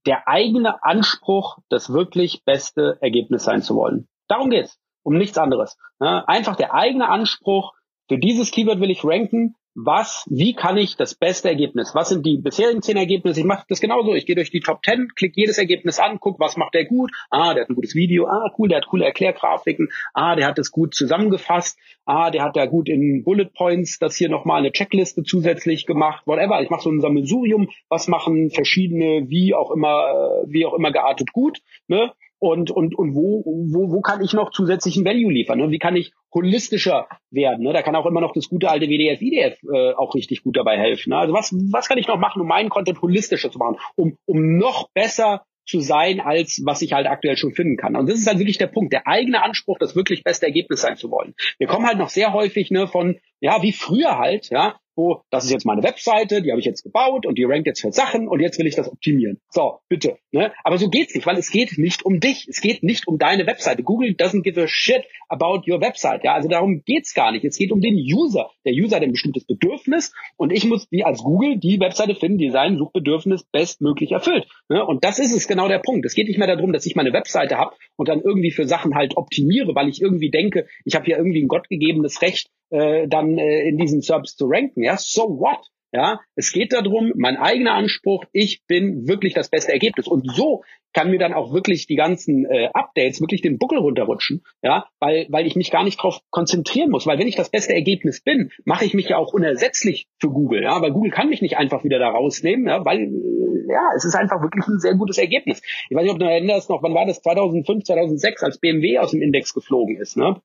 Der 0.05 0.29
eigene 0.29 0.85
Anspruch, 0.85 1.59
das 1.69 1.93
wirklich 1.93 2.45
beste 2.45 2.99
Ergebnis 3.01 3.45
sein 3.45 3.62
zu 3.62 3.75
wollen. 3.75 4.09
Darum 4.29 4.51
geht's. 4.51 4.79
Um 5.03 5.17
nichts 5.17 5.39
anderes. 5.39 5.77
Einfach 5.99 6.57
der 6.57 6.75
eigene 6.75 7.09
Anspruch, 7.09 7.75
für 8.09 8.19
dieses 8.19 8.51
Keyword 8.51 8.81
will 8.81 8.91
ich 8.91 9.05
ranken, 9.05 9.55
was, 9.77 10.25
wie 10.31 10.55
kann 10.55 10.79
ich 10.79 10.97
das 10.97 11.15
beste 11.15 11.49
Ergebnis? 11.49 11.95
Was 11.95 12.09
sind 12.09 12.25
die 12.25 12.39
bisherigen 12.39 12.81
zehn 12.81 12.97
Ergebnisse? 12.97 13.41
Ich 13.41 13.47
mache 13.47 13.67
das 13.69 13.81
genauso. 13.81 14.15
Ich 14.15 14.25
gehe 14.25 14.35
durch 14.35 14.51
die 14.51 14.61
Top 14.61 14.83
10, 14.83 15.09
klicke 15.15 15.39
jedes 15.39 15.59
Ergebnis 15.59 15.99
an, 15.99 16.19
guck, 16.19 16.41
was 16.41 16.57
macht 16.57 16.75
der 16.75 16.87
gut? 16.87 17.12
Ah, 17.31 17.53
der 17.53 17.65
hat 17.65 17.71
ein 17.71 17.75
gutes 17.75 17.95
Video. 17.95 18.27
Ah, 18.27 18.51
cool, 18.59 18.69
der 18.69 18.79
hat 18.79 18.87
coole 18.87 19.05
Erklärgrafiken. 19.05 19.91
Ah, 20.15 20.35
der 20.35 20.47
hat 20.47 20.57
das 20.57 20.71
gut 20.71 20.95
zusammengefasst. 20.95 21.79
Ah, 22.07 22.31
der 22.31 22.43
hat 22.43 22.57
da 22.57 22.65
gut 22.65 22.89
in 22.89 23.23
Bullet 23.23 23.53
Points 23.53 23.99
das 23.99 24.17
hier 24.17 24.31
nochmal 24.31 24.61
eine 24.61 24.73
Checkliste 24.73 25.25
zusätzlich 25.25 25.85
gemacht. 25.85 26.27
Whatever. 26.27 26.62
Ich 26.62 26.71
mache 26.71 26.83
so 26.83 26.91
ein 26.91 27.03
Sammelsurium. 27.03 27.69
Was 27.91 28.09
machen 28.09 28.51
verschiedene, 28.51 29.29
wie 29.29 29.55
auch 29.55 29.71
immer, 29.71 30.43
wie 30.47 30.65
auch 30.65 30.75
immer 30.75 30.91
geartet 30.91 31.33
gut. 31.33 31.59
Ne? 31.87 32.12
Und, 32.38 32.70
und, 32.70 32.94
und 32.94 33.14
wo, 33.14 33.42
wo, 33.44 33.92
wo 33.92 34.01
kann 34.01 34.22
ich 34.22 34.33
noch 34.33 34.51
zusätzlichen 34.51 35.05
Value 35.05 35.33
liefern? 35.33 35.59
Ne? 35.59 35.70
Wie 35.70 35.79
kann 35.79 35.96
ich 35.96 36.12
holistischer 36.35 37.07
werden? 37.31 37.64
Ne? 37.64 37.72
Da 37.72 37.83
kann 37.83 37.96
auch 37.96 38.07
immer 38.07 38.20
noch 38.20 38.33
das 38.33 38.49
gute 38.49 38.70
alte 38.70 38.87
WDF, 38.87 39.20
IDF 39.20 39.59
äh, 39.72 39.92
auch 39.94 40.14
richtig 40.14 40.42
gut 40.42 40.57
dabei 40.57 40.79
helfen. 40.79 41.11
Ne? 41.11 41.16
Also 41.16 41.33
was, 41.33 41.53
was 41.70 41.88
kann 41.88 41.99
ich 41.99 42.09
noch 42.09 42.18
machen, 42.18 42.42
um 42.42 42.49
meinen 42.49 42.68
Content 42.68 43.01
holistischer 43.01 43.51
zu 43.51 43.59
machen, 43.59 43.77
um, 43.96 44.16
um 44.27 44.57
noch 44.57 44.90
besser 44.92 45.44
zu 45.66 45.81
sein, 45.81 46.20
als 46.20 46.62
was 46.64 46.81
ich 46.83 46.92
halt 46.92 47.07
aktuell 47.07 47.37
schon 47.37 47.53
finden 47.53 47.77
kann. 47.77 47.96
Und 47.96 48.09
das 48.09 48.18
ist 48.18 48.27
halt 48.27 48.38
wirklich 48.38 48.59
der 48.59 48.68
Punkt, 48.68 48.92
der 48.92 49.07
eigene 49.07 49.42
Anspruch, 49.42 49.79
das 49.79 49.96
wirklich 49.96 50.22
beste 50.22 50.46
Ergebnis 50.46 50.81
sein 50.81 50.96
zu 50.96 51.11
wollen. 51.11 51.35
Wir 51.59 51.66
kommen 51.66 51.87
halt 51.87 51.99
noch 51.99 52.09
sehr 52.09 52.33
häufig 52.33 52.70
ne, 52.70 52.87
von, 52.87 53.18
ja, 53.40 53.62
wie 53.62 53.72
früher 53.72 54.18
halt, 54.18 54.51
ja, 54.51 54.79
wo, 54.96 55.20
das 55.31 55.44
ist 55.44 55.51
jetzt 55.51 55.66
meine 55.66 55.83
Webseite, 55.83 56.42
die 56.42 56.51
habe 56.51 56.59
ich 56.59 56.66
jetzt 56.66 56.83
gebaut 56.83 57.27
und 57.27 57.37
die 57.37 57.44
rankt 57.44 57.66
jetzt 57.66 57.83
für 57.83 57.92
Sachen 57.92 58.29
und 58.29 58.40
jetzt 58.40 58.59
will 58.59 58.66
ich 58.66 58.75
das 58.75 58.90
optimieren. 58.90 59.40
So, 59.51 59.81
bitte. 59.88 60.16
Ne? 60.33 60.53
Aber 60.64 60.79
so 60.79 60.88
geht's 60.88 61.14
nicht, 61.14 61.27
weil 61.27 61.37
es 61.37 61.51
geht 61.51 61.77
nicht 61.77 62.05
um 62.05 62.18
dich. 62.18 62.49
Es 62.49 62.61
geht 62.61 62.83
nicht 62.83 63.07
um 63.07 63.18
deine 63.18 63.46
Webseite. 63.46 63.83
Google 63.83 64.11
doesn't 64.12 64.42
give 64.42 64.61
a 64.61 64.66
shit 64.66 65.05
about 65.29 65.70
your 65.70 65.81
website. 65.81 66.25
Ja, 66.25 66.33
also 66.33 66.49
darum 66.49 66.83
geht's 66.85 67.12
gar 67.12 67.31
nicht. 67.31 67.44
Es 67.44 67.59
geht 67.59 67.72
um 67.72 67.81
den 67.81 67.94
User. 67.94 68.51
Der 68.64 68.72
User 68.72 68.96
hat 68.96 69.03
ein 69.03 69.12
bestimmtes 69.12 69.44
Bedürfnis 69.44 70.14
und 70.37 70.51
ich 70.51 70.64
muss 70.64 70.88
die 70.88 71.05
als 71.05 71.22
Google 71.22 71.59
die 71.59 71.79
Webseite 71.79 72.14
finden, 72.14 72.38
die 72.38 72.51
sein 72.51 72.79
Suchbedürfnis 72.79 73.44
bestmöglich 73.44 74.12
erfüllt. 74.12 74.46
Ne? 74.70 74.85
Und 74.85 75.05
das 75.05 75.18
ist 75.18 75.35
es 75.35 75.46
genau 75.46 75.68
der 75.68 75.81
Punkt. 75.81 76.07
Es 76.07 76.14
geht 76.14 76.29
nicht 76.29 76.38
mehr 76.38 76.49
darum, 76.49 76.72
dass 76.72 76.87
ich 76.87 76.96
meine 76.96 77.12
Webseite 77.12 77.59
habe 77.59 77.77
und 77.96 78.09
dann 78.09 78.22
irgendwie 78.22 78.51
für 78.51 78.66
Sachen 78.66 78.94
halt 78.94 79.16
optimiere, 79.16 79.75
weil 79.75 79.88
ich 79.88 80.01
irgendwie 80.01 80.31
denke, 80.31 80.66
ich 80.85 80.94
habe 80.94 81.05
hier 81.05 81.18
irgendwie 81.18 81.42
ein 81.42 81.49
gottgegebenes 81.49 82.22
Recht, 82.22 82.49
äh, 82.70 83.09
dann 83.09 83.38
äh, 83.38 83.68
in 83.68 83.76
diesen 83.76 84.00
Serbs 84.00 84.37
zu 84.37 84.46
ranken. 84.46 84.83
Ja, 84.83 84.96
so 84.96 85.38
what? 85.38 85.70
Ja, 85.92 86.20
es 86.35 86.52
geht 86.52 86.72
darum, 86.72 87.12
mein 87.14 87.37
eigener 87.37 87.74
Anspruch, 87.74 88.24
ich 88.33 88.66
bin 88.66 89.09
wirklich 89.09 89.35
das 89.35 89.48
beste 89.48 89.72
Ergebnis. 89.72 90.09
Und 90.09 90.31
so 90.31 90.62
kann 90.92 91.11
mir 91.11 91.18
dann 91.18 91.33
auch 91.33 91.52
wirklich 91.52 91.87
die 91.87 91.94
ganzen 91.94 92.44
äh, 92.44 92.68
Updates 92.72 93.20
wirklich 93.20 93.40
den 93.40 93.59
Buckel 93.59 93.79
runterrutschen, 93.79 94.42
ja, 94.62 94.87
weil, 94.98 95.26
weil 95.31 95.46
ich 95.46 95.55
mich 95.55 95.70
gar 95.70 95.85
nicht 95.85 95.98
darauf 95.98 96.20
konzentrieren 96.31 96.90
muss. 96.90 97.07
Weil 97.07 97.18
wenn 97.18 97.29
ich 97.29 97.37
das 97.37 97.50
beste 97.50 97.72
Ergebnis 97.74 98.20
bin, 98.20 98.50
mache 98.64 98.85
ich 98.85 98.94
mich 98.94 99.09
ja 99.09 99.16
auch 99.16 99.33
unersetzlich 99.33 100.07
für 100.18 100.29
Google, 100.29 100.62
ja, 100.62 100.81
weil 100.83 100.92
Google 100.92 101.11
kann 101.11 101.29
mich 101.29 101.42
nicht 101.42 101.57
einfach 101.57 101.85
wieder 101.85 101.98
da 101.98 102.09
rausnehmen, 102.09 102.66
ja, 102.66 102.85
weil 102.85 103.00
äh, 103.00 103.72
ja, 103.72 103.90
es 103.96 104.05
ist 104.05 104.16
einfach 104.16 104.42
wirklich 104.42 104.66
ein 104.66 104.81
sehr 104.81 104.94
gutes 104.94 105.18
Ergebnis. 105.18 105.62
Ich 105.88 105.96
weiß 105.96 106.02
nicht, 106.02 106.12
ob 106.12 106.18
du 106.18 106.26
erinnerst 106.26 106.68
noch, 106.68 106.83
wann 106.83 106.94
war 106.94 107.07
das 107.07 107.22
2005, 107.22 107.85
2006, 107.85 108.42
als 108.42 108.59
BMW 108.59 108.98
aus 108.98 109.12
dem 109.12 109.22
Index 109.22 109.55
geflogen 109.55 109.96
ist, 109.96 110.16
ne? 110.16 110.40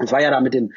Es 0.00 0.12
war 0.12 0.20
ja 0.22 0.30
da 0.30 0.40
mit 0.40 0.54
den 0.54 0.72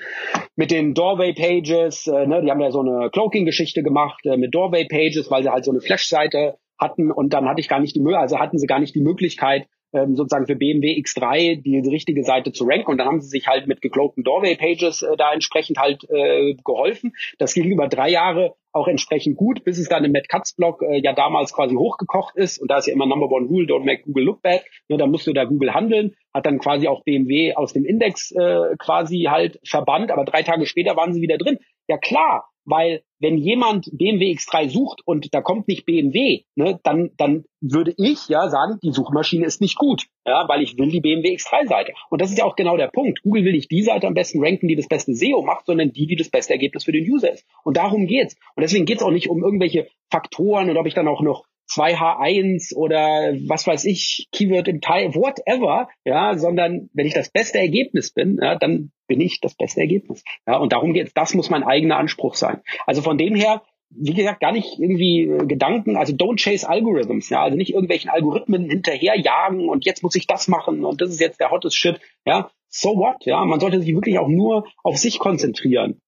mit 0.56 0.72
den 0.72 0.94
Doorway 0.94 1.34
Pages, 1.34 2.08
äh, 2.08 2.26
ne, 2.26 2.42
die 2.42 2.52
haben 2.52 2.62
ja 2.62 2.72
so 2.72 2.82
eine 2.82 3.10
Cloaking-Geschichte 3.10 3.84
gemacht 3.84 4.26
äh, 4.26 4.38
mit 4.38 4.54
Doorway 4.54 4.86
Pages, 4.86 5.30
weil 5.30 5.44
sie 5.44 5.50
halt 5.50 5.66
so 5.66 5.72
eine 5.72 5.82
Flash-Seite 5.82 6.58
hatten 6.78 7.12
und 7.12 7.34
dann 7.34 7.48
hatte 7.48 7.62
ich 7.62 7.70
gar 7.70 7.80
nicht 7.80 7.96
die 7.96 8.16
also 8.16 8.40
hatten 8.40 8.58
sie 8.58 8.68
gar 8.68 8.80
nicht 8.80 8.96
die 8.96 9.02
Möglichkeit, 9.02 9.68
ähm, 9.94 10.16
sozusagen 10.16 10.46
für 10.46 10.56
BMW 10.56 11.00
X3 11.00 11.62
die, 11.62 11.80
richtige 11.90 12.24
Seite 12.24 12.52
zu 12.52 12.66
ranken. 12.66 12.92
Und 12.92 12.98
dann 12.98 13.08
haben 13.08 13.22
sie 13.22 13.30
sich 13.30 13.48
halt 13.48 13.68
mit 13.68 13.82
gecloakten 13.82 14.24
Doorway 14.24 14.56
Pages 14.56 15.02
äh, 15.02 15.16
da 15.18 15.34
entsprechend 15.34 15.78
halt 15.78 16.04
äh, 16.10 16.56
geholfen. 16.64 17.14
Das 17.40 17.54
ging 17.54 17.70
über 17.72 17.88
drei 17.88 18.10
Jahre 18.10 18.56
auch 18.72 18.88
entsprechend 18.88 19.38
gut, 19.38 19.64
bis 19.64 19.80
es 19.80 19.88
dann 19.88 20.04
im 20.04 20.12
Matt 20.12 20.28
Katz 20.28 20.54
Blog 20.54 20.82
äh, 20.82 21.00
ja 21.02 21.14
damals 21.14 21.54
quasi 21.54 21.76
hochgekocht 21.76 22.36
ist. 22.36 22.58
Und 22.58 22.70
da 22.70 22.78
ist 22.78 22.88
ja 22.88 22.94
immer 22.94 23.06
Number 23.06 23.32
One 23.32 23.48
Rule, 23.48 23.66
don't 23.66 23.86
make 23.86 24.04
Google 24.04 24.26
look 24.26 24.42
bad, 24.42 24.64
ne, 24.90 24.98
da 24.98 25.06
du 25.06 25.34
da 25.34 25.46
Google 25.46 25.74
handeln, 25.74 26.14
hat 26.34 26.46
dann 26.46 26.60
quasi 26.60 26.88
auch 26.88 27.04
BMW 27.04 27.54
aus 27.54 27.72
dem 27.72 27.86
Index 27.86 28.32
äh, 28.32 28.76
quasi 28.78 29.28
halt 29.30 29.60
verbannt, 29.66 30.12
aber 30.12 30.26
drei 30.26 30.44
Tage 30.44 30.66
später 30.66 30.98
waren 30.98 31.14
sie 31.14 31.22
wieder 31.22 31.38
drin. 31.38 31.58
Ja 31.88 31.98
klar, 31.98 32.50
weil 32.66 33.04
wenn 33.20 33.38
jemand 33.38 33.90
BMW 33.92 34.34
X3 34.34 34.70
sucht 34.70 35.02
und 35.06 35.34
da 35.34 35.42
kommt 35.42 35.68
nicht 35.68 35.86
BMW, 35.86 36.44
ne, 36.56 36.80
dann, 36.84 37.12
dann 37.18 37.46
würde 37.62 37.94
ich 37.98 38.28
ja 38.28 38.50
sagen, 38.50 38.80
die 38.84 38.92
Suchmaschine 38.92 39.46
ist 39.46 39.62
nicht 39.62 39.78
gut, 39.78 40.08
ja, 40.26 40.46
weil 40.48 40.62
ich 40.62 40.78
will 40.78 40.90
die 40.90 41.02
BMW 41.02 41.36
X3-Seite. 41.36 41.94
Und 42.10 42.22
das 42.22 42.30
ist 42.30 42.38
ja 42.38 42.46
auch 42.46 42.56
genau 42.56 42.78
der 42.78 42.88
Punkt. 42.88 43.22
Google 43.24 43.46
will 43.46 43.54
nicht 43.54 43.72
die 43.72 43.84
Seite 43.84 44.08
am 44.08 44.14
besten 44.14 44.44
ranken, 44.44 44.68
die 44.68 44.76
das 44.76 44.88
beste 44.88 45.14
SEO 45.14 45.42
macht, 45.42 45.66
sondern 45.66 45.92
die, 45.92 46.08
die 46.08 46.16
das 46.16 46.30
beste 46.30 46.54
Ergebnis 46.54 46.84
für 46.84 46.92
den 46.92 47.10
User 47.10 47.32
ist. 47.32 47.46
Und 47.64 47.78
darum 47.78 48.06
geht's. 48.08 48.36
Und 48.56 48.62
deswegen 48.62 48.86
geht's 48.86 49.04
auch 49.04 49.12
nicht 49.12 49.30
um 49.30 49.44
irgendwelche 49.44 49.88
Faktoren 50.12 50.70
und 50.70 50.78
ob 50.78 50.86
ich 50.86 50.94
dann 50.94 51.08
auch 51.08 51.22
noch 51.22 51.46
2H1 51.72 52.76
oder 52.76 53.34
was 53.48 53.66
weiß 53.66 53.86
ich, 53.86 54.28
Keyword 54.32 54.68
im 54.68 54.82
Teil, 54.82 55.16
whatever, 55.16 55.90
ja, 56.04 56.38
sondern 56.38 56.90
wenn 56.94 57.08
ich 57.08 57.14
das 57.14 57.32
beste 57.32 57.58
Ergebnis 57.58 58.14
bin, 58.14 58.38
ja, 58.42 58.56
dann 58.56 58.92
bin 59.08 59.22
ich 59.22 59.42
das 59.42 59.56
beste 59.56 59.82
Ergebnis. 59.82 60.24
Ja, 60.48 60.58
und 60.58 60.74
darum 60.74 60.94
geht's. 60.94 61.14
Das 61.14 61.34
muss 61.34 61.50
mein 61.50 61.64
eigener 61.64 61.98
Anspruch 61.98 62.36
sein. 62.36 62.62
Also 62.86 63.02
von 63.02 63.18
dem 63.18 63.36
her, 63.36 63.62
wie 63.90 64.14
gesagt, 64.14 64.40
gar 64.40 64.52
nicht 64.52 64.80
irgendwie 64.80 65.24
äh, 65.24 65.46
Gedanken, 65.46 65.96
also 65.96 66.14
don't 66.14 66.42
chase 66.42 66.68
Algorithms, 66.68 67.30
ja, 67.30 67.44
also 67.44 67.58
nicht 67.58 67.74
irgendwelchen 67.74 68.10
Algorithmen 68.10 68.70
hinterherjagen 68.70 69.70
und 69.70 69.86
jetzt 69.86 70.04
muss 70.04 70.16
ich 70.16 70.28
das 70.28 70.48
machen 70.48 70.84
und 70.84 71.02
das 71.02 71.10
ist 71.10 71.22
jetzt 71.22 71.40
der 71.40 71.52
hottest 71.52 71.78
Shit, 71.78 72.00
ja, 72.26 72.50
so 72.68 72.90
what, 72.98 73.26
ja, 73.26 73.46
man 73.46 73.60
sollte 73.60 73.80
sich 73.80 73.94
wirklich 73.94 74.20
auch 74.20 74.28
nur 74.28 74.66
auf 74.84 74.98
sich 74.98 75.20
konzentrieren. 75.20 76.02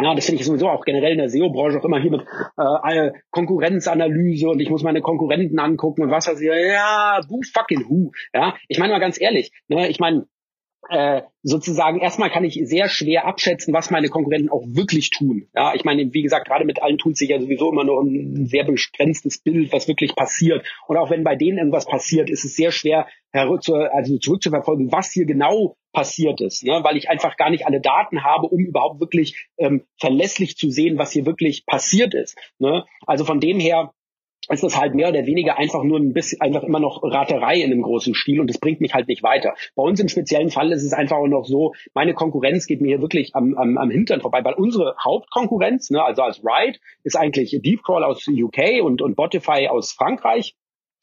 Ja, 0.00 0.14
das 0.14 0.26
finde 0.26 0.40
ich 0.40 0.46
sowieso 0.46 0.68
auch 0.68 0.84
generell 0.84 1.12
in 1.12 1.18
der 1.18 1.28
SEO-Branche 1.28 1.78
auch 1.78 1.84
immer 1.84 2.00
hier 2.00 2.10
mit 2.10 2.22
äh, 2.56 3.12
Konkurrenzanalyse 3.30 4.48
und 4.48 4.58
ich 4.58 4.68
muss 4.68 4.82
meine 4.82 5.02
Konkurrenten 5.02 5.60
angucken 5.60 6.02
und 6.02 6.10
was 6.10 6.26
weiß 6.26 6.40
ich. 6.40 6.48
Ja, 6.48 7.20
who 7.28 7.42
fucking 7.52 7.84
who. 7.88 8.10
Ja, 8.34 8.56
ich 8.66 8.78
meine 8.78 8.92
mal 8.92 8.98
ganz 8.98 9.20
ehrlich, 9.20 9.52
ne, 9.68 9.88
ich 9.88 10.00
meine, 10.00 10.26
äh, 10.88 11.22
sozusagen 11.42 12.00
erstmal 12.00 12.30
kann 12.30 12.44
ich 12.44 12.60
sehr 12.64 12.88
schwer 12.88 13.26
abschätzen, 13.26 13.74
was 13.74 13.90
meine 13.90 14.08
Konkurrenten 14.08 14.50
auch 14.50 14.62
wirklich 14.66 15.10
tun. 15.10 15.48
Ja, 15.54 15.74
ich 15.74 15.84
meine, 15.84 16.12
wie 16.12 16.22
gesagt, 16.22 16.46
gerade 16.46 16.64
mit 16.64 16.82
allen 16.82 16.98
tut 16.98 17.16
sich 17.16 17.30
ja 17.30 17.40
sowieso 17.40 17.70
immer 17.70 17.84
nur 17.84 18.02
ein 18.02 18.46
sehr 18.46 18.64
begrenztes 18.64 19.38
Bild, 19.38 19.72
was 19.72 19.88
wirklich 19.88 20.14
passiert. 20.14 20.66
Und 20.86 20.96
auch 20.96 21.10
wenn 21.10 21.24
bei 21.24 21.36
denen 21.36 21.58
irgendwas 21.58 21.86
passiert, 21.86 22.30
ist 22.30 22.44
es 22.44 22.56
sehr 22.56 22.72
schwer, 22.72 23.06
also 23.32 24.18
zurückzuverfolgen, 24.18 24.92
was 24.92 25.12
hier 25.12 25.26
genau 25.26 25.76
passiert 25.92 26.40
ist, 26.40 26.64
ne? 26.64 26.80
weil 26.82 26.96
ich 26.96 27.08
einfach 27.08 27.36
gar 27.36 27.50
nicht 27.50 27.66
alle 27.66 27.80
Daten 27.80 28.22
habe, 28.22 28.46
um 28.46 28.60
überhaupt 28.60 29.00
wirklich 29.00 29.48
ähm, 29.58 29.84
verlässlich 29.98 30.56
zu 30.56 30.70
sehen, 30.70 30.98
was 30.98 31.12
hier 31.12 31.26
wirklich 31.26 31.66
passiert 31.66 32.14
ist. 32.14 32.36
Ne? 32.58 32.84
Also 33.06 33.24
von 33.24 33.40
dem 33.40 33.58
her 33.58 33.92
ist 34.48 34.62
das 34.62 34.78
halt 34.78 34.94
mehr 34.94 35.08
oder 35.08 35.26
weniger 35.26 35.58
einfach 35.58 35.82
nur 35.82 35.98
ein 35.98 36.12
bisschen, 36.12 36.40
einfach 36.40 36.62
immer 36.62 36.80
noch 36.80 37.02
Raterei 37.02 37.60
in 37.60 37.72
einem 37.72 37.82
großen 37.82 38.14
Stil 38.14 38.40
und 38.40 38.48
das 38.48 38.58
bringt 38.58 38.80
mich 38.80 38.94
halt 38.94 39.08
nicht 39.08 39.22
weiter. 39.22 39.54
Bei 39.74 39.82
uns 39.82 40.00
im 40.00 40.08
speziellen 40.08 40.50
Fall 40.50 40.72
ist 40.72 40.84
es 40.84 40.92
einfach 40.92 41.16
auch 41.16 41.26
noch 41.26 41.44
so, 41.44 41.72
meine 41.94 42.14
Konkurrenz 42.14 42.66
geht 42.66 42.80
mir 42.80 42.88
hier 42.88 43.00
wirklich 43.00 43.34
am, 43.34 43.54
am, 43.56 43.78
am 43.78 43.90
Hintern 43.90 44.20
vorbei, 44.20 44.40
weil 44.44 44.54
unsere 44.54 44.96
Hauptkonkurrenz, 45.02 45.90
ne, 45.90 46.02
also 46.02 46.22
als 46.22 46.42
Ride, 46.44 46.78
ist 47.02 47.16
eigentlich 47.16 47.58
Deepcrawl 47.62 48.04
aus 48.04 48.26
UK 48.28 48.82
und, 48.82 49.02
und 49.02 49.16
Botify 49.16 49.68
aus 49.68 49.92
Frankreich. 49.92 50.54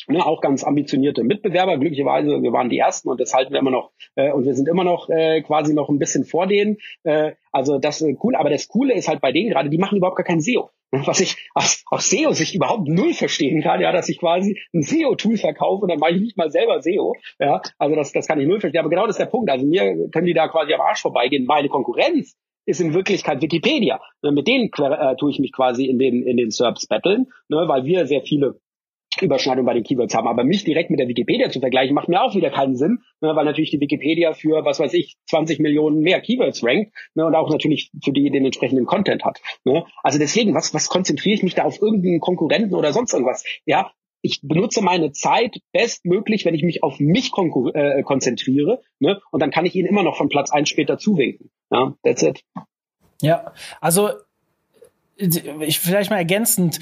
Ne, 0.07 0.25
auch 0.25 0.41
ganz 0.41 0.63
ambitionierte 0.63 1.23
Mitbewerber. 1.23 1.77
Glücklicherweise, 1.77 2.41
wir 2.41 2.53
waren 2.53 2.69
die 2.69 2.77
Ersten 2.77 3.09
und 3.09 3.19
das 3.19 3.33
halten 3.33 3.53
wir 3.53 3.59
immer 3.59 3.71
noch, 3.71 3.91
äh, 4.15 4.31
und 4.31 4.45
wir 4.45 4.53
sind 4.53 4.67
immer 4.67 4.83
noch 4.83 5.09
äh, 5.09 5.41
quasi 5.41 5.73
noch 5.73 5.89
ein 5.89 5.99
bisschen 5.99 6.25
vor 6.25 6.47
denen. 6.47 6.77
Äh, 7.03 7.33
also 7.51 7.77
das 7.77 8.01
äh, 8.01 8.15
cool, 8.23 8.35
aber 8.35 8.49
das 8.49 8.67
Coole 8.67 8.93
ist 8.93 9.07
halt 9.07 9.21
bei 9.21 9.31
denen 9.31 9.49
gerade, 9.49 9.69
die 9.69 9.77
machen 9.77 9.97
überhaupt 9.97 10.17
gar 10.17 10.25
kein 10.25 10.41
SEO. 10.41 10.69
Was 10.91 11.21
ich 11.21 11.37
aus, 11.53 11.83
aus 11.89 12.09
SEO 12.09 12.33
sich 12.33 12.53
überhaupt 12.53 12.89
null 12.89 13.13
verstehen 13.13 13.61
kann, 13.61 13.79
ja, 13.79 13.93
dass 13.93 14.09
ich 14.09 14.19
quasi 14.19 14.59
ein 14.73 14.81
SEO-Tool 14.81 15.37
verkaufe 15.37 15.83
und 15.83 15.89
dann 15.89 15.99
mache 15.99 16.11
ich 16.11 16.21
nicht 16.21 16.37
mal 16.37 16.51
selber 16.51 16.81
SEO. 16.81 17.15
Ja, 17.39 17.61
also 17.77 17.95
das, 17.95 18.11
das 18.11 18.27
kann 18.27 18.41
ich 18.41 18.47
null 18.47 18.59
verstehen. 18.59 18.81
Aber 18.81 18.89
genau 18.89 19.07
das 19.07 19.15
ist 19.15 19.21
der 19.21 19.27
Punkt. 19.27 19.49
Also 19.49 19.65
mir 19.65 20.09
können 20.11 20.25
die 20.25 20.33
da 20.33 20.49
quasi 20.49 20.73
am 20.73 20.81
Arsch 20.81 21.01
vorbeigehen. 21.01 21.45
Meine 21.45 21.69
Konkurrenz 21.69 22.35
ist 22.65 22.81
in 22.81 22.93
Wirklichkeit 22.93 23.41
Wikipedia. 23.41 24.01
Mit 24.21 24.47
denen 24.47 24.65
äh, 24.65 25.15
tue 25.15 25.31
ich 25.31 25.39
mich 25.39 25.53
quasi 25.53 25.85
in 25.85 25.97
den, 25.97 26.23
in 26.23 26.35
den 26.35 26.51
SERPs 26.51 26.87
battlen, 26.87 27.27
ne, 27.47 27.63
weil 27.67 27.85
wir 27.85 28.05
sehr 28.05 28.21
viele 28.21 28.59
Überschneidung 29.19 29.65
bei 29.65 29.73
den 29.73 29.83
Keywords 29.83 30.15
haben. 30.15 30.27
Aber 30.27 30.43
mich 30.43 30.63
direkt 30.63 30.89
mit 30.89 30.99
der 30.99 31.07
Wikipedia 31.07 31.49
zu 31.49 31.59
vergleichen, 31.59 31.93
macht 31.93 32.07
mir 32.07 32.21
auch 32.21 32.35
wieder 32.35 32.49
keinen 32.49 32.75
Sinn, 32.75 32.99
ne, 33.19 33.35
weil 33.35 33.45
natürlich 33.45 33.71
die 33.71 33.79
Wikipedia 33.79 34.33
für, 34.33 34.63
was 34.63 34.79
weiß 34.79 34.93
ich, 34.93 35.17
20 35.29 35.59
Millionen 35.59 35.99
mehr 35.99 36.21
Keywords 36.21 36.63
rankt 36.63 36.93
ne, 37.15 37.25
und 37.25 37.35
auch 37.35 37.49
natürlich 37.49 37.91
für 38.03 38.11
die 38.11 38.29
den 38.29 38.45
entsprechenden 38.45 38.85
Content 38.85 39.23
hat. 39.25 39.41
Ne. 39.65 39.85
Also 40.03 40.17
deswegen, 40.17 40.53
was, 40.53 40.73
was 40.73 40.87
konzentriere 40.87 41.35
ich 41.35 41.43
mich 41.43 41.55
da 41.55 41.63
auf 41.63 41.81
irgendeinen 41.81 42.19
Konkurrenten 42.19 42.75
oder 42.75 42.93
sonst 42.93 43.13
irgendwas? 43.13 43.43
Ja, 43.65 43.91
ich 44.21 44.41
benutze 44.43 44.81
meine 44.81 45.11
Zeit 45.11 45.57
bestmöglich, 45.71 46.45
wenn 46.45 46.53
ich 46.53 46.63
mich 46.63 46.83
auf 46.83 46.99
mich 46.99 47.31
äh, 47.73 48.03
konzentriere, 48.03 48.81
ne? 48.99 49.19
Und 49.31 49.41
dann 49.41 49.49
kann 49.49 49.65
ich 49.65 49.75
ihn 49.75 49.87
immer 49.87 50.03
noch 50.03 50.15
von 50.15 50.29
Platz 50.29 50.51
eins 50.51 50.69
später 50.69 50.99
zuwinken. 50.99 51.49
Ja, 51.71 51.95
that's 52.03 52.21
it. 52.21 52.43
Ja, 53.21 53.53
also 53.79 54.09
ich 55.17 55.79
vielleicht 55.79 56.09
mal 56.09 56.17
ergänzend, 56.17 56.79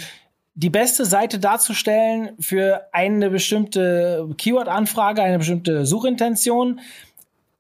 die 0.60 0.70
beste 0.70 1.06
Seite 1.06 1.40
darzustellen 1.40 2.32
für 2.38 2.90
eine 2.92 3.30
bestimmte 3.30 4.28
Keyword-Anfrage, 4.38 5.24
eine 5.24 5.38
bestimmte 5.38 5.86
Suchintention. 5.86 6.82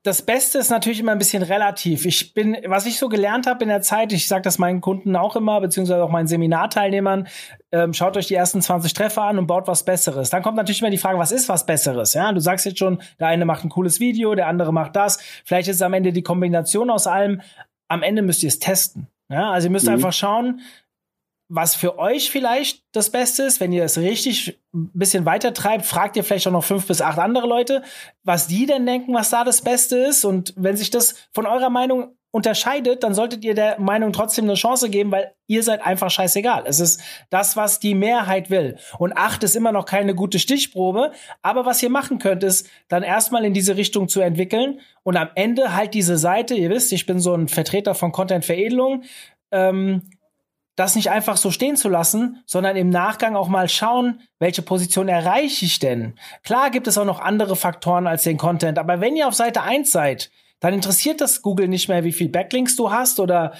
Das 0.03 0.21
Beste 0.21 0.57
ist 0.57 0.69
natürlich 0.69 0.99
immer 0.99 1.13
ein 1.13 1.17
bisschen 1.17 1.41
relativ. 1.41 2.05
Ich 2.05 2.33
bin, 2.33 2.57
was 2.65 2.85
ich 2.85 2.99
so 2.99 3.07
gelernt 3.07 3.47
habe 3.47 3.63
in 3.63 3.69
der 3.69 3.81
Zeit, 3.81 4.11
ich 4.11 4.27
sage 4.27 4.41
das 4.41 4.57
meinen 4.57 4.81
Kunden 4.81 5.15
auch 5.15 5.37
immer, 5.37 5.61
beziehungsweise 5.61 6.03
auch 6.03 6.09
meinen 6.09 6.27
Seminarteilnehmern, 6.27 7.29
ähm, 7.71 7.93
schaut 7.93 8.17
euch 8.17 8.27
die 8.27 8.35
ersten 8.35 8.61
20 8.61 8.93
Treffer 8.93 9.23
an 9.23 9.37
und 9.37 9.47
baut 9.47 9.67
was 9.67 9.85
Besseres. 9.85 10.29
Dann 10.29 10.43
kommt 10.43 10.57
natürlich 10.57 10.81
immer 10.81 10.89
die 10.89 10.97
Frage, 10.97 11.19
was 11.19 11.31
ist 11.31 11.47
was 11.47 11.65
Besseres? 11.65 12.13
Ja, 12.13 12.33
du 12.33 12.41
sagst 12.41 12.65
jetzt 12.65 12.79
schon, 12.79 13.01
der 13.17 13.27
eine 13.27 13.45
macht 13.45 13.63
ein 13.63 13.69
cooles 13.69 14.01
Video, 14.01 14.35
der 14.35 14.47
andere 14.47 14.73
macht 14.73 14.97
das. 14.97 15.19
Vielleicht 15.45 15.69
ist 15.69 15.77
es 15.77 15.81
am 15.81 15.93
Ende 15.93 16.11
die 16.11 16.23
Kombination 16.23 16.89
aus 16.89 17.07
allem. 17.07 17.41
Am 17.87 18.03
Ende 18.03 18.23
müsst 18.23 18.43
ihr 18.43 18.49
es 18.49 18.59
testen. 18.59 19.07
Ja, 19.29 19.51
also 19.51 19.67
ihr 19.67 19.71
müsst 19.71 19.85
mhm. 19.85 19.93
einfach 19.93 20.11
schauen, 20.11 20.59
was 21.49 21.75
für 21.75 21.97
euch 21.97 22.29
vielleicht 22.29 22.83
das 22.91 23.09
Beste 23.09 23.43
ist, 23.43 23.59
wenn 23.59 23.73
ihr 23.73 23.83
es 23.83 23.97
richtig 23.97 24.59
ein 24.73 24.91
bisschen 24.93 25.25
weiter 25.25 25.51
treibt, 25.53 25.85
fragt 25.85 26.15
ihr 26.15 26.23
vielleicht 26.23 26.47
auch 26.47 26.51
noch 26.51 26.63
fünf 26.63 26.85
bis 26.85 27.01
acht 27.01 27.17
andere 27.17 27.47
Leute, 27.47 27.81
was 28.23 28.47
die 28.47 28.67
denn 28.67 28.85
denken, 28.85 29.15
was 29.15 29.31
da 29.31 29.43
das 29.43 29.63
Beste 29.63 29.97
ist. 29.97 30.25
Und 30.25 30.53
wenn 30.55 30.77
sich 30.77 30.91
das 30.91 31.15
von 31.33 31.47
eurer 31.47 31.71
Meinung 31.71 32.15
unterscheidet, 32.31 33.03
dann 33.03 33.15
solltet 33.15 33.43
ihr 33.43 33.55
der 33.55 33.79
Meinung 33.79 34.13
trotzdem 34.13 34.45
eine 34.45 34.53
Chance 34.53 34.91
geben, 34.91 35.11
weil 35.11 35.33
ihr 35.47 35.63
seid 35.63 35.83
einfach 35.83 36.11
scheißegal. 36.11 36.65
Es 36.67 36.79
ist 36.79 37.01
das, 37.31 37.57
was 37.57 37.79
die 37.79 37.95
Mehrheit 37.95 38.51
will. 38.51 38.77
Und 38.99 39.17
acht 39.17 39.43
ist 39.43 39.55
immer 39.55 39.71
noch 39.71 39.85
keine 39.85 40.13
gute 40.13 40.37
Stichprobe. 40.37 41.11
Aber 41.41 41.65
was 41.65 41.81
ihr 41.81 41.89
machen 41.89 42.19
könnt, 42.19 42.43
ist 42.43 42.69
dann 42.87 43.01
erstmal 43.01 43.43
in 43.45 43.55
diese 43.55 43.75
Richtung 43.75 44.07
zu 44.07 44.21
entwickeln 44.21 44.79
und 45.01 45.17
am 45.17 45.29
Ende 45.33 45.75
halt 45.75 45.95
diese 45.95 46.19
Seite, 46.19 46.53
ihr 46.53 46.69
wisst, 46.69 46.93
ich 46.93 47.07
bin 47.07 47.19
so 47.19 47.33
ein 47.33 47.47
Vertreter 47.47 47.95
von 47.95 48.11
Content-Veredelung, 48.11 49.03
ähm, 49.51 50.03
das 50.79 50.95
nicht 50.95 51.11
einfach 51.11 51.35
so 51.35 51.51
stehen 51.51 51.75
zu 51.75 51.89
lassen, 51.89 52.41
sondern 52.45 52.77
im 52.77 52.89
Nachgang 52.89 53.35
auch 53.35 53.49
mal 53.49 53.67
schauen, 53.67 54.21
welche 54.39 54.61
Position 54.61 55.09
erreiche 55.09 55.65
ich 55.65 55.79
denn? 55.79 56.17
Klar 56.43 56.69
gibt 56.71 56.87
es 56.87 56.97
auch 56.97 57.05
noch 57.05 57.19
andere 57.19 57.55
Faktoren 57.57 58.07
als 58.07 58.23
den 58.23 58.37
Content, 58.37 58.79
aber 58.79 59.01
wenn 59.01 59.17
ihr 59.17 59.27
auf 59.27 59.33
Seite 59.33 59.61
1 59.61 59.91
seid, 59.91 60.31
dann 60.61 60.73
interessiert 60.73 61.21
das 61.21 61.41
Google 61.41 61.67
nicht 61.67 61.89
mehr, 61.89 62.03
wie 62.03 62.13
viel 62.13 62.29
Backlinks 62.29 62.75
du 62.75 62.91
hast 62.91 63.19
oder 63.19 63.53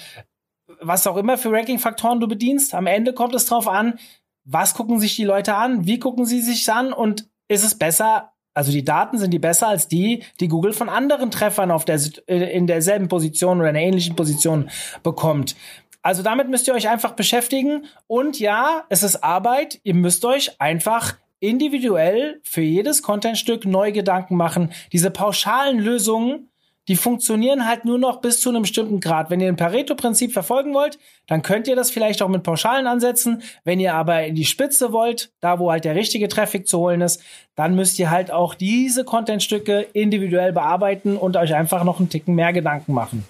was 0.80 1.06
auch 1.06 1.16
immer 1.16 1.36
für 1.36 1.52
Ranking-Faktoren 1.52 2.20
du 2.20 2.28
bedienst. 2.28 2.74
Am 2.74 2.86
Ende 2.86 3.12
kommt 3.12 3.34
es 3.34 3.46
drauf 3.46 3.68
an, 3.68 3.98
was 4.44 4.74
gucken 4.74 4.98
sich 4.98 5.16
die 5.16 5.24
Leute 5.24 5.54
an, 5.54 5.86
wie 5.86 5.98
gucken 5.98 6.24
sie 6.24 6.40
sich 6.40 6.70
an 6.72 6.92
und 6.92 7.28
ist 7.48 7.64
es 7.64 7.76
besser, 7.76 8.32
also 8.54 8.72
die 8.72 8.84
Daten 8.84 9.18
sind 9.18 9.32
die 9.32 9.38
besser 9.38 9.68
als 9.68 9.88
die, 9.88 10.22
die 10.40 10.48
Google 10.48 10.72
von 10.72 10.88
anderen 10.88 11.30
Treffern 11.30 11.70
auf 11.70 11.84
der, 11.84 12.00
in 12.26 12.66
derselben 12.66 13.08
Position 13.08 13.60
oder 13.60 13.68
einer 13.68 13.80
ähnlichen 13.80 14.16
Position 14.16 14.70
bekommt. 15.02 15.54
Also 16.02 16.22
damit 16.22 16.48
müsst 16.48 16.66
ihr 16.66 16.74
euch 16.74 16.88
einfach 16.88 17.12
beschäftigen. 17.12 17.86
Und 18.06 18.40
ja, 18.40 18.84
es 18.88 19.02
ist 19.02 19.22
Arbeit. 19.22 19.80
Ihr 19.82 19.94
müsst 19.94 20.24
euch 20.24 20.60
einfach 20.60 21.16
individuell 21.40 22.40
für 22.42 22.60
jedes 22.60 23.02
Contentstück 23.02 23.64
neu 23.64 23.92
Gedanken 23.92 24.36
machen. 24.36 24.72
Diese 24.92 25.10
pauschalen 25.10 25.78
Lösungen, 25.78 26.50
die 26.88 26.96
funktionieren 26.96 27.66
halt 27.66 27.84
nur 27.84 27.98
noch 27.98 28.20
bis 28.20 28.40
zu 28.40 28.48
einem 28.48 28.62
bestimmten 28.62 29.00
Grad. 29.00 29.30
Wenn 29.30 29.40
ihr 29.40 29.48
ein 29.48 29.56
Pareto-Prinzip 29.56 30.32
verfolgen 30.32 30.74
wollt, 30.74 30.98
dann 31.28 31.42
könnt 31.42 31.68
ihr 31.68 31.76
das 31.76 31.90
vielleicht 31.90 32.20
auch 32.20 32.28
mit 32.28 32.42
Pauschalen 32.42 32.86
ansetzen. 32.86 33.42
Wenn 33.64 33.80
ihr 33.80 33.94
aber 33.94 34.24
in 34.24 34.34
die 34.34 34.44
Spitze 34.44 34.92
wollt, 34.92 35.30
da 35.40 35.58
wo 35.58 35.70
halt 35.70 35.84
der 35.84 35.94
richtige 35.94 36.28
Traffic 36.28 36.66
zu 36.66 36.78
holen 36.78 37.00
ist, 37.00 37.22
dann 37.54 37.74
müsst 37.74 37.98
ihr 37.98 38.10
halt 38.10 38.30
auch 38.30 38.54
diese 38.54 39.04
Contentstücke 39.04 39.86
individuell 39.92 40.52
bearbeiten 40.52 41.16
und 41.16 41.36
euch 41.36 41.54
einfach 41.54 41.84
noch 41.84 42.00
einen 42.00 42.08
Ticken 42.08 42.34
mehr 42.34 42.52
Gedanken 42.52 42.92
machen. 42.92 43.24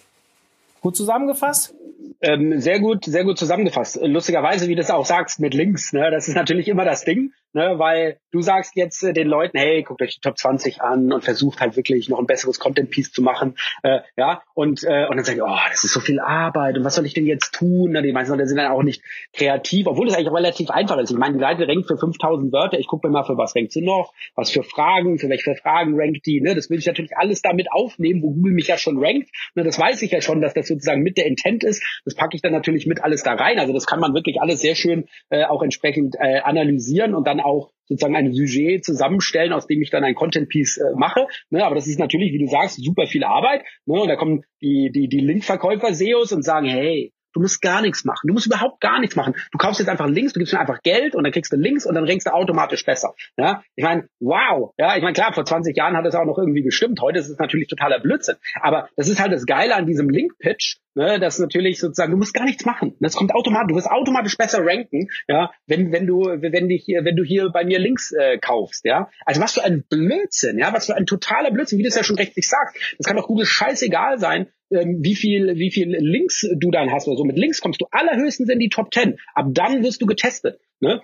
Gut 0.81 0.97
zusammengefasst? 0.97 1.75
Ähm, 2.21 2.61
sehr 2.61 2.81
gut, 2.81 3.05
sehr 3.05 3.25
gut 3.25 3.39
zusammengefasst. 3.39 3.99
Lustigerweise, 4.03 4.69
wie 4.69 4.75
du 4.75 4.81
es 4.81 4.91
auch 4.91 5.07
sagst, 5.07 5.41
mit 5.41 5.55
Links, 5.55 5.93
ne, 5.93 6.11
das 6.11 6.29
ist 6.29 6.35
natürlich 6.35 6.69
immer 6.69 6.85
das 6.85 7.05
Ding 7.05 7.33
ne, 7.53 7.79
weil 7.79 8.19
du 8.31 8.41
sagst 8.43 8.77
jetzt 8.77 9.03
äh, 9.03 9.13
den 9.13 9.29
Leuten, 9.29 9.59
hey, 9.59 9.83
guckt 9.83 10.03
euch 10.03 10.15
die 10.15 10.21
Top 10.21 10.39
20 10.39 10.81
an 10.81 11.13
und 11.13 11.25
versucht 11.25 11.61
halt 11.61 11.77
wirklich 11.77 12.09
noch 12.09 12.19
ein 12.19 12.27
besseres 12.27 12.59
Content-Piece 12.59 13.13
zu 13.13 13.23
machen, 13.23 13.57
äh, 13.83 14.01
ja, 14.17 14.43
und, 14.55 14.83
äh, 14.85 15.07
und 15.09 15.17
dann 15.17 15.25
sagen, 15.25 15.41
oh, 15.43 15.59
das 15.71 15.85
ist 15.85 15.93
so 15.93 16.01
viel 16.01 16.21
Arbeit 16.21 16.77
und 16.77 16.85
was 16.85 16.95
soll 16.95 17.07
ich 17.07 17.15
denn 17.15 17.27
jetzt 17.27 17.53
tun? 17.53 17.93
Ne, 17.93 18.03
die 18.03 18.13
meisten 18.13 18.33
Leute 18.33 18.47
sind 18.47 18.57
dann 18.57 18.73
auch 18.73 18.83
nicht 18.83 19.03
kreativ, 19.33 19.87
obwohl 19.87 20.09
es 20.09 20.15
eigentlich 20.15 20.33
relativ 20.33 20.71
einfach 20.71 20.99
ist. 20.99 21.11
Ich 21.11 21.17
meine, 21.17 21.35
die 21.35 21.41
Seite 21.41 21.67
rankt 21.67 21.89
für 21.89 21.97
5000 21.97 22.53
Wörter, 22.53 22.79
ich 22.79 22.87
gucke 22.87 23.09
mir 23.09 23.13
mal, 23.13 23.25
für 23.25 23.37
was 23.37 23.55
rankt 23.57 23.73
sie 23.73 23.83
noch, 23.83 24.13
was 24.35 24.51
für 24.51 24.63
Fragen, 24.63 25.19
für 25.19 25.29
welche 25.29 25.55
Fragen 25.57 25.99
rankt 25.99 26.27
die, 26.27 26.41
ne, 26.41 26.55
das 26.55 26.71
will 26.71 26.79
ich 26.79 26.87
natürlich 26.87 27.17
alles 27.17 27.43
damit 27.43 27.69
aufnehmen, 27.73 28.23
wo 28.23 28.31
Google 28.31 28.53
mich 28.53 28.69
ja 28.69 28.79
schon 28.79 29.03
rankt, 29.03 29.31
ne, 29.55 29.65
das 29.65 29.79
weiß 29.79 30.03
ich 30.03 30.11
ja 30.13 30.21
schon, 30.21 30.41
dass 30.41 30.55
das 30.55 30.69
sozusagen 30.69 31.03
mit 31.03 31.17
der 31.17 31.27
Intent 31.27 31.65
ist, 31.65 31.83
das 32.05 32.15
packe 32.15 32.37
ich 32.37 32.43
dann 32.43 32.53
natürlich 32.53 32.87
mit 32.87 33.03
alles 33.03 33.23
da 33.23 33.35
rein, 33.35 33.59
also 33.59 33.73
das 33.73 33.87
kann 33.87 34.01
man 34.01 34.15
wirklich 34.15 34.41
alles 34.41 34.61
sehr 34.61 34.75
schön 34.75 35.07
äh, 35.31 35.45
auch 35.45 35.63
entsprechend 35.63 36.17
äh, 36.19 36.41
analysieren 36.41 37.15
und 37.15 37.27
dann 37.27 37.40
auch 37.45 37.73
sozusagen 37.87 38.17
ein 38.17 38.33
Sujet 38.33 38.85
zusammenstellen, 38.85 39.53
aus 39.53 39.67
dem 39.67 39.83
ich 39.83 39.91
dann 39.91 40.05
ein 40.05 40.15
Content-Piece 40.15 40.79
äh, 40.79 40.97
mache. 40.97 41.27
Ne, 41.51 41.65
aber 41.65 41.75
das 41.75 41.87
ist 41.87 41.99
natürlich, 41.99 42.33
wie 42.33 42.39
du 42.39 42.47
sagst, 42.47 42.83
super 42.83 43.07
viel 43.07 43.25
Arbeit. 43.25 43.63
Ne, 43.85 44.01
und 44.01 44.09
da 44.09 44.17
kommen 44.17 44.45
die, 44.63 44.91
die, 44.93 45.09
die 45.09 45.21
Linkverkäufer 45.21 45.93
SEOs 45.93 46.33
und 46.33 46.45
sagen, 46.45 46.67
hey, 46.67 47.13
Du 47.33 47.41
musst 47.41 47.63
gar 47.63 47.83
nichts 47.83 48.05
machen. 48.05 48.27
Du 48.27 48.33
musst 48.33 48.47
überhaupt 48.47 48.81
gar 48.81 49.01
nichts 49.01 49.17
machen. 49.17 49.35
Du 49.53 49.59
kaufst 49.59 49.81
jetzt 49.81 49.89
einfach 49.89 50.09
Links, 50.09 50.33
du 50.33 50.41
gibst 50.41 50.53
mir 50.53 50.61
einfach 50.61 50.83
Geld 50.83 51.15
und 51.15 51.25
dann 51.25 51.33
kriegst 51.33 51.53
du 51.53 51.57
Links 51.57 51.87
und 51.87 51.95
dann 51.95 52.05
rankst 52.05 52.27
du 52.27 52.33
automatisch 52.33 52.85
besser. 52.85 53.15
Ja, 53.37 53.63
ich 53.77 53.85
meine, 53.85 54.09
wow. 54.21 54.73
Ja, 54.79 54.97
ich 54.97 55.03
meine, 55.03 55.13
klar, 55.13 55.33
vor 55.33 55.45
20 55.45 55.77
Jahren 55.77 55.97
hat 55.97 56.07
es 56.07 56.15
auch 56.15 56.25
noch 56.25 56.39
irgendwie 56.39 56.63
gestimmt. 56.63 57.01
Heute 57.01 57.19
ist 57.19 57.29
es 57.29 57.39
natürlich 57.39 57.69
totaler 57.69 58.01
Blödsinn. 58.01 58.37
Aber 58.61 58.89
das 58.97 59.09
ist 59.09 59.21
halt 59.21 59.33
das 59.33 59.47
Geile 59.47 59.75
an 59.75 59.87
diesem 59.87 60.09
Link-Pitch, 60.09 60.79
ne, 60.95 61.21
dass 61.21 61.39
natürlich 61.39 61.79
sozusagen, 61.79 62.13
du 62.13 62.19
musst 62.19 62.35
gar 62.35 62.45
nichts 62.45 62.65
machen. 62.65 62.97
Das 63.01 63.15
kommt 63.15 63.35
automatisch. 63.35 63.69
Du 63.69 63.77
wirst 63.77 63.91
automatisch 63.91 64.37
besser 64.37 64.65
ranken, 64.65 65.09
ja, 65.29 65.51
wenn, 65.67 65.93
wenn 65.93 66.07
du, 66.07 66.23
wenn 66.23 66.69
dich 66.69 66.85
hier, 66.85 67.05
wenn 67.05 67.17
du 67.17 67.25
hier 67.25 67.51
bei 67.51 67.65
mir 67.65 67.79
Links 67.79 68.13
äh, 68.13 68.39
kaufst, 68.39 68.85
ja. 68.85 69.11
Also 69.25 69.41
was 69.41 69.55
für 69.55 69.65
ein 69.65 69.85
Blödsinn, 69.89 70.59
ja, 70.59 70.73
was 70.73 70.87
für 70.87 70.97
ein 70.97 71.07
totaler 71.07 71.51
Blödsinn, 71.51 71.79
wie 71.79 71.83
du 71.83 71.89
es 71.89 71.95
ja 71.95 72.05
schon 72.05 72.17
rechtlich 72.17 72.49
sagst. 72.49 72.77
Das 72.99 73.07
kann 73.07 73.17
doch 73.17 73.27
Google 73.27 73.47
scheißegal 73.47 74.19
sein, 74.19 74.49
ähm, 74.71 74.99
wie 75.03 75.15
viel, 75.15 75.57
wie 75.57 75.71
viel 75.71 75.97
Links 75.97 76.47
du 76.57 76.71
dann 76.71 76.91
hast 76.93 77.09
oder 77.09 77.17
so. 77.17 77.25
Mit 77.25 77.39
Links 77.39 77.61
kommst 77.61 77.81
du 77.81 77.87
allerhöchstens 77.91 78.49
in 78.49 78.59
die 78.59 78.69
Top 78.69 78.93
10. 78.93 79.19
Ab 79.35 79.47
dann 79.51 79.83
wirst 79.83 80.01
du 80.03 80.07
getestet. 80.07 80.61
Ne? 80.81 81.01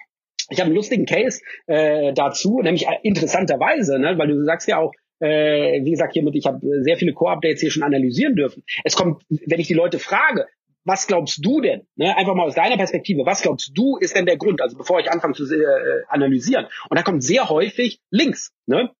Ich 0.51 0.61
habe 0.61 0.67
einen 0.67 0.77
lustigen 0.77 1.07
Case 1.07 1.41
äh, 1.67 2.13
dazu, 2.13 2.61
nämlich 2.63 2.87
äh, 2.87 2.99
interessanterweise, 3.03 3.99
ne, 3.99 4.17
weil 4.17 4.29
du 4.29 4.45
sagst 4.45 4.69
ja 4.69 4.79
auch, 4.79 4.93
äh, 5.19 5.83
wie 5.83 5.91
gesagt, 5.91 6.13
hiermit, 6.13 6.37
ich 6.37 6.47
habe 6.47 6.61
sehr 6.83 6.97
viele 6.97 7.15
Core-Updates 7.15 7.61
hier 7.61 7.71
schon 7.71 7.83
analysieren 7.83 8.37
dürfen. 8.37 8.63
Es 8.85 8.95
kommt, 8.95 9.23
wenn 9.29 9.61
ich 9.61 9.67
die 9.67 9.75
Leute 9.75 9.99
frage, 9.99 10.47
was 10.85 11.09
glaubst 11.09 11.45
du 11.45 11.61
denn? 11.61 11.87
Ne, 11.97 12.17
einfach 12.17 12.35
mal 12.35 12.47
aus 12.47 12.55
deiner 12.55 12.77
Perspektive, 12.77 13.27
was 13.27 13.43
glaubst 13.43 13.73
du 13.75 13.97
ist 13.97 14.15
denn 14.15 14.27
der 14.27 14.37
Grund? 14.37 14.63
Also 14.63 14.77
bevor 14.77 15.01
ich 15.01 15.11
anfange 15.11 15.35
zu 15.35 15.45
äh, 15.53 16.05
analysieren. 16.09 16.67
Und 16.89 16.97
da 16.99 17.03
kommt 17.03 17.25
sehr 17.25 17.49
häufig 17.49 18.01
Links. 18.11 18.53
Ne? 18.67 18.91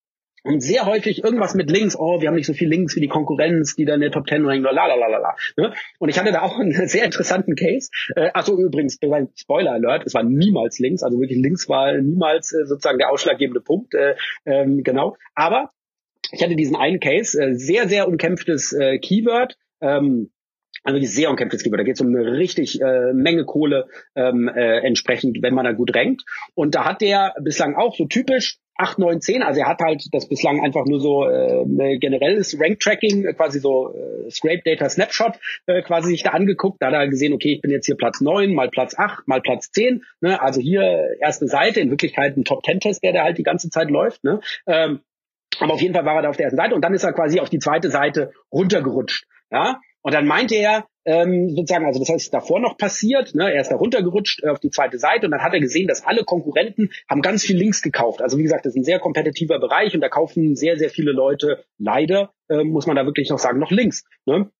Und 0.47 0.61
sehr 0.61 0.87
häufig 0.87 1.25
irgendwas 1.25 1.55
mit 1.55 1.71
Links, 1.71 1.97
oh, 1.99 2.21
wir 2.21 2.29
haben 2.29 2.37
nicht 2.37 2.47
so 2.47 2.53
viel 2.53 2.69
Links 2.69 2.95
wie 2.95 3.01
die 3.01 3.09
Konkurrenz, 3.09 3.75
die 3.75 3.85
dann 3.85 3.97
in 3.97 4.03
der 4.03 4.11
Top 4.13 4.27
Ten 4.27 4.47
rankt, 4.47 4.63
la 4.63 4.71
la 4.71 4.87
la 4.87 5.09
la 5.09 5.19
la. 5.19 5.37
Ne? 5.57 5.75
Und 5.99 6.09
ich 6.09 6.19
hatte 6.19 6.31
da 6.31 6.43
auch 6.43 6.57
einen 6.61 6.87
sehr 6.87 7.05
interessanten 7.05 7.57
Case. 7.57 7.91
Äh, 8.15 8.31
achso, 8.33 8.57
übrigens, 8.57 8.99
Spoiler 9.35 9.73
Alert, 9.73 10.07
es 10.07 10.15
war 10.15 10.23
niemals 10.23 10.79
Links, 10.79 11.03
also 11.03 11.19
wirklich 11.19 11.41
Links 11.41 11.69
war 11.69 11.93
niemals 12.01 12.53
äh, 12.53 12.65
sozusagen 12.65 12.99
der 12.99 13.11
ausschlaggebende 13.11 13.61
Punkt, 13.61 13.95
äh, 13.95 14.15
ähm, 14.45 14.85
genau. 14.85 15.17
Aber 15.35 15.71
ich 16.31 16.43
hatte 16.43 16.55
diesen 16.55 16.77
einen 16.77 17.01
Case, 17.01 17.41
äh, 17.41 17.55
sehr, 17.55 17.89
sehr 17.89 18.07
umkämpftes 18.07 18.77
Keyword, 19.03 19.57
ähm, 19.81 20.31
also 20.85 20.95
wirklich 20.95 21.13
sehr 21.13 21.31
umkämpftes 21.31 21.65
Keyword. 21.65 21.81
Da 21.81 21.85
geht 21.85 21.97
es 21.97 22.01
um 22.01 22.15
eine 22.15 22.39
richtig 22.39 22.79
Menge 22.81 23.45
Kohle 23.45 23.89
ähm, 24.15 24.47
äh, 24.49 24.79
entsprechend, 24.87 25.39
wenn 25.43 25.55
man 25.55 25.65
da 25.65 25.73
gut 25.73 25.95
rankt. 25.97 26.23
Und 26.55 26.77
da 26.77 26.85
hat 26.85 27.01
der 27.01 27.35
bislang 27.43 27.75
auch 27.75 27.97
so 27.97 28.07
typisch 28.07 28.61
8, 28.79 28.99
9, 28.99 29.21
10. 29.21 29.43
Also 29.43 29.61
er 29.61 29.69
hat 29.69 29.81
halt 29.81 30.05
das 30.13 30.29
bislang 30.29 30.63
einfach 30.63 30.85
nur 30.87 31.01
so 31.01 31.29
äh, 31.29 31.99
generelles 31.99 32.59
Rank-Tracking, 32.59 33.25
äh, 33.25 33.33
quasi 33.35 33.61
so 33.61 33.95
äh, 33.95 34.31
Scrape 34.31 34.63
Data 34.65 34.89
Snapshot 34.89 35.39
äh, 35.67 35.83
quasi 35.83 36.11
sich 36.11 36.23
da 36.23 36.31
angeguckt. 36.31 36.81
Da 36.81 36.87
hat 36.87 36.95
er 36.95 37.09
gesehen, 37.09 37.33
okay, 37.33 37.55
ich 37.55 37.61
bin 37.61 37.71
jetzt 37.71 37.87
hier 37.87 37.97
Platz 37.97 38.21
9, 38.21 38.55
mal 38.55 38.69
Platz 38.69 38.97
8, 38.97 39.27
mal 39.27 39.41
Platz 39.41 39.71
10. 39.71 40.05
Ne? 40.21 40.41
Also 40.41 40.61
hier 40.61 41.17
erste 41.21 41.47
Seite, 41.47 41.81
in 41.81 41.91
Wirklichkeit 41.91 42.37
ein 42.37 42.45
Top-10-Test, 42.45 43.03
der 43.03 43.13
da 43.13 43.25
halt 43.25 43.39
die 43.39 43.43
ganze 43.43 43.71
Zeit 43.71 43.91
läuft. 43.91 44.25
Ne? 44.25 44.41
Ähm, 44.67 45.01
aber 45.61 45.75
auf 45.75 45.81
jeden 45.81 45.95
Fall 45.95 46.05
war 46.05 46.17
er 46.17 46.23
da 46.23 46.29
auf 46.29 46.37
der 46.37 46.45
ersten 46.45 46.59
Seite 46.59 46.75
und 46.75 46.83
dann 46.83 46.95
ist 46.95 47.05
er 47.05 47.13
quasi 47.13 47.41
auf 47.41 47.51
die 47.51 47.59
zweite 47.59 47.91
Seite 47.91 48.33
runtergerutscht. 48.53 49.27
Ja, 49.51 49.81
und 50.03 50.13
dann 50.13 50.27
meinte 50.27 50.57
er, 50.57 50.87
ähm, 51.07 51.51
sozusagen, 51.51 51.87
also 51.87 52.01
das 52.01 52.09
heißt 52.09 52.35
davor 52.35 52.61
noch 52.61 52.77
passiert, 52.77 53.35
ne? 53.35 53.53
er 53.53 53.61
ist 53.61 53.71
da 53.71 53.77
runtergerutscht 53.77 54.43
äh, 54.43 54.49
auf 54.49 54.61
die 54.61 54.71
zweite 54.71 54.99
Seite 54.99 55.27
und 55.27 55.33
dann 55.33 55.43
hat 55.43 55.55
er 55.55 55.61
gesehen, 55.61 55.87
dass 55.87 56.05
alle 56.05 56.25
Konkurrenten 56.25 56.91
haben 57.09 57.23
ganz 57.23 57.45
viel 57.45 57.57
Links 57.57 57.81
gekauft. 57.81 58.21
Also 58.21 58.39
wie 58.39 58.43
gesagt, 58.43 58.67
das 58.67 58.75
ist 58.75 58.81
ein 58.81 58.85
sehr 58.85 58.99
kompetitiver 58.99 59.59
Bereich 59.61 59.95
und 59.95 60.01
da 60.01 60.09
kaufen 60.09 60.57
sehr, 60.57 60.77
sehr 60.77 60.91
viele 60.91 61.13
Leute 61.13 61.65
leider, 61.79 62.33
äh, 62.49 62.65
muss 62.65 62.87
man 62.87 62.97
da 62.97 63.07
wirklich 63.07 63.31
noch 63.31 63.39
sagen, 63.39 63.61
noch 63.61 63.71
Links. 63.71 64.05
Ne? 64.27 64.51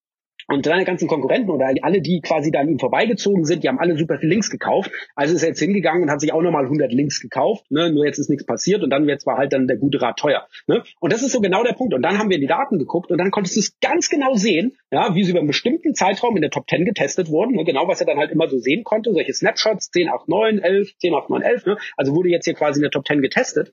Und 0.49 0.65
seine 0.65 0.85
ganzen 0.85 1.09
Konkurrenten 1.09 1.51
oder 1.51 1.73
alle, 1.83 2.01
die 2.01 2.21
quasi 2.21 2.53
da 2.53 2.61
an 2.61 2.69
ihm 2.69 2.79
vorbeigezogen 2.79 3.45
sind, 3.45 3.65
die 3.65 3.69
haben 3.69 3.81
alle 3.81 3.97
super 3.97 4.19
viel 4.19 4.29
Links 4.29 4.51
gekauft. 4.51 4.93
Also 5.17 5.35
ist 5.35 5.43
er 5.43 5.49
jetzt 5.49 5.59
hingegangen 5.59 6.05
und 6.05 6.11
hat 6.11 6.21
sich 6.21 6.33
auch 6.33 6.43
nochmal 6.43 6.65
100 6.65 6.93
Links 6.93 7.21
gekauft. 7.21 7.69
Ne? 7.71 7.93
Nur 7.93 8.07
jetzt 8.07 8.19
ist 8.19 8.31
nichts 8.31 8.47
passiert 8.47 8.83
und 8.83 8.91
dann 8.91 9.07
wird 9.07 9.21
zwar 9.21 9.39
halt 9.39 9.53
dann 9.53 9.67
der 9.67 9.77
gute 9.77 10.01
Rat 10.01 10.19
teuer. 10.19 10.47
Ne? 10.69 10.85
Und 11.01 11.13
das 11.13 11.23
ist 11.23 11.33
so 11.33 11.41
genau 11.41 11.65
der 11.65 11.73
Punkt. 11.73 11.95
Und 11.95 12.03
dann 12.03 12.19
haben 12.19 12.31
wir 12.31 12.37
in 12.37 12.43
die 12.43 12.47
Daten 12.47 12.79
geguckt 12.79 13.11
und 13.11 13.19
dann 13.19 13.31
konntest 13.33 13.57
du 13.57 13.61
es 13.61 13.79
ganz 13.81 14.09
genau 14.09 14.35
sehen, 14.35 14.77
ja, 14.93 15.15
wie 15.15 15.25
sie 15.25 15.31
über 15.31 15.41
einen 15.41 15.49
bestimmten 15.49 15.95
Zeitraum 15.95 16.37
in 16.37 16.43
der 16.43 16.51
Top 16.51 16.69
10 16.69 16.85
getestet 16.85 17.29
wurden. 17.29 17.57
Ne? 17.57 17.65
Genau, 17.65 17.89
was 17.89 18.01
er 18.01 18.07
dann 18.07 18.19
halt 18.19 18.31
immer 18.31 18.49
so 18.49 18.59
sehen 18.59 18.85
konnte. 18.85 19.13
Solche 19.13 19.33
Snapshots, 19.33 19.91
10, 19.91 20.09
8, 20.09 20.29
9, 20.29 20.59
11, 20.61 20.97
10, 20.99 21.15
8, 21.15 21.31
9, 21.31 21.43
11. 21.43 21.67
Ne? 21.67 21.77
Also 21.97 22.15
wurde 22.15 22.29
jetzt 22.29 22.45
hier 22.45 22.55
quasi 22.55 22.79
in 22.79 22.83
der 22.83 22.93
Top 22.93 23.07
10 23.07 23.21
getestet. 23.21 23.73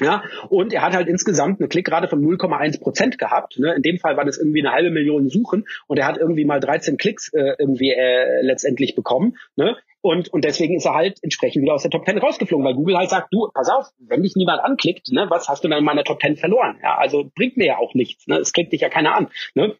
Ja, 0.00 0.24
und 0.50 0.74
er 0.74 0.82
hat 0.82 0.94
halt 0.94 1.08
insgesamt 1.08 1.58
eine 1.58 1.68
Klickrate 1.68 2.08
von 2.08 2.22
0,1 2.22 2.80
Prozent 2.80 3.18
gehabt. 3.18 3.58
Ne? 3.58 3.74
In 3.74 3.82
dem 3.82 3.98
Fall 3.98 4.16
war 4.16 4.26
das 4.26 4.36
irgendwie 4.36 4.60
eine 4.60 4.72
halbe 4.72 4.90
Million 4.90 5.30
Suchen 5.30 5.66
und 5.86 5.98
er 5.98 6.06
hat 6.06 6.18
irgendwie 6.18 6.44
mal 6.44 6.60
13 6.60 6.98
Klicks 6.98 7.32
äh, 7.32 7.54
irgendwie 7.58 7.92
äh, 7.92 8.42
letztendlich 8.42 8.94
bekommen. 8.94 9.36
Ne? 9.56 9.76
Und, 10.02 10.28
und 10.28 10.44
deswegen 10.44 10.76
ist 10.76 10.84
er 10.84 10.94
halt 10.94 11.18
entsprechend 11.22 11.62
wieder 11.62 11.74
aus 11.74 11.82
der 11.82 11.90
Top 11.90 12.04
10 12.04 12.18
rausgeflogen, 12.18 12.64
weil 12.64 12.74
Google 12.74 12.98
halt 12.98 13.10
sagt, 13.10 13.28
du, 13.32 13.48
pass 13.52 13.70
auf, 13.70 13.86
wenn 13.98 14.22
dich 14.22 14.36
niemand 14.36 14.62
anklickt, 14.62 15.10
ne, 15.10 15.26
was 15.30 15.48
hast 15.48 15.64
du 15.64 15.68
dann 15.68 15.78
in 15.80 15.84
meiner 15.84 16.04
Top 16.04 16.20
10 16.20 16.36
verloren? 16.36 16.78
Ja, 16.82 16.96
also 16.96 17.30
bringt 17.34 17.56
mir 17.56 17.66
ja 17.66 17.78
auch 17.78 17.94
nichts. 17.94 18.26
Ne? 18.26 18.36
Es 18.36 18.52
klickt 18.52 18.72
dich 18.72 18.82
ja 18.82 18.88
keiner 18.88 19.16
an. 19.16 19.28
Ne? 19.54 19.74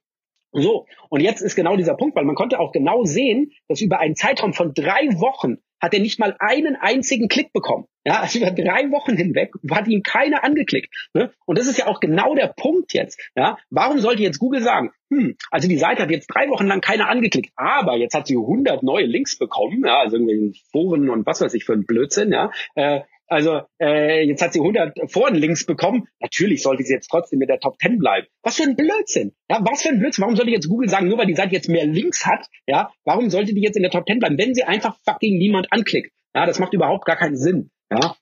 So, 0.51 0.87
und 1.11 1.21
jetzt 1.21 1.43
ist 1.43 1.55
genau 1.55 1.77
dieser 1.77 1.95
Punkt, 1.95 2.17
weil 2.17 2.25
man 2.25 2.35
konnte 2.35 2.59
auch 2.59 2.73
genau 2.73 3.05
sehen, 3.05 3.53
dass 3.69 3.83
über 3.83 4.01
einen 4.01 4.17
Zeitraum 4.17 4.55
von 4.55 4.73
drei 4.73 5.07
Wochen 5.21 5.59
hat 5.81 5.95
er 5.95 6.01
nicht 6.01 6.19
mal 6.19 6.37
einen 6.39 6.77
einzigen 6.77 7.29
Klick 7.29 7.53
bekommen. 7.53 7.87
Ja, 8.05 8.21
also 8.21 8.39
über 8.39 8.53
drei 8.53 8.91
Wochen 8.93 9.17
hinweg 9.17 9.53
hat 9.71 9.89
ihm 9.89 10.03
keiner 10.03 10.45
angeklickt. 10.45 10.95
Ne? 11.13 11.33
Und 11.45 11.59
das 11.59 11.67
ist 11.67 11.77
ja 11.77 11.89
auch 11.89 11.99
genau 11.99 12.37
der 12.37 12.55
Punkt 12.57 12.93
jetzt. 12.93 13.21
Ja, 13.35 13.59
warum 13.71 13.99
sollte 13.99 14.23
jetzt 14.23 14.39
Google 14.39 14.63
sagen, 14.63 14.93
hm, 15.11 15.37
also 15.51 15.69
die 15.69 15.79
Seite 15.79 16.03
hat 16.03 16.11
jetzt 16.11 16.29
drei 16.29 16.49
Wochen 16.49 16.67
lang 16.67 16.81
keiner 16.81 17.09
angeklickt, 17.09 17.51
aber 17.57 17.97
jetzt 17.97 18.15
hat 18.15 18.29
sie 18.29 18.37
100 18.37 18.83
neue 18.83 19.07
Links 19.07 19.39
bekommen, 19.39 19.85
ja, 19.85 19.99
also 19.99 20.17
irgendwelchen 20.17 20.55
Foren 20.71 21.11
und 21.11 21.27
was 21.27 21.41
weiß 21.41 21.55
ich 21.55 21.65
für 21.65 21.73
ein 21.73 21.85
Blödsinn, 21.85 22.33
ja, 22.33 22.51
äh, 22.77 23.01
also 23.27 23.63
äh, 23.81 24.25
jetzt 24.27 24.43
hat 24.43 24.53
sie 24.53 24.61
100 24.61 25.11
Forenlinks 25.11 25.67
bekommen. 25.67 26.09
Natürlich 26.21 26.63
sollte 26.63 26.83
sie 26.85 26.95
jetzt 26.95 27.09
trotzdem 27.09 27.39
mit 27.39 27.49
der 27.49 27.59
Top 27.59 27.79
10 27.81 27.99
bleiben. 27.99 28.27
Was 28.43 28.57
für 28.57 28.65
ein 28.65 28.77
Blödsinn. 28.77 29.33
Ja, 29.51 29.61
was 29.63 29.83
für 29.83 29.89
ein 29.89 29.99
Blödsinn. 29.99 30.23
Warum 30.23 30.37
sollte 30.37 30.51
jetzt 30.51 30.69
Google 30.69 30.89
sagen, 30.89 31.09
nur 31.09 31.19
weil 31.19 31.27
die 31.27 31.35
Seite 31.35 31.55
jetzt 31.55 31.69
mehr 31.69 31.87
Links 31.87 32.27
hat, 32.27 32.47
ja, 32.67 32.91
warum 33.05 33.31
sollte 33.31 33.55
die 33.55 33.63
jetzt 33.63 33.77
in 33.77 33.83
der 33.83 33.91
Top 33.91 34.07
10 34.07 34.19
bleiben, 34.19 34.39
wenn 34.39 34.55
sie 34.55 34.65
einfach 34.65 34.97
fucking 35.05 35.39
niemand 35.39 35.73
anklickt? 35.73 36.13
Ja, 36.35 36.47
das 36.47 36.59
macht 36.59 36.75
überhaupt 36.75 37.05
gar 37.05 37.17
keinen 37.17 37.37
Sinn. 37.37 37.71
Ja, 37.91 38.17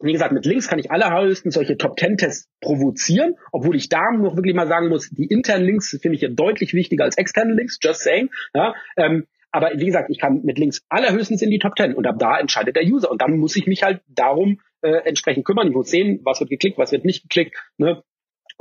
wie 0.00 0.12
gesagt, 0.12 0.32
mit 0.32 0.46
Links 0.46 0.68
kann 0.68 0.78
ich 0.78 0.90
allerhöchstens 0.90 1.54
solche 1.54 1.76
Top-10-Tests 1.76 2.48
provozieren, 2.60 3.34
obwohl 3.50 3.76
ich 3.76 3.88
da 3.88 4.12
noch 4.12 4.36
wirklich 4.36 4.54
mal 4.54 4.68
sagen 4.68 4.88
muss, 4.88 5.10
die 5.10 5.26
internen 5.26 5.64
Links 5.64 5.96
finde 6.00 6.16
ich 6.16 6.22
ja 6.22 6.28
deutlich 6.28 6.72
wichtiger 6.72 7.04
als 7.04 7.16
externe 7.16 7.54
Links, 7.54 7.78
just 7.82 8.02
saying. 8.02 8.30
Ja, 8.54 8.74
ähm, 8.96 9.26
aber 9.50 9.70
wie 9.76 9.86
gesagt, 9.86 10.10
ich 10.10 10.18
kann 10.18 10.42
mit 10.42 10.58
Links 10.58 10.82
allerhöchstens 10.88 11.42
in 11.42 11.50
die 11.50 11.58
Top 11.58 11.76
10 11.76 11.94
und 11.94 12.06
ab 12.06 12.18
da 12.18 12.38
entscheidet 12.38 12.76
der 12.76 12.84
User. 12.84 13.10
Und 13.10 13.22
dann 13.22 13.38
muss 13.38 13.56
ich 13.56 13.66
mich 13.66 13.82
halt 13.82 14.02
darum 14.08 14.60
äh, 14.82 14.90
entsprechend 15.04 15.44
kümmern. 15.44 15.68
Ich 15.68 15.74
muss 15.74 15.90
sehen, 15.90 16.20
was 16.24 16.40
wird 16.40 16.50
geklickt, 16.50 16.78
was 16.78 16.92
wird 16.92 17.04
nicht 17.04 17.22
geklickt. 17.22 17.56
Ne? 17.78 18.02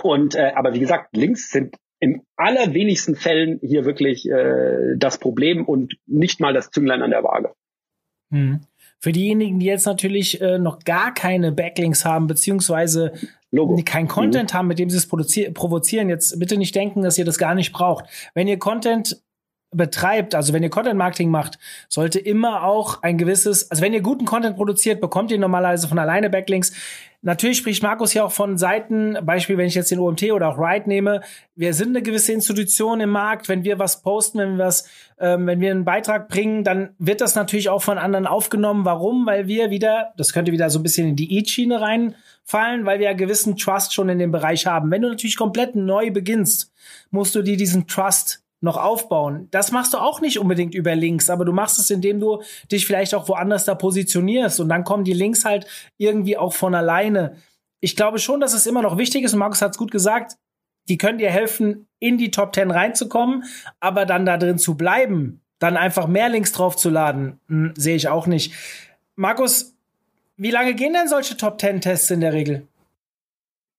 Und 0.02 0.36
äh, 0.36 0.54
aber 0.56 0.74
wie 0.74 0.80
gesagt, 0.80 1.16
Links 1.16 1.52
sind 1.52 1.76
in 2.00 2.22
allerwenigsten 2.36 3.16
Fällen 3.16 3.60
hier 3.62 3.86
wirklich 3.86 4.30
äh, 4.30 4.96
das 4.98 5.20
Problem 5.20 5.66
und 5.66 5.96
nicht 6.06 6.40
mal 6.40 6.54
das 6.54 6.70
Zünglein 6.70 7.02
an 7.02 7.12
der 7.12 7.24
Waage. 7.24 7.54
Hm. 8.32 8.62
Für 9.00 9.12
diejenigen, 9.12 9.60
die 9.60 9.68
jetzt 9.68 9.86
natürlich 9.86 10.42
äh, 10.42 10.58
noch 10.58 10.80
gar 10.80 11.14
keine 11.14 11.52
Backlinks 11.52 12.04
haben, 12.04 12.28
beziehungsweise 12.28 13.14
Logo. 13.52 13.80
kein 13.86 14.08
Content 14.08 14.54
mhm. 14.54 14.58
haben, 14.58 14.68
mit 14.68 14.80
dem 14.80 14.90
sie 14.90 14.98
es 14.98 15.08
provozieren, 15.08 16.10
jetzt 16.10 16.40
bitte 16.40 16.58
nicht 16.58 16.76
denken, 16.76 17.04
dass 17.04 17.18
ihr 17.18 17.26
das 17.26 17.38
gar 17.38 17.56
nicht 17.56 17.72
braucht. 17.72 18.06
Wenn 18.34 18.48
ihr 18.48 18.58
Content 18.58 19.22
betreibt, 19.72 20.34
also 20.34 20.54
wenn 20.54 20.64
ihr 20.64 20.70
Content 20.70 20.98
Marketing 20.98 21.30
macht, 21.30 21.60
sollte 21.90 22.20
immer 22.20 22.64
auch 22.64 23.04
ein 23.04 23.18
gewisses, 23.18 23.70
also 23.70 23.84
wenn 23.84 23.94
ihr 23.94 24.02
guten 24.02 24.26
Content 24.26 24.56
produziert, 24.56 25.02
bekommt 25.02 25.30
ihr 25.32 25.40
normalerweise 25.40 25.88
von 25.88 26.00
alleine 26.00 26.30
Backlinks. 26.30 26.72
Natürlich 27.22 27.58
spricht 27.58 27.84
Markus 27.84 28.14
ja 28.14 28.24
auch 28.24 28.32
von 28.32 28.58
Seiten, 28.58 29.18
Beispiel, 29.24 29.58
wenn 29.58 29.68
ich 29.68 29.76
jetzt 29.76 29.92
den 29.92 30.00
OMT 30.00 30.32
oder 30.32 30.50
auch 30.50 30.58
Ride 30.58 30.88
nehme, 30.88 31.22
wir 31.56 31.74
sind 31.74 31.90
eine 31.90 32.02
gewisse 32.02 32.32
Institution 32.32 33.02
im 33.02 33.10
Markt, 33.10 33.50
wenn 33.50 33.66
wir 33.66 33.78
was 33.80 34.02
posten, 34.02 34.40
wenn 34.40 34.58
wir 34.58 34.66
was, 34.66 34.88
ähm, 35.20 35.48
wenn 35.48 35.60
wir 35.60 35.72
einen 35.72 35.84
Beitrag 35.84 36.30
bringen, 36.30 36.64
dann 36.64 36.96
wird 37.00 37.20
das 37.20 37.36
natürlich 37.36 37.68
auch 37.68 37.82
von 37.82 37.98
anderen 37.98 38.28
aufgenommen. 38.28 38.86
Warum? 38.86 39.26
Weil 39.26 39.48
wir 39.48 39.70
wieder, 39.70 40.14
das 40.16 40.32
könnte 40.32 40.54
wieder 40.54 40.70
so 40.70 40.80
ein 40.80 40.84
bisschen 40.84 41.10
in 41.10 41.16
die 41.18 41.38
E-Schiene 41.38 41.82
reinfallen, 41.82 42.86
weil 42.86 43.00
wir 43.00 43.08
ja 43.08 43.14
gewissen 43.14 43.58
Trust 43.58 43.94
schon 43.94 44.08
in 44.08 44.20
dem 44.20 44.32
Bereich 44.32 44.66
haben. 44.66 44.92
Wenn 44.92 45.02
du 45.02 45.10
natürlich 45.10 45.38
komplett 45.38 45.76
neu 45.76 46.12
beginnst, 46.12 46.72
musst 47.10 47.36
du 47.36 47.42
dir 47.42 47.58
diesen 47.58 47.88
Trust 47.88 48.47
noch 48.60 48.78
aufbauen. 48.78 49.48
Das 49.52 49.72
machst 49.72 49.94
du 49.94 49.98
auch 49.98 50.20
nicht 50.20 50.40
unbedingt 50.40 50.74
über 50.74 50.96
Links, 50.96 51.30
aber 51.30 51.46
du 51.46 51.54
machst 51.54 51.80
es, 51.80 51.90
indem 51.90 52.20
du 52.20 52.42
dich 52.72 52.86
vielleicht 52.88 53.14
auch 53.14 53.28
woanders 53.30 53.66
da 53.66 53.76
positionierst 53.76 54.60
und 54.60 54.70
dann 54.70 54.84
kommen 54.84 55.04
die 55.04 55.14
Links 55.14 55.46
halt 55.46 55.68
irgendwie 55.98 56.38
auch 56.38 56.54
von 56.54 56.74
alleine. 56.74 57.38
Ich 57.80 57.96
glaube 57.96 58.20
schon, 58.20 58.40
dass 58.40 58.54
es 58.54 58.66
immer 58.66 58.82
noch 58.82 58.98
wichtig 58.98 59.24
ist 59.24 59.34
und 59.34 59.40
Markus 59.40 59.62
hat 59.62 59.72
es 59.72 59.78
gut 59.78 59.92
gesagt, 59.92 60.38
die 60.90 60.98
können 60.98 61.20
dir 61.20 61.30
helfen, 61.30 61.88
in 62.00 62.18
die 62.18 62.32
Top 62.32 62.56
10 62.56 62.72
reinzukommen, 62.72 63.44
aber 63.80 64.06
dann 64.06 64.26
da 64.26 64.38
drin 64.38 64.58
zu 64.58 64.76
bleiben, 64.76 65.42
dann 65.60 65.78
einfach 65.78 66.08
mehr 66.08 66.30
Links 66.30 66.52
draufzuladen, 66.52 67.40
hm, 67.48 67.74
sehe 67.76 67.96
ich 67.96 68.08
auch 68.08 68.28
nicht. 68.28 68.54
Markus, 69.16 69.76
wie 70.36 70.52
lange 70.52 70.74
gehen 70.76 70.94
denn 70.94 71.08
solche 71.08 71.38
Top 71.38 71.60
10 71.60 71.82
Tests 71.82 72.10
in 72.10 72.22
der 72.22 72.34
Regel? 72.34 72.68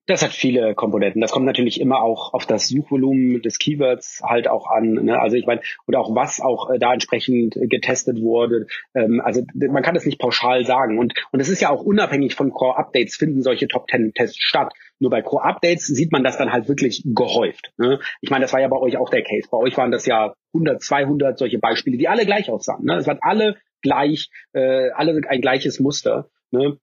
Das 0.09 0.23
hat 0.23 0.33
viele 0.33 0.75
Komponenten. 0.75 1.21
Das 1.21 1.33
kommt 1.33 1.45
natürlich 1.45 1.83
immer 1.83 2.01
auch 2.01 2.33
auf 2.33 2.47
das 2.47 2.67
Suchvolumen 2.69 3.43
des 3.43 3.59
Keywords 3.59 4.23
halt 4.25 4.49
auch 4.49 4.67
an. 4.67 4.93
Ne? 4.93 5.21
Also 5.21 5.37
ich 5.37 5.45
meine, 5.47 5.61
oder 5.87 6.01
auch 6.01 6.15
was 6.15 6.41
auch 6.41 6.71
äh, 6.71 6.79
da 6.79 6.95
entsprechend 6.95 7.59
getestet 7.61 8.23
wurde. 8.23 8.67
Ähm, 8.95 9.21
also 9.23 9.43
man 9.55 9.83
kann 9.83 9.95
das 9.95 10.07
nicht 10.07 10.19
pauschal 10.19 10.65
sagen. 10.65 10.99
Und 10.99 11.13
und 11.31 11.41
es 11.41 11.51
ist 11.51 11.61
ja 11.61 11.69
auch 11.69 11.83
unabhängig 11.83 12.35
von 12.35 12.51
Core 12.51 12.79
Updates 12.79 13.17
finden 13.17 13.43
solche 13.43 13.69
Top 13.69 13.87
Ten 13.87 14.15
Tests 14.15 14.39
statt. 14.41 14.73
Nur 14.99 15.11
bei 15.11 15.21
Core 15.21 15.45
Updates 15.45 15.87
sieht 15.87 16.11
man 16.11 16.25
das 16.25 16.39
dann 16.39 16.53
halt 16.53 16.69
wirklich 16.69 17.03
gehäuft. 17.05 17.73
Ne? 17.77 18.01
Ich 18.23 18.31
meine, 18.31 18.47
das 18.47 18.55
war 18.55 18.61
ja 18.61 18.69
bei 18.69 18.79
euch 18.79 18.97
auch 18.97 19.11
der 19.11 19.23
Case. 19.23 19.47
Bei 19.51 19.59
euch 19.59 19.77
waren 19.77 19.91
das 19.91 20.07
ja 20.07 20.33
100, 20.55 20.83
200 20.83 21.39
solche 21.39 21.59
Beispiele, 21.59 21.99
die 21.99 22.09
alle 22.09 22.25
gleich 22.25 22.49
aussahen. 22.51 22.83
Ne? 22.87 22.97
Es 22.97 23.07
waren 23.07 23.19
alle 23.21 23.57
gleich, 23.83 24.31
äh, 24.55 24.89
alle 24.89 25.21
ein 25.29 25.41
gleiches 25.43 25.81
Muster. 25.81 26.31
Ne? 26.51 26.79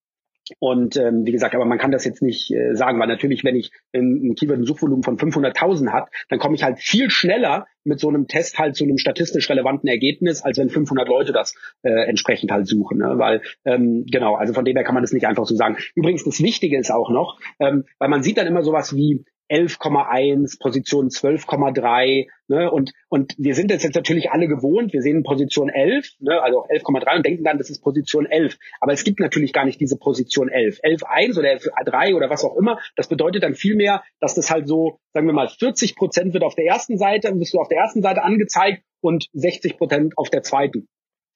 Und 0.59 0.97
ähm, 0.97 1.25
wie 1.25 1.31
gesagt, 1.31 1.55
aber 1.55 1.65
man 1.65 1.77
kann 1.77 1.91
das 1.91 2.05
jetzt 2.05 2.21
nicht 2.21 2.51
äh, 2.51 2.75
sagen, 2.75 2.99
weil 2.99 3.07
natürlich, 3.07 3.43
wenn 3.43 3.55
ich 3.55 3.71
ein, 3.93 4.29
ein 4.29 4.35
Keyword 4.35 4.59
ein 4.59 4.65
Suchvolumen 4.65 5.03
von 5.03 5.17
500.000 5.17 5.91
hat, 5.91 6.09
dann 6.29 6.39
komme 6.39 6.55
ich 6.55 6.63
halt 6.63 6.79
viel 6.79 7.09
schneller 7.09 7.65
mit 7.83 7.99
so 7.99 8.09
einem 8.09 8.27
Test 8.27 8.57
halt 8.57 8.75
zu 8.75 8.83
einem 8.83 8.97
statistisch 8.97 9.49
relevanten 9.49 9.87
Ergebnis, 9.87 10.41
als 10.41 10.57
wenn 10.57 10.69
500 10.69 11.07
Leute 11.07 11.31
das 11.31 11.55
äh, 11.83 12.07
entsprechend 12.07 12.51
halt 12.51 12.67
suchen. 12.67 12.97
Ne? 12.99 13.13
Weil 13.17 13.41
ähm, 13.65 14.05
genau, 14.09 14.35
also 14.35 14.53
von 14.53 14.65
dem 14.65 14.75
her 14.75 14.83
kann 14.83 14.95
man 14.95 15.03
das 15.03 15.13
nicht 15.13 15.27
einfach 15.27 15.45
so 15.45 15.55
sagen. 15.55 15.77
Übrigens, 15.95 16.23
das 16.23 16.41
Wichtige 16.41 16.77
ist 16.77 16.91
auch 16.91 17.09
noch, 17.09 17.39
ähm, 17.59 17.85
weil 17.99 18.09
man 18.09 18.23
sieht 18.23 18.37
dann 18.37 18.47
immer 18.47 18.63
sowas 18.63 18.95
wie 18.95 19.23
11,1, 19.49 20.59
Position 20.59 21.09
12,3, 21.09 22.27
ne, 22.47 22.71
und, 22.71 22.91
und 23.09 23.33
wir 23.37 23.55
sind 23.55 23.71
das 23.71 23.83
jetzt 23.83 23.95
natürlich 23.95 24.31
alle 24.31 24.47
gewohnt, 24.47 24.93
wir 24.93 25.01
sehen 25.01 25.23
Position 25.23 25.69
11, 25.69 26.15
ne, 26.19 26.41
also 26.41 26.59
auch 26.59 26.69
11,3 26.69 27.17
und 27.17 27.25
denken 27.25 27.43
dann, 27.43 27.57
das 27.57 27.69
ist 27.69 27.81
Position 27.81 28.25
11. 28.25 28.57
Aber 28.79 28.93
es 28.93 29.03
gibt 29.03 29.19
natürlich 29.19 29.53
gar 29.53 29.65
nicht 29.65 29.79
diese 29.79 29.97
Position 29.97 30.49
11. 30.49 30.79
11,1 30.81 31.39
oder 31.39 31.49
11,3 31.49 32.15
oder 32.15 32.29
was 32.29 32.43
auch 32.43 32.55
immer, 32.55 32.79
das 32.95 33.07
bedeutet 33.07 33.43
dann 33.43 33.53
vielmehr, 33.53 34.03
dass 34.19 34.35
das 34.35 34.49
halt 34.49 34.67
so, 34.67 34.99
sagen 35.13 35.27
wir 35.27 35.33
mal, 35.33 35.47
40 35.47 35.95
Prozent 35.95 36.33
wird 36.33 36.43
auf 36.43 36.55
der 36.55 36.65
ersten 36.65 36.97
Seite, 36.97 37.31
bist 37.33 37.53
du 37.53 37.59
auf 37.59 37.69
der 37.69 37.79
ersten 37.79 38.01
Seite 38.01 38.23
angezeigt 38.23 38.83
und 39.01 39.27
60 39.33 39.77
Prozent 39.77 40.17
auf 40.17 40.29
der 40.29 40.43
zweiten. 40.43 40.87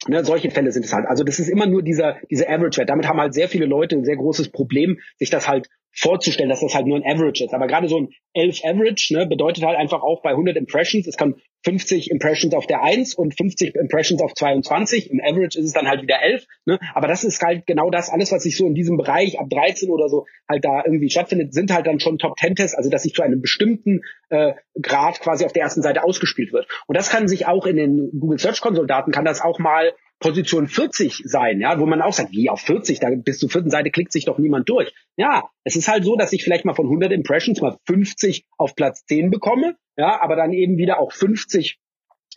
Ne, 0.08 0.24
solche 0.24 0.50
Fälle 0.50 0.72
sind 0.72 0.86
es 0.86 0.94
halt. 0.94 1.06
Also 1.08 1.26
das 1.26 1.40
ist 1.40 1.50
immer 1.50 1.66
nur 1.66 1.84
dieser, 1.84 2.18
diese 2.32 2.48
Average-Wert. 2.48 2.90
Damit 2.90 3.08
haben 3.08 3.20
halt 3.20 3.34
sehr 3.34 3.50
viele 3.50 3.66
Leute 3.66 3.98
ein 3.98 4.06
sehr 4.06 4.16
großes 4.16 4.50
Problem, 4.50 5.00
sich 5.18 5.30
das 5.30 5.50
halt 5.50 5.68
vorzustellen, 5.92 6.50
dass 6.50 6.62
das 6.62 6.76
halt 6.76 6.88
nur 6.88 6.98
ein 6.98 7.04
Average 7.04 7.44
ist. 7.44 7.54
Aber 7.54 7.68
gerade 7.68 7.88
so 7.88 8.00
ein 8.00 8.10
11 8.34 8.64
Average 8.64 9.18
ne, 9.18 9.28
bedeutet 9.28 9.64
halt 9.66 9.78
einfach 9.78 10.02
auch 10.02 10.22
bei 10.22 10.32
100 10.32 10.56
Impressions, 10.56 11.08
es 11.08 11.18
kann 11.18 11.36
50 11.66 12.10
Impressions 12.10 12.54
auf 12.54 12.68
der 12.68 12.84
1 12.84 13.16
und 13.16 13.36
50 13.36 13.76
Impressions 13.76 14.22
auf 14.22 14.34
22. 14.34 15.12
Im 15.12 15.20
Average 15.20 15.60
ist 15.60 15.66
es 15.66 15.74
dann 15.74 15.90
halt 15.90 16.02
wieder 16.02 16.22
11. 16.22 16.46
Ne? 16.66 16.80
Aber 16.94 17.08
das 17.08 17.24
ist 17.24 17.42
halt 17.42 17.66
genau 17.66 17.90
das, 17.90 18.10
alles, 18.10 18.32
was 18.32 18.44
sich 18.44 18.56
so 18.56 18.66
in 18.66 18.76
diesem 18.76 18.98
Bereich 18.98 19.40
ab 19.40 19.50
13 19.50 19.90
oder 19.90 20.08
so 20.08 20.26
halt 20.48 20.64
da 20.64 20.84
irgendwie 20.86 21.10
stattfindet, 21.10 21.54
sind 21.54 21.74
halt 21.74 21.86
dann 21.86 22.00
schon 22.00 22.18
Top-10-Tests, 22.18 22.76
also 22.76 22.90
dass 22.90 23.04
sich 23.04 23.14
zu 23.14 23.24
einem 23.24 23.42
bestimmten 23.42 24.02
äh, 24.30 24.54
Grad 24.82 25.20
quasi 25.20 25.46
auf 25.46 25.54
der 25.54 25.64
ersten 25.64 25.82
Seite 25.82 26.04
ausgespielt 26.04 26.54
wird. 26.54 26.68
Und 26.88 26.96
das 26.96 27.10
kann 27.10 27.28
sich 27.28 27.46
auch 27.46 27.66
in 27.66 27.76
den 27.76 28.12
Google 28.18 28.40
Search 28.40 28.62
Console-Daten, 28.62 29.12
kann 29.12 29.26
das 29.26 29.42
auch 29.42 29.60
mal 29.60 29.92
Position 30.20 30.68
40 30.68 31.24
sein, 31.26 31.62
ja, 31.62 31.80
wo 31.80 31.86
man 31.86 32.02
auch 32.02 32.14
sagt, 32.14 32.32
wie 32.32 32.50
auf 32.50 32.62
40, 32.62 33.00
da 33.00 33.10
bis 33.16 33.40
zur 33.40 33.50
vierten 33.50 33.70
Seite 33.70 33.90
klickt 33.90 34.12
sich 34.12 34.26
doch 34.26 34.38
niemand 34.38 34.68
durch. 34.68 34.94
Ja, 35.16 35.50
es 35.64 35.76
ist 35.76 35.88
halt 35.88 36.04
so, 36.04 36.16
dass 36.16 36.34
ich 36.34 36.44
vielleicht 36.44 36.66
mal 36.66 36.74
von 36.74 36.88
100 36.88 37.12
Impressions 37.12 37.62
mal 37.62 37.78
50 37.86 38.46
auf 38.58 38.76
Platz 38.76 39.06
10 39.06 39.32
bekomme, 39.32 39.78
ja, 39.98 40.22
aber 40.22 40.36
dann 40.36 40.54
eben 40.54 40.78
wieder 40.78 41.00
auch 41.00 41.14
50 41.14 41.80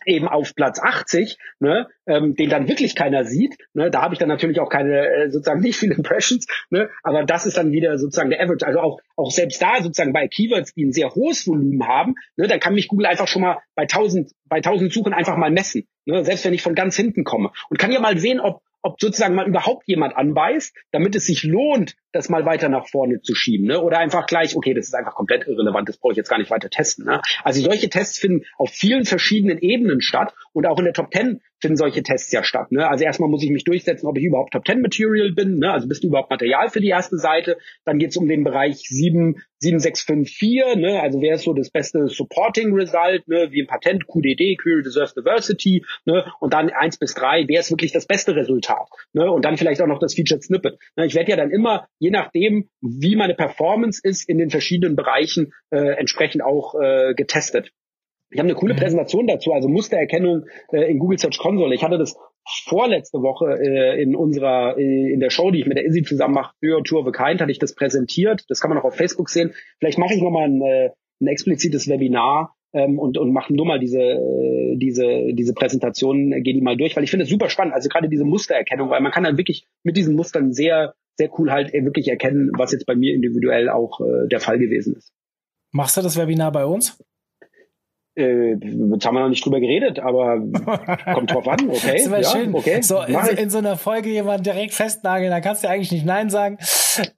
eben 0.05 0.27
auf 0.27 0.55
Platz 0.55 0.79
80, 0.79 1.37
ne, 1.59 1.87
ähm, 2.05 2.35
den 2.35 2.49
dann 2.49 2.67
wirklich 2.67 2.95
keiner 2.95 3.25
sieht. 3.25 3.55
Ne, 3.73 3.89
da 3.91 4.01
habe 4.01 4.13
ich 4.13 4.19
dann 4.19 4.29
natürlich 4.29 4.59
auch 4.59 4.69
keine, 4.69 5.07
äh, 5.07 5.31
sozusagen 5.31 5.61
nicht 5.61 5.77
viele 5.77 5.95
Impressions, 5.95 6.47
ne, 6.69 6.89
aber 7.03 7.23
das 7.23 7.45
ist 7.45 7.57
dann 7.57 7.71
wieder 7.71 7.97
sozusagen 7.97 8.29
der 8.29 8.41
Average. 8.41 8.65
Also 8.65 8.79
auch, 8.79 8.99
auch 9.15 9.31
selbst 9.31 9.61
da 9.61 9.81
sozusagen 9.81 10.13
bei 10.13 10.27
Keywords, 10.27 10.73
die 10.73 10.85
ein 10.85 10.93
sehr 10.93 11.13
hohes 11.15 11.47
Volumen 11.47 11.87
haben, 11.87 12.15
ne, 12.35 12.47
dann 12.47 12.59
kann 12.59 12.73
mich 12.73 12.87
Google 12.87 13.07
einfach 13.07 13.27
schon 13.27 13.41
mal 13.41 13.59
bei 13.75 13.83
1000, 13.83 14.31
bei 14.45 14.57
1000 14.57 14.91
Suchen 14.91 15.13
einfach 15.13 15.37
mal 15.37 15.51
messen, 15.51 15.87
ne, 16.05 16.23
selbst 16.23 16.45
wenn 16.45 16.53
ich 16.53 16.61
von 16.61 16.75
ganz 16.75 16.95
hinten 16.95 17.23
komme. 17.23 17.51
Und 17.69 17.77
kann 17.77 17.91
ja 17.91 17.99
mal 17.99 18.17
sehen, 18.17 18.39
ob, 18.39 18.61
ob 18.81 18.99
sozusagen 18.99 19.35
mal 19.35 19.47
überhaupt 19.47 19.87
jemand 19.87 20.15
anbeißt, 20.15 20.75
damit 20.91 21.15
es 21.15 21.25
sich 21.25 21.43
lohnt, 21.43 21.95
das 22.13 22.29
mal 22.29 22.45
weiter 22.45 22.69
nach 22.69 22.87
vorne 22.87 23.21
zu 23.21 23.35
schieben. 23.35 23.67
Ne? 23.67 23.81
Oder 23.81 23.99
einfach 23.99 24.25
gleich, 24.25 24.55
okay, 24.55 24.73
das 24.73 24.85
ist 24.85 24.93
einfach 24.93 25.15
komplett 25.15 25.47
irrelevant, 25.47 25.89
das 25.89 25.97
brauche 25.97 26.13
ich 26.13 26.17
jetzt 26.17 26.29
gar 26.29 26.37
nicht 26.37 26.51
weiter 26.51 26.69
testen. 26.69 27.05
Ne? 27.05 27.21
Also 27.43 27.61
solche 27.61 27.89
Tests 27.89 28.19
finden 28.19 28.45
auf 28.57 28.69
vielen 28.69 29.05
verschiedenen 29.05 29.57
Ebenen 29.59 29.99
statt 30.01 30.33
und 30.53 30.65
auch 30.65 30.77
in 30.77 30.85
der 30.85 30.93
Top 30.93 31.11
10 31.11 31.41
finden 31.63 31.77
solche 31.77 32.03
Tests 32.03 32.31
ja 32.31 32.43
statt. 32.43 32.71
Ne? 32.71 32.87
Also 32.87 33.05
erstmal 33.05 33.29
muss 33.29 33.43
ich 33.43 33.49
mich 33.49 33.63
durchsetzen, 33.63 34.05
ob 34.05 34.17
ich 34.17 34.25
überhaupt 34.25 34.53
Top 34.53 34.65
10 34.65 34.81
Material 34.81 35.31
bin. 35.31 35.59
Ne? 35.59 35.71
Also 35.71 35.87
bist 35.87 36.03
du 36.03 36.07
überhaupt 36.07 36.29
Material 36.29 36.69
für 36.69 36.81
die 36.81 36.89
erste 36.89 37.17
Seite. 37.17 37.57
Dann 37.85 37.99
geht 37.99 38.11
es 38.11 38.17
um 38.17 38.27
den 38.27 38.43
Bereich 38.43 38.83
7, 38.87 39.41
7654. 39.59 40.75
Ne? 40.75 41.01
Also 41.01 41.21
wer 41.21 41.35
ist 41.35 41.43
so 41.43 41.53
das 41.53 41.69
beste 41.69 42.07
Supporting 42.07 42.73
Result, 42.73 43.27
ne? 43.27 43.47
wie 43.51 43.61
ein 43.61 43.67
Patent, 43.67 44.07
QDD, 44.07 44.57
Query 44.57 44.83
Deserves 44.83 45.13
Diversity. 45.13 45.85
Ne? 46.05 46.25
Und 46.41 46.53
dann 46.53 46.69
eins 46.69 46.97
bis 46.97 47.13
drei, 47.15 47.45
wer 47.47 47.61
ist 47.61 47.71
wirklich 47.71 47.93
das 47.93 48.05
beste 48.05 48.35
Resultat. 48.35 48.89
Ne? 49.13 49.31
Und 49.31 49.45
dann 49.45 49.57
vielleicht 49.57 49.81
auch 49.81 49.87
noch 49.87 49.99
das 49.99 50.13
Featured 50.13 50.43
Snippet. 50.43 50.77
Ne? 50.97 51.05
Ich 51.05 51.15
werde 51.15 51.31
ja 51.31 51.37
dann 51.37 51.49
immer, 51.49 51.87
je 52.03 52.11
nachdem, 52.11 52.67
wie 52.81 53.15
meine 53.15 53.33
Performance 53.33 54.01
ist, 54.03 54.27
in 54.27 54.37
den 54.37 54.49
verschiedenen 54.49 54.97
Bereichen 54.97 55.53
äh, 55.71 55.97
entsprechend 55.97 56.43
auch 56.43 56.75
äh, 56.75 57.13
getestet. 57.15 57.71
Ich 58.29 58.39
habe 58.39 58.49
eine 58.49 58.57
coole 58.57 58.73
mhm. 58.73 58.79
Präsentation 58.79 59.25
dazu, 59.25 59.53
also 59.53 59.69
Mustererkennung 59.69 60.43
äh, 60.73 60.91
in 60.91 60.99
Google 60.99 61.17
Search 61.17 61.37
Console. 61.37 61.73
Ich 61.73 61.81
hatte 61.81 61.97
das 61.97 62.17
vorletzte 62.65 63.19
Woche 63.19 63.57
äh, 63.57 64.01
in 64.01 64.17
unserer 64.17 64.77
äh, 64.77 65.13
in 65.13 65.21
der 65.21 65.29
Show, 65.29 65.49
die 65.51 65.61
ich 65.61 65.65
mit 65.65 65.77
der 65.77 65.85
Izzy 65.85 66.03
zusammen 66.03 66.33
mache, 66.33 66.53
für 66.59 66.83
Tour 66.83 67.01
of 67.01 67.07
a 67.07 67.11
Kind, 67.11 67.39
hatte 67.39 67.51
ich 67.51 67.59
das 67.59 67.73
präsentiert. 67.73 68.43
Das 68.49 68.59
kann 68.59 68.69
man 68.69 68.79
auch 68.79 68.85
auf 68.85 68.95
Facebook 68.95 69.29
sehen. 69.29 69.53
Vielleicht 69.79 69.97
mache 69.97 70.13
ich 70.13 70.21
nochmal 70.21 70.49
ein, 70.49 70.61
äh, 70.61 70.89
ein 71.21 71.27
explizites 71.27 71.87
Webinar 71.87 72.53
ähm, 72.73 72.99
und 72.99 73.17
und 73.17 73.31
mache 73.31 73.53
nur 73.53 73.65
mal 73.65 73.79
diese 73.79 74.01
äh, 74.01 74.75
diese 74.75 75.33
diese 75.33 75.53
Präsentation, 75.53 76.33
äh, 76.33 76.41
gehe 76.41 76.53
die 76.53 76.61
mal 76.61 76.75
durch, 76.75 76.97
weil 76.97 77.05
ich 77.05 77.11
finde 77.11 77.23
es 77.23 77.29
super 77.29 77.49
spannend. 77.49 77.73
Also 77.73 77.87
gerade 77.87 78.09
diese 78.09 78.25
Mustererkennung, 78.25 78.89
weil 78.89 78.99
man 78.99 79.13
kann 79.13 79.23
dann 79.23 79.37
wirklich 79.37 79.67
mit 79.83 79.95
diesen 79.95 80.15
Mustern 80.15 80.51
sehr 80.51 80.95
sehr 81.17 81.29
cool 81.37 81.51
halt 81.51 81.73
wirklich 81.73 82.07
erkennen, 82.07 82.51
was 82.57 82.71
jetzt 82.71 82.85
bei 82.85 82.95
mir 82.95 83.13
individuell 83.13 83.69
auch 83.69 83.99
äh, 84.01 84.27
der 84.27 84.39
Fall 84.39 84.59
gewesen 84.59 84.95
ist. 84.95 85.11
Machst 85.71 85.97
du 85.97 86.01
das 86.01 86.17
Webinar 86.17 86.51
bei 86.51 86.65
uns? 86.65 86.97
Äh, 88.15 88.53
jetzt 88.53 89.05
haben 89.07 89.15
wir 89.15 89.21
noch 89.21 89.29
nicht 89.29 89.43
drüber 89.43 89.59
geredet, 89.59 89.99
aber 89.99 90.37
kommt 91.13 91.31
drauf 91.31 91.47
an, 91.47 91.67
okay. 91.67 92.07
Das 92.07 92.31
ja, 92.33 92.39
schön. 92.39 92.53
Okay, 92.53 92.81
so 92.83 93.01
in, 93.01 93.15
in, 93.37 93.49
so 93.49 93.57
einer 93.57 93.75
Folge 93.75 94.09
jemand 94.09 94.45
direkt 94.45 94.75
festnageln, 94.75 95.31
da 95.31 95.41
kannst 95.41 95.63
du 95.63 95.69
eigentlich 95.69 95.91
nicht 95.91 96.05
Nein 96.05 96.29
sagen. 96.29 96.59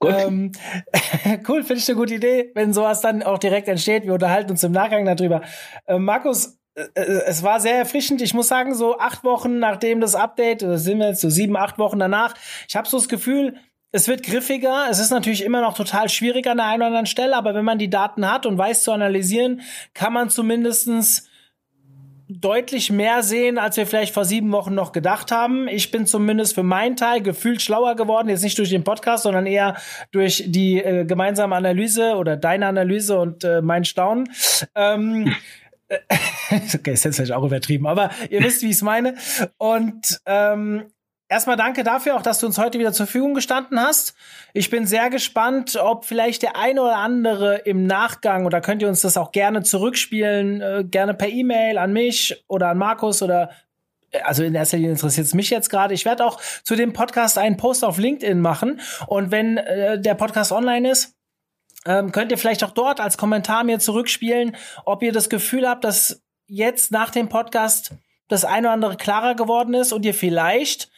Ähm, 0.02 0.52
cool, 1.48 1.64
finde 1.64 1.80
ich 1.80 1.88
eine 1.88 1.98
gute 1.98 2.14
Idee, 2.14 2.50
wenn 2.54 2.72
sowas 2.72 3.02
dann 3.02 3.22
auch 3.22 3.36
direkt 3.36 3.68
entsteht. 3.68 4.04
Wir 4.04 4.14
unterhalten 4.14 4.52
uns 4.52 4.64
im 4.64 4.72
Nachgang 4.72 5.04
darüber. 5.04 5.42
Äh, 5.84 5.98
Markus, 5.98 6.58
äh, 6.74 7.02
es 7.26 7.42
war 7.42 7.60
sehr 7.60 7.76
erfrischend. 7.76 8.22
Ich 8.22 8.32
muss 8.32 8.48
sagen, 8.48 8.74
so 8.74 8.98
acht 8.98 9.22
Wochen 9.22 9.58
nachdem 9.58 10.00
das 10.00 10.14
Update, 10.14 10.62
oder 10.62 10.78
sind 10.78 10.98
wir 10.98 11.08
jetzt 11.08 11.20
so 11.20 11.28
sieben, 11.28 11.58
acht 11.58 11.78
Wochen 11.78 11.98
danach, 11.98 12.34
ich 12.68 12.74
habe 12.74 12.88
so 12.88 12.96
das 12.96 13.08
Gefühl, 13.08 13.56
es 13.92 14.08
wird 14.08 14.22
griffiger. 14.22 14.86
Es 14.90 14.98
ist 14.98 15.10
natürlich 15.10 15.44
immer 15.44 15.60
noch 15.60 15.74
total 15.74 16.08
schwierig 16.08 16.46
an 16.46 16.58
der 16.58 16.66
einen 16.66 16.82
oder 16.82 16.86
anderen 16.86 17.06
Stelle, 17.06 17.36
aber 17.36 17.54
wenn 17.54 17.64
man 17.64 17.78
die 17.78 17.90
Daten 17.90 18.30
hat 18.30 18.46
und 18.46 18.58
weiß 18.58 18.82
zu 18.82 18.92
analysieren, 18.92 19.62
kann 19.94 20.12
man 20.12 20.28
zumindestens 20.30 21.28
deutlich 22.28 22.90
mehr 22.90 23.22
sehen, 23.22 23.56
als 23.56 23.76
wir 23.76 23.86
vielleicht 23.86 24.12
vor 24.12 24.24
sieben 24.24 24.50
Wochen 24.50 24.74
noch 24.74 24.90
gedacht 24.92 25.30
haben. 25.30 25.68
Ich 25.68 25.92
bin 25.92 26.06
zumindest 26.06 26.54
für 26.54 26.64
meinen 26.64 26.96
Teil 26.96 27.22
gefühlt 27.22 27.62
schlauer 27.62 27.94
geworden, 27.94 28.28
jetzt 28.28 28.42
nicht 28.42 28.58
durch 28.58 28.70
den 28.70 28.82
Podcast, 28.82 29.22
sondern 29.22 29.46
eher 29.46 29.76
durch 30.10 30.44
die 30.46 30.78
äh, 30.78 31.04
gemeinsame 31.04 31.54
Analyse 31.54 32.16
oder 32.16 32.36
deine 32.36 32.66
Analyse 32.66 33.18
und 33.18 33.44
äh, 33.44 33.62
mein 33.62 33.84
Staunen. 33.84 34.28
Ähm, 34.74 35.34
okay, 36.50 36.92
ist 36.92 37.04
jetzt 37.04 37.16
vielleicht 37.16 37.32
auch 37.32 37.44
übertrieben, 37.44 37.86
aber 37.86 38.10
ihr 38.28 38.42
wisst, 38.42 38.62
wie 38.62 38.70
ich 38.70 38.76
es 38.76 38.82
meine. 38.82 39.14
Und 39.56 40.20
ähm, 40.26 40.86
Erstmal 41.28 41.56
danke 41.56 41.82
dafür 41.82 42.14
auch, 42.14 42.22
dass 42.22 42.38
du 42.38 42.46
uns 42.46 42.56
heute 42.56 42.78
wieder 42.78 42.92
zur 42.92 43.06
Verfügung 43.06 43.34
gestanden 43.34 43.80
hast. 43.80 44.14
Ich 44.52 44.70
bin 44.70 44.86
sehr 44.86 45.10
gespannt, 45.10 45.76
ob 45.76 46.04
vielleicht 46.04 46.42
der 46.42 46.56
eine 46.56 46.80
oder 46.80 46.98
andere 46.98 47.56
im 47.58 47.84
Nachgang, 47.84 48.46
oder 48.46 48.60
könnt 48.60 48.80
ihr 48.80 48.88
uns 48.88 49.00
das 49.00 49.16
auch 49.16 49.32
gerne 49.32 49.64
zurückspielen, 49.64 50.60
äh, 50.60 50.84
gerne 50.88 51.14
per 51.14 51.28
E-Mail 51.28 51.78
an 51.78 51.92
mich 51.92 52.44
oder 52.46 52.68
an 52.68 52.78
Markus 52.78 53.22
oder 53.22 53.50
äh, 54.12 54.20
also 54.20 54.44
in 54.44 54.54
erster 54.54 54.76
Linie 54.76 54.92
interessiert 54.92 55.26
es 55.26 55.34
mich 55.34 55.50
jetzt 55.50 55.68
gerade. 55.68 55.94
Ich 55.94 56.04
werde 56.04 56.24
auch 56.24 56.40
zu 56.62 56.76
dem 56.76 56.92
Podcast 56.92 57.38
einen 57.38 57.56
Post 57.56 57.84
auf 57.84 57.98
LinkedIn 57.98 58.40
machen. 58.40 58.80
Und 59.08 59.32
wenn 59.32 59.56
äh, 59.56 60.00
der 60.00 60.14
Podcast 60.14 60.52
online 60.52 60.88
ist, 60.88 61.16
ähm, 61.86 62.12
könnt 62.12 62.30
ihr 62.30 62.38
vielleicht 62.38 62.62
auch 62.62 62.70
dort 62.70 63.00
als 63.00 63.18
Kommentar 63.18 63.64
mir 63.64 63.80
zurückspielen, 63.80 64.56
ob 64.84 65.02
ihr 65.02 65.12
das 65.12 65.28
Gefühl 65.28 65.68
habt, 65.68 65.82
dass 65.82 66.22
jetzt 66.46 66.92
nach 66.92 67.10
dem 67.10 67.28
Podcast 67.28 67.94
das 68.28 68.44
eine 68.44 68.68
oder 68.68 68.74
andere 68.74 68.96
klarer 68.96 69.34
geworden 69.34 69.74
ist 69.74 69.92
und 69.92 70.04
ihr 70.04 70.14
vielleicht 70.14 70.88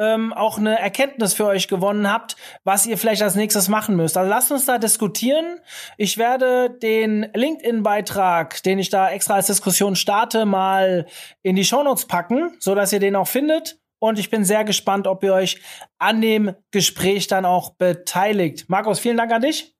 ähm, 0.00 0.32
auch 0.32 0.58
eine 0.58 0.78
Erkenntnis 0.78 1.34
für 1.34 1.46
euch 1.46 1.68
gewonnen 1.68 2.10
habt, 2.10 2.36
was 2.64 2.86
ihr 2.86 2.96
vielleicht 2.96 3.22
als 3.22 3.34
nächstes 3.34 3.68
machen 3.68 3.96
müsst. 3.96 4.16
Also 4.16 4.30
lasst 4.30 4.50
uns 4.50 4.64
da 4.64 4.78
diskutieren. 4.78 5.60
Ich 5.98 6.16
werde 6.16 6.70
den 6.70 7.28
LinkedIn-Beitrag, 7.34 8.62
den 8.62 8.78
ich 8.78 8.88
da 8.88 9.10
extra 9.10 9.34
als 9.34 9.46
Diskussion 9.46 9.96
starte, 9.96 10.46
mal 10.46 11.06
in 11.42 11.54
die 11.54 11.64
Shownotes 11.64 12.06
packen, 12.06 12.56
so 12.58 12.74
dass 12.74 12.92
ihr 12.92 13.00
den 13.00 13.14
auch 13.14 13.28
findet. 13.28 13.78
Und 13.98 14.18
ich 14.18 14.30
bin 14.30 14.44
sehr 14.44 14.64
gespannt, 14.64 15.06
ob 15.06 15.22
ihr 15.22 15.34
euch 15.34 15.60
an 15.98 16.22
dem 16.22 16.54
Gespräch 16.70 17.26
dann 17.26 17.44
auch 17.44 17.74
beteiligt. 17.74 18.64
Markus, 18.68 18.98
vielen 18.98 19.18
Dank 19.18 19.30
an 19.30 19.42
dich. 19.42 19.74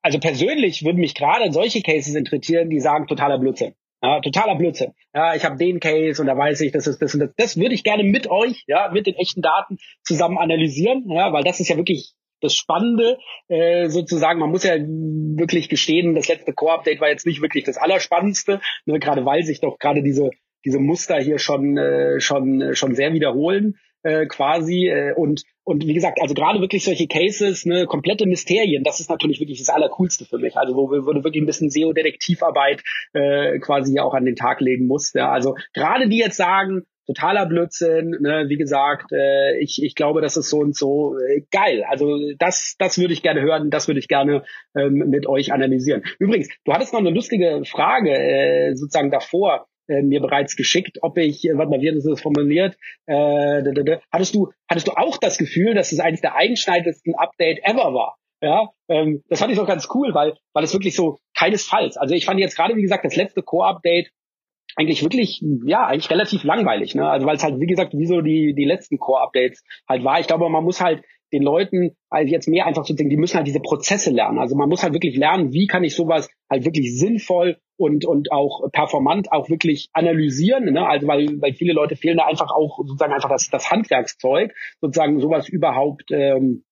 Also 0.00 0.18
persönlich 0.18 0.84
würden 0.84 1.00
mich 1.00 1.14
gerade 1.14 1.52
solche 1.52 1.82
Cases 1.82 2.14
interessieren, 2.14 2.70
die 2.70 2.80
sagen 2.80 3.06
totaler 3.06 3.38
Blödsinn. 3.38 3.74
Ja, 4.02 4.20
totaler 4.20 4.56
Blödsinn. 4.56 4.92
Ja, 5.14 5.34
ich 5.34 5.44
habe 5.44 5.56
den 5.56 5.80
Case 5.80 6.20
und 6.20 6.28
da 6.28 6.36
weiß 6.36 6.60
ich, 6.60 6.72
das 6.72 6.86
ist 6.86 7.00
das 7.00 7.14
und 7.14 7.20
das. 7.20 7.30
Das 7.36 7.56
würde 7.56 7.74
ich 7.74 7.82
gerne 7.82 8.04
mit 8.04 8.30
euch, 8.30 8.64
ja, 8.66 8.90
mit 8.92 9.06
den 9.06 9.14
echten 9.14 9.42
Daten 9.42 9.78
zusammen 10.04 10.38
analysieren, 10.38 11.04
ja, 11.08 11.32
weil 11.32 11.44
das 11.44 11.60
ist 11.60 11.68
ja 11.68 11.76
wirklich 11.76 12.12
das 12.40 12.54
Spannende, 12.54 13.18
äh, 13.48 13.88
sozusagen. 13.88 14.40
Man 14.40 14.50
muss 14.50 14.64
ja 14.64 14.76
wirklich 14.76 15.68
gestehen, 15.68 16.14
das 16.14 16.28
letzte 16.28 16.52
Core-Update 16.52 17.00
war 17.00 17.08
jetzt 17.08 17.26
nicht 17.26 17.40
wirklich 17.40 17.64
das 17.64 17.78
Allerspannendste, 17.78 18.60
ne, 18.84 18.98
gerade 18.98 19.24
weil 19.24 19.42
sich 19.42 19.60
doch 19.60 19.78
gerade 19.78 20.02
diese 20.02 20.30
diese 20.64 20.78
Muster 20.80 21.18
hier 21.18 21.38
schon 21.38 21.78
äh, 21.78 22.20
schon 22.20 22.74
schon 22.74 22.94
sehr 22.94 23.12
wiederholen 23.12 23.76
äh, 24.06 24.26
quasi 24.26 24.88
äh, 24.88 25.12
und 25.14 25.42
und 25.64 25.84
wie 25.84 25.94
gesagt, 25.94 26.22
also 26.22 26.32
gerade 26.32 26.60
wirklich 26.60 26.84
solche 26.84 27.08
Cases, 27.08 27.66
ne, 27.66 27.86
komplette 27.86 28.24
Mysterien, 28.26 28.84
das 28.84 29.00
ist 29.00 29.10
natürlich 29.10 29.40
wirklich 29.40 29.58
das 29.58 29.68
Allercoolste 29.68 30.24
für 30.24 30.38
mich. 30.38 30.56
Also 30.56 30.76
wo, 30.76 30.90
wo 30.90 31.12
du 31.12 31.24
wirklich 31.24 31.42
ein 31.42 31.46
bisschen 31.46 31.70
SEO-Detektivarbeit 31.70 32.84
äh, 33.14 33.58
quasi 33.58 33.98
auch 33.98 34.14
an 34.14 34.24
den 34.24 34.36
Tag 34.36 34.60
legen 34.60 34.86
musst. 34.86 35.16
Ja. 35.16 35.32
Also 35.32 35.56
gerade 35.74 36.08
die 36.08 36.18
jetzt 36.18 36.36
sagen, 36.36 36.84
totaler 37.08 37.46
Blödsinn, 37.46 38.10
ne, 38.20 38.44
wie 38.48 38.56
gesagt, 38.56 39.10
äh, 39.12 39.58
ich, 39.58 39.82
ich 39.82 39.96
glaube, 39.96 40.20
das 40.20 40.36
ist 40.36 40.50
so 40.50 40.58
und 40.58 40.76
so 40.76 41.16
äh, 41.18 41.42
geil. 41.50 41.84
Also 41.88 42.16
das, 42.38 42.76
das 42.78 42.98
würde 42.98 43.12
ich 43.12 43.22
gerne 43.22 43.40
hören, 43.42 43.70
das 43.70 43.88
würde 43.88 43.98
ich 43.98 44.06
gerne 44.06 44.44
ähm, 44.76 44.94
mit 45.08 45.26
euch 45.26 45.52
analysieren. 45.52 46.04
Übrigens, 46.20 46.48
du 46.64 46.72
hattest 46.72 46.92
noch 46.92 47.00
eine 47.00 47.10
lustige 47.10 47.62
Frage 47.64 48.12
äh, 48.12 48.74
sozusagen 48.76 49.10
davor 49.10 49.66
äh, 49.88 50.02
mir 50.02 50.20
bereits 50.20 50.56
geschickt, 50.56 50.98
ob 51.02 51.18
ich, 51.18 51.44
äh, 51.44 51.56
warte 51.56 51.70
mal, 51.70 51.80
wie 51.80 51.88
hat 51.88 51.96
das 51.96 52.20
formuliert, 52.20 52.76
äh, 53.06 53.62
da, 53.62 53.70
da, 53.72 53.82
da. 53.82 54.00
hattest 54.10 54.34
du, 54.34 54.50
hattest 54.68 54.88
du 54.88 54.92
auch 54.92 55.18
das 55.18 55.38
Gefühl, 55.38 55.74
dass 55.74 55.92
es 55.92 56.00
eines 56.00 56.20
der 56.20 56.34
einschneidendsten 56.34 57.14
Update 57.14 57.60
ever 57.64 57.94
war? 57.94 58.16
Ja, 58.42 58.68
ähm, 58.88 59.22
das 59.28 59.38
fand 59.38 59.50
ich 59.52 59.58
doch 59.58 59.66
ganz 59.66 59.88
cool, 59.94 60.12
weil, 60.12 60.34
weil 60.52 60.64
es 60.64 60.74
wirklich 60.74 60.94
so 60.94 61.18
keinesfalls. 61.34 61.96
Also 61.96 62.14
ich 62.14 62.26
fand 62.26 62.38
jetzt 62.38 62.54
gerade, 62.54 62.76
wie 62.76 62.82
gesagt, 62.82 63.04
das 63.04 63.16
letzte 63.16 63.42
Core-Update 63.42 64.10
eigentlich 64.76 65.02
wirklich, 65.02 65.42
ja, 65.64 65.86
eigentlich 65.86 66.10
relativ 66.10 66.44
langweilig, 66.44 66.94
ne? 66.94 67.08
Also 67.08 67.26
weil 67.26 67.36
es 67.36 67.42
halt, 67.42 67.58
wie 67.60 67.66
gesagt, 67.66 67.94
wie 67.94 68.06
so 68.06 68.20
die, 68.20 68.54
die 68.54 68.66
letzten 68.66 68.98
Core-Updates 68.98 69.64
halt 69.88 70.04
war. 70.04 70.20
Ich 70.20 70.26
glaube, 70.26 70.48
man 70.50 70.64
muss 70.64 70.82
halt 70.82 71.02
den 71.32 71.42
Leuten 71.42 71.96
also 72.10 72.30
jetzt 72.30 72.46
mehr 72.46 72.66
einfach 72.66 72.84
zu 72.84 72.94
denken, 72.94 73.10
die 73.10 73.16
müssen 73.16 73.36
halt 73.36 73.46
diese 73.46 73.60
Prozesse 73.60 74.10
lernen. 74.10 74.38
Also 74.38 74.54
man 74.54 74.68
muss 74.68 74.82
halt 74.82 74.92
wirklich 74.92 75.16
lernen, 75.16 75.52
wie 75.52 75.66
kann 75.66 75.82
ich 75.82 75.94
sowas 75.94 76.28
halt 76.50 76.64
wirklich 76.64 76.98
sinnvoll 76.98 77.58
und, 77.76 78.04
und 78.04 78.32
auch 78.32 78.70
performant 78.72 79.32
auch 79.32 79.48
wirklich 79.48 79.88
analysieren. 79.92 80.72
Ne? 80.72 80.86
Also 80.86 81.06
weil, 81.06 81.40
weil 81.40 81.52
viele 81.52 81.72
Leute 81.72 81.96
fehlen 81.96 82.16
da 82.16 82.26
einfach 82.26 82.50
auch 82.50 82.78
sozusagen 82.78 83.12
einfach 83.12 83.28
das, 83.28 83.48
das 83.50 83.70
Handwerkszeug, 83.70 84.54
sozusagen 84.80 85.20
sowas 85.20 85.48
überhaupt 85.48 86.10
ähm, 86.10 86.64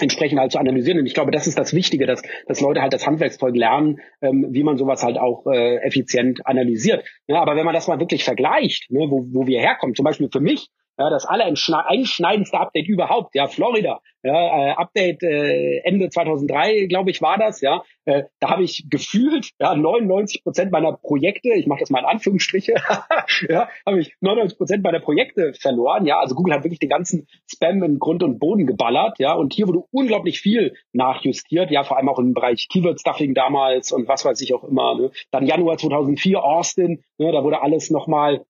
entsprechend 0.00 0.38
halt 0.38 0.52
zu 0.52 0.58
analysieren. 0.58 0.98
Und 0.98 1.06
ich 1.06 1.14
glaube, 1.14 1.30
das 1.30 1.46
ist 1.46 1.58
das 1.58 1.74
Wichtige, 1.74 2.06
dass, 2.06 2.22
dass 2.46 2.60
Leute 2.60 2.82
halt 2.82 2.92
das 2.92 3.06
Handwerkszeug 3.06 3.56
lernen, 3.56 4.00
ähm, 4.20 4.46
wie 4.50 4.62
man 4.62 4.76
sowas 4.76 5.02
halt 5.02 5.18
auch 5.18 5.46
äh, 5.46 5.76
effizient 5.78 6.46
analysiert. 6.46 7.04
Ja, 7.26 7.40
aber 7.40 7.56
wenn 7.56 7.64
man 7.64 7.74
das 7.74 7.88
mal 7.88 8.00
wirklich 8.00 8.24
vergleicht, 8.24 8.90
ne, 8.90 9.06
wo, 9.08 9.26
wo 9.32 9.46
wir 9.46 9.60
herkommen, 9.60 9.94
zum 9.94 10.04
Beispiel 10.04 10.28
für 10.32 10.40
mich, 10.40 10.68
Ja, 10.98 11.10
das 11.10 11.26
einschneidendste 11.26 12.58
Update 12.58 12.88
überhaupt. 12.88 13.36
Ja, 13.36 13.46
Florida. 13.46 14.00
Ja, 14.24 14.34
äh, 14.34 14.70
Update 14.72 15.22
äh, 15.22 15.78
Ende 15.84 16.10
2003, 16.10 16.86
glaube 16.86 17.12
ich, 17.12 17.22
war 17.22 17.38
das. 17.38 17.60
Ja, 17.60 17.84
äh, 18.04 18.24
da 18.40 18.50
habe 18.50 18.64
ich 18.64 18.84
gefühlt 18.90 19.50
ja 19.60 19.76
99 19.76 20.42
Prozent 20.42 20.72
meiner 20.72 20.94
Projekte, 20.94 21.50
ich 21.50 21.68
mache 21.68 21.80
das 21.80 21.90
mal 21.90 22.00
in 22.00 22.04
Anführungsstriche, 22.06 22.74
ja, 23.48 23.68
habe 23.86 24.00
ich 24.00 24.16
99 24.20 24.58
Prozent 24.58 24.82
meiner 24.82 24.98
Projekte 24.98 25.52
verloren. 25.54 26.04
Ja, 26.04 26.18
also 26.18 26.34
Google 26.34 26.54
hat 26.54 26.64
wirklich 26.64 26.80
den 26.80 26.88
ganzen 26.88 27.28
Spam 27.46 27.80
in 27.84 28.00
Grund 28.00 28.24
und 28.24 28.40
Boden 28.40 28.66
geballert. 28.66 29.20
Ja, 29.20 29.34
und 29.34 29.54
hier 29.54 29.68
wurde 29.68 29.84
unglaublich 29.92 30.40
viel 30.40 30.74
nachjustiert. 30.92 31.70
Ja, 31.70 31.84
vor 31.84 31.96
allem 31.96 32.08
auch 32.08 32.18
im 32.18 32.34
Bereich 32.34 32.66
Keyword 32.68 33.00
Stuffing 33.00 33.34
damals 33.34 33.92
und 33.92 34.08
was 34.08 34.24
weiß 34.24 34.40
ich 34.40 34.52
auch 34.52 34.64
immer. 34.64 34.96
Ne? 34.96 35.12
Dann 35.30 35.46
Januar 35.46 35.78
2004 35.78 36.42
Austin, 36.42 37.04
ne, 37.18 37.30
da 37.30 37.44
wurde 37.44 37.62
alles 37.62 37.90
nochmal 37.90 38.44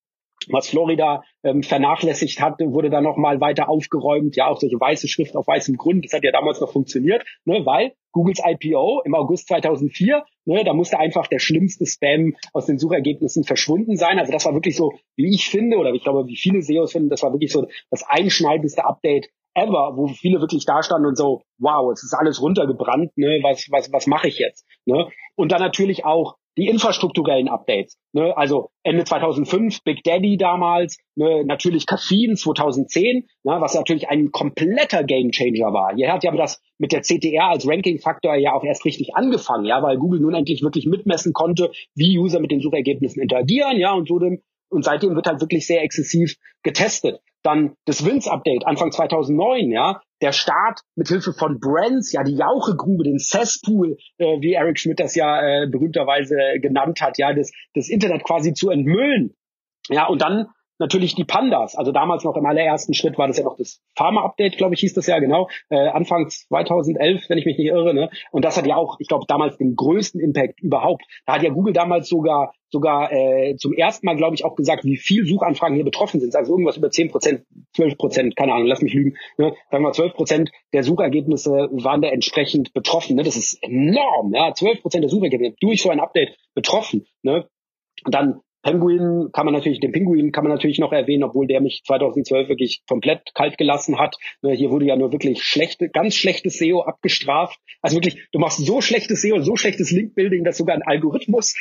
was 0.48 0.68
Florida 0.68 1.22
ähm, 1.42 1.62
vernachlässigt 1.62 2.40
hat, 2.40 2.60
wurde 2.60 2.90
dann 2.90 3.04
nochmal 3.04 3.40
weiter 3.40 3.68
aufgeräumt. 3.68 4.36
Ja, 4.36 4.48
auch 4.48 4.58
solche 4.58 4.78
weiße 4.78 5.08
Schrift 5.08 5.36
auf 5.36 5.46
weißem 5.46 5.76
Grund. 5.76 6.04
Das 6.04 6.12
hat 6.12 6.24
ja 6.24 6.32
damals 6.32 6.60
noch 6.60 6.72
funktioniert, 6.72 7.24
ne, 7.44 7.64
weil 7.64 7.92
Googles 8.12 8.40
IPO 8.44 9.02
im 9.04 9.14
August 9.14 9.48
2004, 9.48 10.24
ne, 10.46 10.64
da 10.64 10.72
musste 10.72 10.98
einfach 10.98 11.26
der 11.26 11.38
schlimmste 11.38 11.86
Spam 11.86 12.34
aus 12.52 12.66
den 12.66 12.78
Suchergebnissen 12.78 13.44
verschwunden 13.44 13.96
sein. 13.96 14.18
Also 14.18 14.32
das 14.32 14.44
war 14.46 14.54
wirklich 14.54 14.76
so, 14.76 14.92
wie 15.16 15.34
ich 15.34 15.48
finde, 15.48 15.76
oder 15.76 15.92
ich 15.92 16.02
glaube, 16.02 16.26
wie 16.26 16.36
viele 16.36 16.62
SEOs 16.62 16.92
finden, 16.92 17.10
das 17.10 17.22
war 17.22 17.32
wirklich 17.32 17.52
so 17.52 17.66
das 17.90 18.04
einschneidendste 18.08 18.84
Update 18.84 19.28
ever, 19.54 19.92
wo 19.96 20.06
viele 20.08 20.40
wirklich 20.40 20.64
da 20.64 20.82
standen 20.82 21.06
und 21.06 21.16
so, 21.16 21.42
wow, 21.58 21.90
es 21.92 22.02
ist 22.02 22.14
alles 22.14 22.40
runtergebrannt, 22.40 23.16
ne, 23.16 23.40
was, 23.42 23.66
was, 23.70 23.92
was 23.92 24.06
mache 24.06 24.28
ich 24.28 24.38
jetzt? 24.38 24.66
Ne? 24.86 25.08
Und 25.36 25.52
dann 25.52 25.60
natürlich 25.60 26.04
auch 26.04 26.36
die 26.58 26.66
infrastrukturellen 26.66 27.48
Updates. 27.48 27.96
Ne? 28.12 28.36
Also 28.36 28.70
Ende 28.82 29.04
2005, 29.04 29.82
Big 29.84 30.02
Daddy 30.02 30.36
damals, 30.36 30.98
ne? 31.14 31.44
natürlich 31.44 31.86
Caffeine 31.86 32.34
2010, 32.34 33.26
ne? 33.44 33.56
was 33.60 33.74
natürlich 33.74 34.08
ein 34.08 34.30
kompletter 34.32 35.04
Gamechanger 35.04 35.72
war. 35.72 35.94
Hier 35.94 36.12
hat 36.12 36.24
ja 36.24 36.32
das 36.32 36.60
mit 36.78 36.92
der 36.92 37.02
CTR 37.02 37.48
als 37.50 37.66
Ranking-Faktor 37.66 38.34
ja 38.34 38.52
auch 38.52 38.64
erst 38.64 38.84
richtig 38.84 39.14
angefangen, 39.14 39.64
ja, 39.64 39.82
weil 39.82 39.96
Google 39.98 40.20
nun 40.20 40.34
endlich 40.34 40.62
wirklich 40.62 40.86
mitmessen 40.86 41.32
konnte, 41.32 41.70
wie 41.94 42.18
User 42.18 42.40
mit 42.40 42.50
den 42.50 42.60
Suchergebnissen 42.60 43.22
interagieren, 43.22 43.78
ja, 43.78 43.92
und 43.92 44.08
so 44.08 44.18
dem 44.18 44.42
und 44.70 44.84
seitdem 44.84 45.14
wird 45.14 45.26
halt 45.26 45.40
wirklich 45.40 45.66
sehr 45.66 45.82
exzessiv 45.82 46.36
getestet. 46.62 47.20
Dann 47.48 47.76
das 47.86 48.04
Winz-Update 48.04 48.66
Anfang 48.66 48.92
2009, 48.92 49.70
ja, 49.70 50.02
der 50.20 50.32
Start 50.32 50.80
mit 50.96 51.08
Hilfe 51.08 51.32
von 51.32 51.58
Brands, 51.60 52.12
ja, 52.12 52.22
die 52.22 52.36
Jauchegrube, 52.36 53.04
den 53.04 53.18
Cesspool, 53.18 53.96
äh, 54.18 54.40
wie 54.42 54.52
Eric 54.52 54.78
Schmidt 54.78 55.00
das 55.00 55.14
ja 55.14 55.40
äh, 55.40 55.66
berühmterweise 55.66 56.36
genannt 56.60 57.00
hat, 57.00 57.16
ja, 57.16 57.32
das, 57.32 57.50
das 57.72 57.88
Internet 57.88 58.22
quasi 58.24 58.52
zu 58.52 58.68
entmüllen. 58.68 59.34
Ja, 59.88 60.08
und 60.08 60.20
dann 60.20 60.48
natürlich 60.78 61.14
die 61.14 61.24
Pandas. 61.24 61.76
Also 61.76 61.92
damals 61.92 62.24
noch 62.24 62.36
im 62.36 62.46
allerersten 62.46 62.94
Schritt 62.94 63.18
war 63.18 63.26
das 63.26 63.38
ja 63.38 63.44
noch 63.44 63.56
das 63.56 63.80
Pharma-Update, 63.96 64.56
glaube 64.56 64.74
ich, 64.74 64.80
hieß 64.80 64.94
das 64.94 65.06
ja 65.06 65.18
genau, 65.18 65.48
äh, 65.70 65.88
Anfang 65.88 66.28
2011, 66.28 67.28
wenn 67.28 67.38
ich 67.38 67.46
mich 67.46 67.58
nicht 67.58 67.68
irre. 67.68 67.94
Ne? 67.94 68.10
Und 68.30 68.44
das 68.44 68.56
hat 68.56 68.66
ja 68.66 68.76
auch, 68.76 68.96
ich 69.00 69.08
glaube, 69.08 69.24
damals 69.28 69.56
den 69.58 69.76
größten 69.76 70.20
Impact 70.20 70.60
überhaupt. 70.60 71.04
Da 71.26 71.34
hat 71.34 71.42
ja 71.42 71.50
Google 71.50 71.72
damals 71.72 72.08
sogar 72.08 72.52
sogar 72.70 73.10
äh, 73.12 73.56
zum 73.56 73.72
ersten 73.72 74.06
Mal, 74.06 74.16
glaube 74.16 74.34
ich, 74.34 74.44
auch 74.44 74.54
gesagt, 74.54 74.84
wie 74.84 74.96
viel 74.96 75.24
Suchanfragen 75.24 75.74
hier 75.74 75.84
betroffen 75.84 76.20
sind. 76.20 76.34
Also 76.36 76.52
irgendwas 76.52 76.76
über 76.76 76.90
10 76.90 77.10
Prozent, 77.10 77.46
12 77.74 77.96
Prozent, 77.96 78.36
keine 78.36 78.52
Ahnung, 78.52 78.66
lass 78.66 78.82
mich 78.82 78.92
lügen. 78.92 79.16
Ne? 79.38 79.54
Sagen 79.70 79.84
wir 79.84 79.92
12 79.92 80.14
Prozent 80.14 80.50
der 80.72 80.82
Suchergebnisse 80.82 81.50
waren 81.50 82.02
da 82.02 82.08
entsprechend 82.08 82.72
betroffen. 82.74 83.16
Ne? 83.16 83.22
Das 83.22 83.36
ist 83.36 83.62
enorm. 83.62 84.34
Ja? 84.34 84.52
12 84.52 84.82
Prozent 84.82 85.04
der 85.04 85.10
Suchergebnisse 85.10 85.56
durch 85.60 85.82
so 85.82 85.90
ein 85.90 86.00
Update 86.00 86.36
betroffen. 86.54 87.06
Ne? 87.22 87.48
Und 88.04 88.14
dann 88.14 88.40
Penguin 88.62 89.30
kann 89.32 89.46
man 89.46 89.54
natürlich, 89.54 89.80
den 89.80 89.92
Pinguin 89.92 90.32
kann 90.32 90.44
man 90.44 90.52
natürlich 90.52 90.78
noch 90.78 90.92
erwähnen, 90.92 91.22
obwohl 91.22 91.46
der 91.46 91.60
mich 91.60 91.82
2012 91.84 92.48
wirklich 92.48 92.82
komplett 92.88 93.34
kalt 93.34 93.56
gelassen 93.56 93.98
hat. 93.98 94.16
Ne, 94.42 94.52
hier 94.52 94.70
wurde 94.70 94.86
ja 94.86 94.96
nur 94.96 95.12
wirklich 95.12 95.42
schlechte, 95.42 95.88
ganz 95.88 96.16
schlechtes 96.16 96.58
SEO 96.58 96.82
abgestraft. 96.82 97.58
Also 97.82 97.96
wirklich, 97.96 98.18
du 98.32 98.38
machst 98.38 98.58
so 98.58 98.80
schlechtes 98.80 99.22
SEO, 99.22 99.40
so 99.40 99.56
schlechtes 99.56 99.90
Linkbuilding, 99.90 100.44
dass 100.44 100.56
sogar 100.56 100.74
ein 100.74 100.82
Algorithmus 100.82 101.54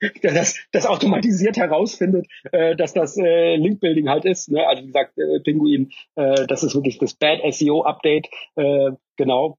das, 0.22 0.58
das 0.70 0.86
automatisiert 0.86 1.56
herausfindet, 1.56 2.26
äh, 2.52 2.76
dass 2.76 2.94
das 2.94 3.16
äh, 3.16 3.56
Linkbuilding 3.56 4.08
halt 4.08 4.24
ist. 4.24 4.50
Ne? 4.50 4.66
Also 4.66 4.82
wie 4.82 4.86
gesagt, 4.86 5.18
äh, 5.18 5.40
Pinguin, 5.40 5.90
äh, 6.14 6.46
das 6.46 6.62
ist 6.62 6.74
wirklich 6.74 6.98
das 6.98 7.14
Bad 7.14 7.40
SEO 7.52 7.82
Update, 7.82 8.28
äh, 8.56 8.92
genau. 9.16 9.58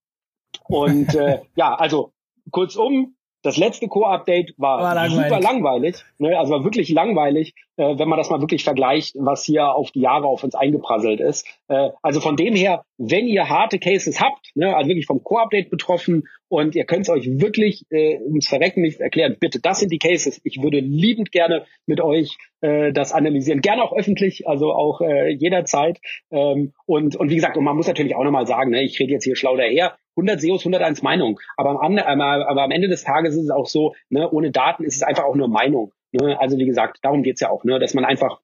Und 0.68 1.14
ja, 1.56 1.76
also 1.76 2.14
kurzum, 2.52 3.16
das 3.42 3.58
letzte 3.58 3.88
Core-Update 3.88 4.54
war, 4.58 4.82
war 4.82 5.10
super 5.10 5.40
langweilig, 5.40 6.04
ne? 6.18 6.38
also 6.38 6.54
war 6.54 6.64
wirklich 6.64 6.90
langweilig, 6.90 7.54
äh, 7.80 7.98
wenn 7.98 8.10
man 8.10 8.18
das 8.18 8.30
mal 8.30 8.42
wirklich 8.42 8.66
vergleicht, 8.66 9.16
was 9.18 9.46
hier 9.46 9.74
auf 9.74 9.92
die 9.92 10.02
Jahre 10.02 10.28
auf 10.28 10.44
uns 10.44 10.54
eingeprasselt 10.54 11.22
ist. 11.22 11.48
Äh, 11.70 11.92
also 12.02 12.20
von 12.20 12.36
dem 12.36 12.54
her, 12.54 12.84
wenn 12.98 13.26
ihr 13.26 13.48
harte 13.48 13.80
Cases 13.80 14.20
habt, 14.20 14.52
ne? 14.54 14.76
also 14.76 14.90
wirklich 14.90 15.06
vom 15.06 15.24
Core-Update 15.24 15.70
betroffen 15.70 16.28
und 16.50 16.76
ihr 16.76 16.84
könnt 16.84 17.04
es 17.04 17.10
euch 17.10 17.26
wirklich 17.40 17.86
äh, 17.90 18.20
ums 18.22 18.50
Verrecken 18.50 18.82
nicht 18.82 19.00
erklären, 19.00 19.38
bitte, 19.40 19.62
das 19.62 19.80
sind 19.80 19.94
die 19.94 19.98
Cases. 19.98 20.42
Ich 20.44 20.62
würde 20.62 20.80
liebend 20.80 21.32
gerne 21.32 21.66
mit 21.86 22.02
euch 22.02 22.38
äh, 22.60 22.92
das 22.92 23.14
analysieren, 23.14 23.62
gerne 23.62 23.82
auch 23.82 23.94
öffentlich, 23.94 24.46
also 24.46 24.74
auch 24.74 25.00
äh, 25.00 25.30
jederzeit. 25.30 26.00
Ähm, 26.32 26.74
und, 26.86 27.16
und 27.16 27.30
wie 27.30 27.36
gesagt, 27.36 27.56
und 27.56 27.64
man 27.64 27.78
muss 27.78 27.88
natürlich 27.88 28.16
auch 28.16 28.26
nochmal 28.26 28.46
sagen, 28.46 28.72
ne, 28.72 28.84
ich 28.84 29.00
rede 29.00 29.14
jetzt 29.14 29.24
hier 29.24 29.38
schlau 29.38 29.56
daher, 29.56 29.96
100 30.18 30.42
SEOs, 30.42 30.62
101 30.66 31.02
Meinung. 31.02 31.40
Aber 31.56 31.82
am, 31.82 31.98
aber 31.98 32.64
am 32.64 32.72
Ende 32.72 32.90
des 32.90 33.04
Tages 33.06 33.36
ist 33.36 33.46
es 33.46 33.52
auch 33.52 33.68
so, 33.68 33.94
ne, 34.10 34.30
ohne 34.30 34.52
Daten 34.52 34.84
ist 34.84 34.98
es 34.98 35.04
einfach 35.04 35.24
auch 35.24 35.36
nur 35.36 35.48
Meinung. 35.48 35.94
Ne? 36.12 36.40
Also 36.40 36.58
wie 36.58 36.66
gesagt, 36.66 37.00
darum 37.02 37.24
geht's 37.24 37.42
ja 37.42 37.50
auch, 37.50 37.64
ne, 37.64 37.80
dass 37.80 37.94
man 37.94 38.06
einfach 38.06 38.42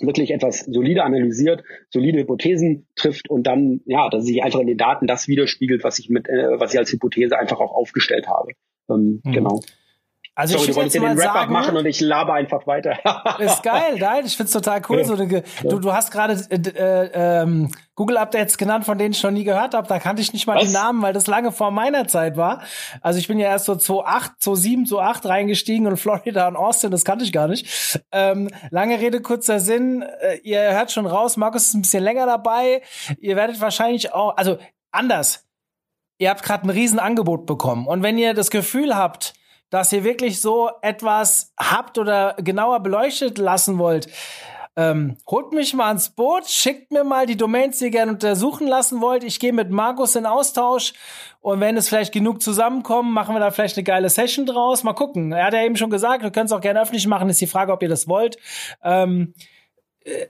wirklich 0.00 0.30
etwas 0.30 0.60
solide 0.60 1.02
analysiert, 1.02 1.62
solide 1.90 2.18
Hypothesen 2.18 2.86
trifft 2.94 3.28
und 3.28 3.46
dann, 3.46 3.80
ja, 3.86 4.08
dass 4.08 4.24
sich 4.24 4.42
einfach 4.42 4.60
in 4.60 4.66
den 4.66 4.78
Daten 4.78 5.06
das 5.06 5.28
widerspiegelt, 5.28 5.84
was 5.84 5.98
ich 5.98 6.08
mit, 6.08 6.28
äh, 6.28 6.58
was 6.58 6.72
ich 6.72 6.78
als 6.78 6.92
Hypothese 6.92 7.38
einfach 7.38 7.60
auch 7.60 7.72
aufgestellt 7.72 8.28
habe. 8.28 8.52
Ähm, 8.88 9.20
mhm. 9.24 9.32
Genau. 9.32 9.60
Also 10.34 10.54
Sorry, 10.54 10.64
ich 10.64 10.70
du 10.70 10.76
wolltest 10.76 10.96
ja 10.96 11.02
den 11.02 11.18
Wrap-Up 11.18 11.50
machen 11.50 11.76
und 11.76 11.84
ich 11.86 12.00
laber 12.00 12.34
einfach 12.34 12.66
weiter. 12.66 12.96
ist 13.40 13.62
geil, 13.62 13.96
nein, 13.98 14.24
ich 14.24 14.36
find's 14.36 14.52
total 14.52 14.80
cool. 14.88 15.04
So 15.04 15.14
eine, 15.14 15.42
du, 15.62 15.78
du 15.78 15.92
hast 15.92 16.10
gerade 16.12 16.34
äh, 16.50 16.56
äh, 16.56 17.10
ähm, 17.42 17.70
Google-Updates 17.96 18.56
genannt, 18.56 18.84
von 18.84 18.96
denen 18.96 19.12
ich 19.12 19.22
noch 19.22 19.32
nie 19.32 19.44
gehört 19.44 19.74
habe. 19.74 19.88
Da 19.88 19.98
kannte 19.98 20.22
ich 20.22 20.32
nicht 20.32 20.46
mal 20.46 20.56
Was? 20.56 20.68
die 20.68 20.72
Namen, 20.72 21.02
weil 21.02 21.12
das 21.12 21.26
lange 21.26 21.52
vor 21.52 21.72
meiner 21.72 22.06
Zeit 22.06 22.36
war. 22.36 22.62
Also 23.02 23.18
ich 23.18 23.28
bin 23.28 23.38
ja 23.38 23.48
erst 23.48 23.66
so 23.66 23.74
2008, 23.74 24.32
2007, 24.38 24.86
2008 24.86 25.26
reingestiegen 25.26 25.86
und 25.86 25.96
Florida 25.98 26.46
und 26.48 26.56
Austin, 26.56 26.90
das 26.90 27.04
kannte 27.04 27.24
ich 27.24 27.32
gar 27.32 27.48
nicht. 27.48 28.00
Ähm, 28.12 28.48
lange 28.70 29.00
Rede, 29.00 29.20
kurzer 29.20 29.58
Sinn. 29.58 30.02
Äh, 30.02 30.36
ihr 30.44 30.60
hört 30.60 30.92
schon 30.92 31.06
raus, 31.06 31.36
Markus 31.36 31.66
ist 31.66 31.74
ein 31.74 31.82
bisschen 31.82 32.04
länger 32.04 32.26
dabei. 32.26 32.82
Ihr 33.18 33.36
werdet 33.36 33.60
wahrscheinlich 33.60 34.14
auch, 34.14 34.36
also 34.36 34.58
anders. 34.92 35.46
Ihr 36.18 36.30
habt 36.30 36.42
gerade 36.42 36.66
ein 36.66 36.70
Riesenangebot 36.70 37.46
bekommen. 37.46 37.86
Und 37.86 38.02
wenn 38.02 38.16
ihr 38.16 38.32
das 38.32 38.50
Gefühl 38.50 38.96
habt, 38.96 39.34
dass 39.70 39.92
ihr 39.92 40.04
wirklich 40.04 40.40
so 40.40 40.70
etwas 40.82 41.52
habt 41.58 41.98
oder 41.98 42.36
genauer 42.38 42.80
beleuchtet 42.80 43.38
lassen 43.38 43.78
wollt, 43.78 44.08
ähm, 44.76 45.16
holt 45.28 45.52
mich 45.52 45.74
mal 45.74 45.88
ans 45.88 46.10
Boot, 46.10 46.46
schickt 46.48 46.92
mir 46.92 47.04
mal 47.04 47.26
die 47.26 47.36
Domains, 47.36 47.78
die 47.78 47.86
ihr 47.86 47.90
gerne 47.90 48.12
untersuchen 48.12 48.66
lassen 48.66 49.00
wollt. 49.00 49.24
Ich 49.24 49.40
gehe 49.40 49.52
mit 49.52 49.70
Markus 49.70 50.14
in 50.16 50.26
Austausch 50.26 50.92
und 51.40 51.60
wenn 51.60 51.76
es 51.76 51.88
vielleicht 51.88 52.12
genug 52.12 52.40
zusammenkommen, 52.40 53.12
machen 53.12 53.34
wir 53.34 53.40
da 53.40 53.50
vielleicht 53.50 53.76
eine 53.76 53.84
geile 53.84 54.08
Session 54.08 54.46
draus. 54.46 54.84
Mal 54.84 54.92
gucken. 54.92 55.32
Er 55.32 55.46
hat 55.46 55.54
ja 55.54 55.64
eben 55.64 55.76
schon 55.76 55.90
gesagt, 55.90 56.22
wir 56.22 56.30
können 56.30 56.46
es 56.46 56.52
auch 56.52 56.60
gerne 56.60 56.80
öffentlich 56.80 57.06
machen. 57.06 57.28
Ist 57.28 57.40
die 57.40 57.46
Frage, 57.46 57.72
ob 57.72 57.82
ihr 57.82 57.88
das 57.88 58.08
wollt. 58.08 58.38
Ähm, 58.82 59.34
äh, 60.04 60.26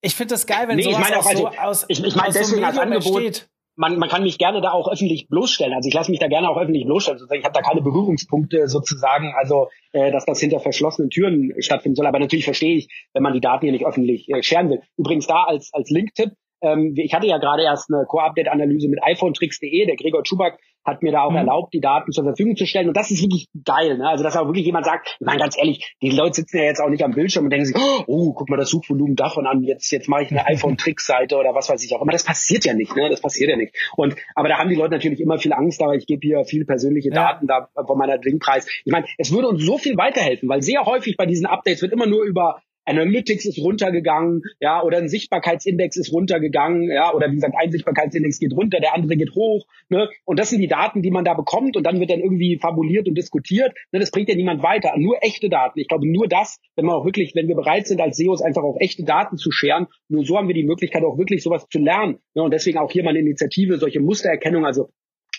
ich 0.00 0.14
finde 0.14 0.34
das 0.34 0.46
geil, 0.46 0.68
wenn 0.68 0.76
nee, 0.76 0.82
sowas 0.82 0.98
ich 0.98 1.10
mein 1.10 1.20
auch, 1.20 1.26
also, 1.26 1.42
so 1.42 1.58
aus, 1.58 1.84
ich, 1.88 2.04
ich 2.04 2.16
mein, 2.16 2.28
aus 2.28 2.34
deswegen 2.34 2.60
so 2.60 2.66
als 2.66 2.78
Angebot, 2.78 3.22
entsteht 3.22 3.48
man, 3.76 3.98
man 3.98 4.08
kann 4.08 4.22
mich 4.22 4.38
gerne 4.38 4.60
da 4.60 4.72
auch 4.72 4.90
öffentlich 4.90 5.28
bloßstellen. 5.28 5.74
Also 5.74 5.88
ich 5.88 5.94
lasse 5.94 6.10
mich 6.10 6.20
da 6.20 6.28
gerne 6.28 6.48
auch 6.48 6.56
öffentlich 6.56 6.86
bloßstellen. 6.86 7.20
Ich 7.32 7.44
habe 7.44 7.54
da 7.54 7.62
keine 7.62 7.82
Berührungspunkte 7.82 8.68
sozusagen, 8.68 9.34
also 9.36 9.68
äh, 9.92 10.10
dass 10.10 10.24
das 10.24 10.40
hinter 10.40 10.60
verschlossenen 10.60 11.10
Türen 11.10 11.52
stattfinden 11.60 11.96
soll. 11.96 12.06
Aber 12.06 12.18
natürlich 12.18 12.44
verstehe 12.44 12.76
ich, 12.76 12.88
wenn 13.12 13.22
man 13.22 13.34
die 13.34 13.40
Daten 13.40 13.66
hier 13.66 13.72
nicht 13.72 13.86
öffentlich 13.86 14.28
äh, 14.28 14.42
scheren 14.42 14.70
will. 14.70 14.80
Übrigens 14.96 15.26
da 15.26 15.44
als, 15.44 15.72
als 15.72 15.90
Link-Tipp, 15.90 16.30
ähm, 16.62 16.94
ich 16.96 17.12
hatte 17.12 17.26
ja 17.26 17.38
gerade 17.38 17.62
erst 17.62 17.92
eine 17.92 18.06
Core-Update-Analyse 18.06 18.88
mit 18.88 19.00
iPhonetricks.de. 19.02 19.86
Der 19.86 19.96
Gregor 19.96 20.22
Schubak 20.24 20.58
hat 20.86 21.02
mir 21.02 21.12
da 21.12 21.22
auch 21.22 21.30
mhm. 21.30 21.38
erlaubt, 21.38 21.74
die 21.74 21.80
Daten 21.80 22.12
zur 22.12 22.24
Verfügung 22.24 22.56
zu 22.56 22.64
stellen. 22.64 22.88
Und 22.88 22.96
das 22.96 23.10
ist 23.10 23.20
wirklich 23.20 23.48
geil. 23.64 23.98
Ne? 23.98 24.08
Also, 24.08 24.22
dass 24.22 24.36
auch 24.36 24.46
wirklich 24.46 24.64
jemand 24.64 24.86
sagt, 24.86 25.16
ich 25.18 25.26
meine, 25.26 25.40
ganz 25.40 25.58
ehrlich, 25.58 25.96
die 26.00 26.10
Leute 26.10 26.34
sitzen 26.34 26.58
ja 26.58 26.64
jetzt 26.64 26.80
auch 26.80 26.88
nicht 26.88 27.02
am 27.02 27.12
Bildschirm 27.12 27.44
und 27.44 27.50
denken 27.50 27.66
sich, 27.66 27.76
oh, 28.06 28.32
guck 28.32 28.48
mal 28.48 28.56
das 28.56 28.70
Suchvolumen 28.70 29.16
davon 29.16 29.46
an, 29.46 29.62
jetzt, 29.64 29.90
jetzt 29.90 30.08
mache 30.08 30.22
ich 30.22 30.30
eine 30.30 30.46
iPhone-Tricks-Seite 30.46 31.36
oder 31.36 31.54
was 31.54 31.68
weiß 31.68 31.84
ich 31.84 31.94
auch 31.94 32.02
immer. 32.02 32.12
Das 32.12 32.24
passiert 32.24 32.64
ja 32.64 32.74
nicht, 32.74 32.94
ne? 32.96 33.10
Das 33.10 33.20
passiert 33.20 33.50
ja 33.50 33.56
nicht. 33.56 33.74
Und 33.96 34.16
aber 34.34 34.48
da 34.48 34.58
haben 34.58 34.68
die 34.68 34.76
Leute 34.76 34.92
natürlich 34.92 35.20
immer 35.20 35.38
viel 35.38 35.52
Angst, 35.52 35.82
aber 35.82 35.94
ich 35.94 36.06
gebe 36.06 36.20
hier 36.26 36.44
viele 36.44 36.64
persönliche 36.64 37.10
Daten 37.10 37.46
ja. 37.48 37.68
da 37.74 37.84
von 37.84 37.98
meiner 37.98 38.18
Linkpreis. 38.18 38.66
Ich 38.84 38.92
meine, 38.92 39.06
es 39.18 39.32
würde 39.32 39.48
uns 39.48 39.64
so 39.64 39.78
viel 39.78 39.96
weiterhelfen, 39.96 40.48
weil 40.48 40.62
sehr 40.62 40.84
häufig 40.84 41.16
bei 41.16 41.26
diesen 41.26 41.46
Updates 41.46 41.82
wird 41.82 41.92
immer 41.92 42.06
nur 42.06 42.24
über 42.24 42.60
Analytics 42.86 43.44
ist 43.44 43.58
runtergegangen, 43.58 44.42
ja, 44.60 44.82
oder 44.82 44.98
ein 44.98 45.08
Sichtbarkeitsindex 45.08 45.96
ist 45.96 46.12
runtergegangen, 46.12 46.90
ja, 46.90 47.12
oder 47.12 47.30
wie 47.30 47.34
gesagt, 47.34 47.54
ein 47.58 47.70
Sichtbarkeitsindex 47.70 48.38
geht 48.38 48.52
runter, 48.52 48.80
der 48.80 48.94
andere 48.94 49.16
geht 49.16 49.34
hoch, 49.34 49.66
ne? 49.88 50.08
Und 50.24 50.38
das 50.38 50.50
sind 50.50 50.60
die 50.60 50.68
Daten, 50.68 51.02
die 51.02 51.10
man 51.10 51.24
da 51.24 51.34
bekommt 51.34 51.76
und 51.76 51.84
dann 51.84 52.00
wird 52.00 52.10
dann 52.10 52.20
irgendwie 52.20 52.58
fabuliert 52.58 53.08
und 53.08 53.16
diskutiert. 53.16 53.72
Ne? 53.92 54.00
Das 54.00 54.10
bringt 54.10 54.28
ja 54.28 54.34
niemand 54.34 54.62
weiter. 54.62 54.92
Nur 54.96 55.18
echte 55.22 55.48
Daten. 55.48 55.78
Ich 55.78 55.88
glaube, 55.88 56.10
nur 56.10 56.28
das, 56.28 56.58
wenn 56.76 56.86
man 56.86 56.96
auch 56.96 57.04
wirklich, 57.04 57.34
wenn 57.34 57.48
wir 57.48 57.56
bereit 57.56 57.86
sind, 57.86 58.00
als 58.00 58.16
SEOs 58.16 58.42
einfach 58.42 58.62
auch 58.62 58.76
echte 58.80 59.04
Daten 59.04 59.36
zu 59.36 59.50
scheren, 59.50 59.86
nur 60.08 60.24
so 60.24 60.36
haben 60.36 60.48
wir 60.48 60.54
die 60.54 60.64
Möglichkeit, 60.64 61.04
auch 61.04 61.18
wirklich 61.18 61.42
sowas 61.42 61.66
zu 61.70 61.78
lernen. 61.78 62.18
Ne? 62.34 62.42
Und 62.42 62.52
deswegen 62.52 62.78
auch 62.78 62.90
hier 62.90 63.02
mal 63.02 63.10
eine 63.10 63.20
Initiative, 63.20 63.78
solche 63.78 64.00
Mustererkennung, 64.00 64.64
also 64.64 64.90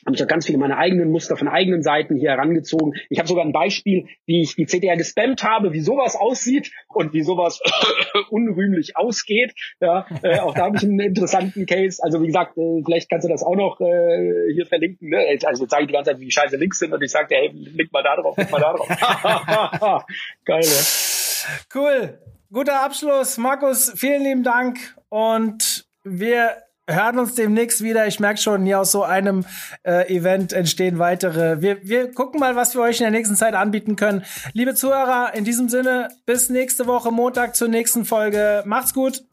habe 0.07 0.15
ich 0.15 0.23
auch 0.23 0.27
ganz 0.27 0.45
viele 0.45 0.57
meine 0.57 0.77
eigenen 0.77 1.11
Muster 1.11 1.35
von 1.35 1.49
eigenen 1.49 1.83
Seiten 1.83 2.15
hier 2.15 2.31
herangezogen. 2.31 2.93
Ich 3.09 3.19
habe 3.19 3.27
sogar 3.27 3.43
ein 3.43 3.51
Beispiel, 3.51 4.07
wie 4.25 4.41
ich 4.41 4.55
die 4.55 4.65
CDR 4.65 4.95
gespammt 4.95 5.43
habe, 5.43 5.73
wie 5.73 5.81
sowas 5.81 6.15
aussieht 6.15 6.71
und 6.87 7.13
wie 7.13 7.23
sowas 7.23 7.59
unrühmlich 8.29 8.95
ausgeht. 8.95 9.53
Ja, 9.81 10.07
äh, 10.23 10.39
auch 10.39 10.53
da 10.53 10.67
habe 10.67 10.77
ich 10.77 10.83
einen 10.83 11.01
interessanten 11.01 11.65
Case. 11.65 12.01
Also 12.01 12.21
wie 12.21 12.27
gesagt, 12.27 12.57
äh, 12.57 12.81
vielleicht 12.85 13.09
kannst 13.09 13.25
du 13.25 13.29
das 13.29 13.43
auch 13.43 13.55
noch 13.55 13.81
äh, 13.81 14.53
hier 14.53 14.65
verlinken. 14.65 15.09
Ne? 15.09 15.17
Also 15.45 15.63
jetzt 15.63 15.71
sage 15.71 15.83
ich 15.83 15.87
die 15.87 15.93
ganze 15.93 16.11
Zeit, 16.11 16.21
wie 16.21 16.31
scheiße 16.31 16.55
Links 16.55 16.79
sind 16.79 16.93
und 16.93 17.03
ich 17.03 17.11
sage, 17.11 17.35
hey, 17.35 17.51
link 17.53 17.91
mal 17.91 18.01
da 18.01 18.15
drauf, 18.15 18.37
link 18.37 18.49
mal 18.49 18.61
da 18.61 18.73
drauf. 18.73 18.87
Geil, 20.45 20.61
ja. 20.63 21.75
Cool. 21.75 22.17
Guter 22.49 22.81
Abschluss. 22.81 23.37
Markus, 23.37 23.91
vielen 23.97 24.23
lieben 24.23 24.43
Dank 24.43 24.79
und 25.09 25.85
wir 26.05 26.55
hören 26.88 27.19
uns 27.19 27.35
demnächst 27.35 27.83
wieder. 27.83 28.07
Ich 28.07 28.19
merke 28.19 28.39
schon, 28.39 28.65
hier 28.65 28.79
aus 28.79 28.91
so 28.91 29.03
einem 29.03 29.45
äh, 29.83 30.13
Event 30.13 30.53
entstehen 30.53 30.99
weitere. 30.99 31.61
Wir, 31.61 31.77
wir 31.83 32.11
gucken 32.11 32.39
mal, 32.39 32.55
was 32.55 32.75
wir 32.75 32.81
euch 32.81 32.99
in 32.99 33.03
der 33.03 33.11
nächsten 33.11 33.35
Zeit 33.35 33.53
anbieten 33.53 33.95
können. 33.95 34.23
Liebe 34.53 34.73
Zuhörer, 34.73 35.33
in 35.35 35.43
diesem 35.43 35.69
Sinne, 35.69 36.09
bis 36.25 36.49
nächste 36.49 36.88
Woche 36.88 37.11
Montag 37.11 37.55
zur 37.55 37.67
nächsten 37.67 38.05
Folge. 38.05 38.63
Macht's 38.65 38.93
gut. 38.93 39.23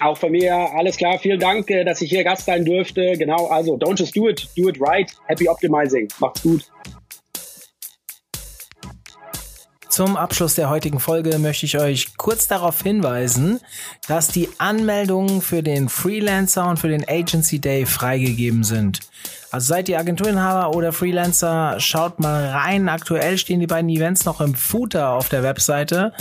Auch 0.00 0.18
von 0.18 0.30
mir, 0.30 0.54
alles 0.54 0.96
klar. 0.96 1.18
Vielen 1.18 1.40
Dank, 1.40 1.70
äh, 1.70 1.84
dass 1.84 2.02
ich 2.02 2.10
hier 2.10 2.24
Gast 2.24 2.46
sein 2.46 2.64
durfte. 2.64 3.16
Genau, 3.16 3.46
also 3.46 3.76
don't 3.76 3.98
just 3.98 4.16
do 4.16 4.28
it, 4.28 4.48
do 4.56 4.68
it 4.68 4.78
right. 4.80 5.10
Happy 5.26 5.48
optimizing. 5.48 6.08
Macht's 6.18 6.42
gut. 6.42 6.64
Zum 9.96 10.18
Abschluss 10.18 10.54
der 10.54 10.68
heutigen 10.68 11.00
Folge 11.00 11.38
möchte 11.38 11.64
ich 11.64 11.78
euch 11.78 12.18
kurz 12.18 12.48
darauf 12.48 12.82
hinweisen, 12.82 13.60
dass 14.06 14.28
die 14.28 14.50
Anmeldungen 14.58 15.40
für 15.40 15.62
den 15.62 15.88
Freelancer 15.88 16.68
und 16.68 16.78
für 16.78 16.88
den 16.88 17.08
Agency 17.08 17.60
Day 17.60 17.86
freigegeben 17.86 18.62
sind. 18.62 19.00
Also 19.50 19.68
seid 19.68 19.88
ihr 19.88 19.98
Agenturinhaber 19.98 20.76
oder 20.76 20.92
Freelancer, 20.92 21.80
schaut 21.80 22.20
mal 22.20 22.46
rein. 22.46 22.90
Aktuell 22.90 23.38
stehen 23.38 23.58
die 23.58 23.66
beiden 23.66 23.88
Events 23.88 24.26
noch 24.26 24.42
im 24.42 24.54
Footer 24.54 25.12
auf 25.12 25.30
der 25.30 25.42
Webseite. 25.42 26.12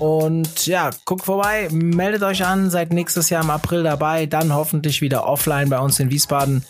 Und 0.00 0.66
ja, 0.66 0.90
guckt 1.04 1.24
vorbei, 1.24 1.68
meldet 1.70 2.24
euch 2.24 2.44
an, 2.44 2.70
seid 2.70 2.92
nächstes 2.92 3.30
Jahr 3.30 3.44
im 3.44 3.50
April 3.50 3.84
dabei, 3.84 4.26
dann 4.26 4.52
hoffentlich 4.52 5.00
wieder 5.00 5.28
offline 5.28 5.68
bei 5.68 5.78
uns 5.78 6.00
in 6.00 6.10
Wiesbaden. 6.10 6.64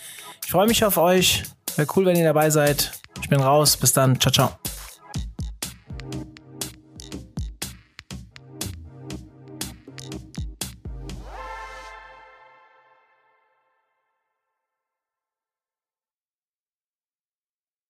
Ich 0.45 0.51
freue 0.51 0.67
mich 0.67 0.85
auf 0.85 0.99
euch. 0.99 1.45
Wäre 1.77 1.89
cool, 1.97 2.05
wenn 2.05 2.17
ihr 2.17 2.27
dabei 2.27 2.51
seid. 2.51 2.93
Ich 3.23 3.31
bin 3.31 3.41
raus. 3.41 3.79
Bis 3.79 3.95
dann. 3.95 4.21
Ciao, 4.21 4.31
ciao. 4.31 4.82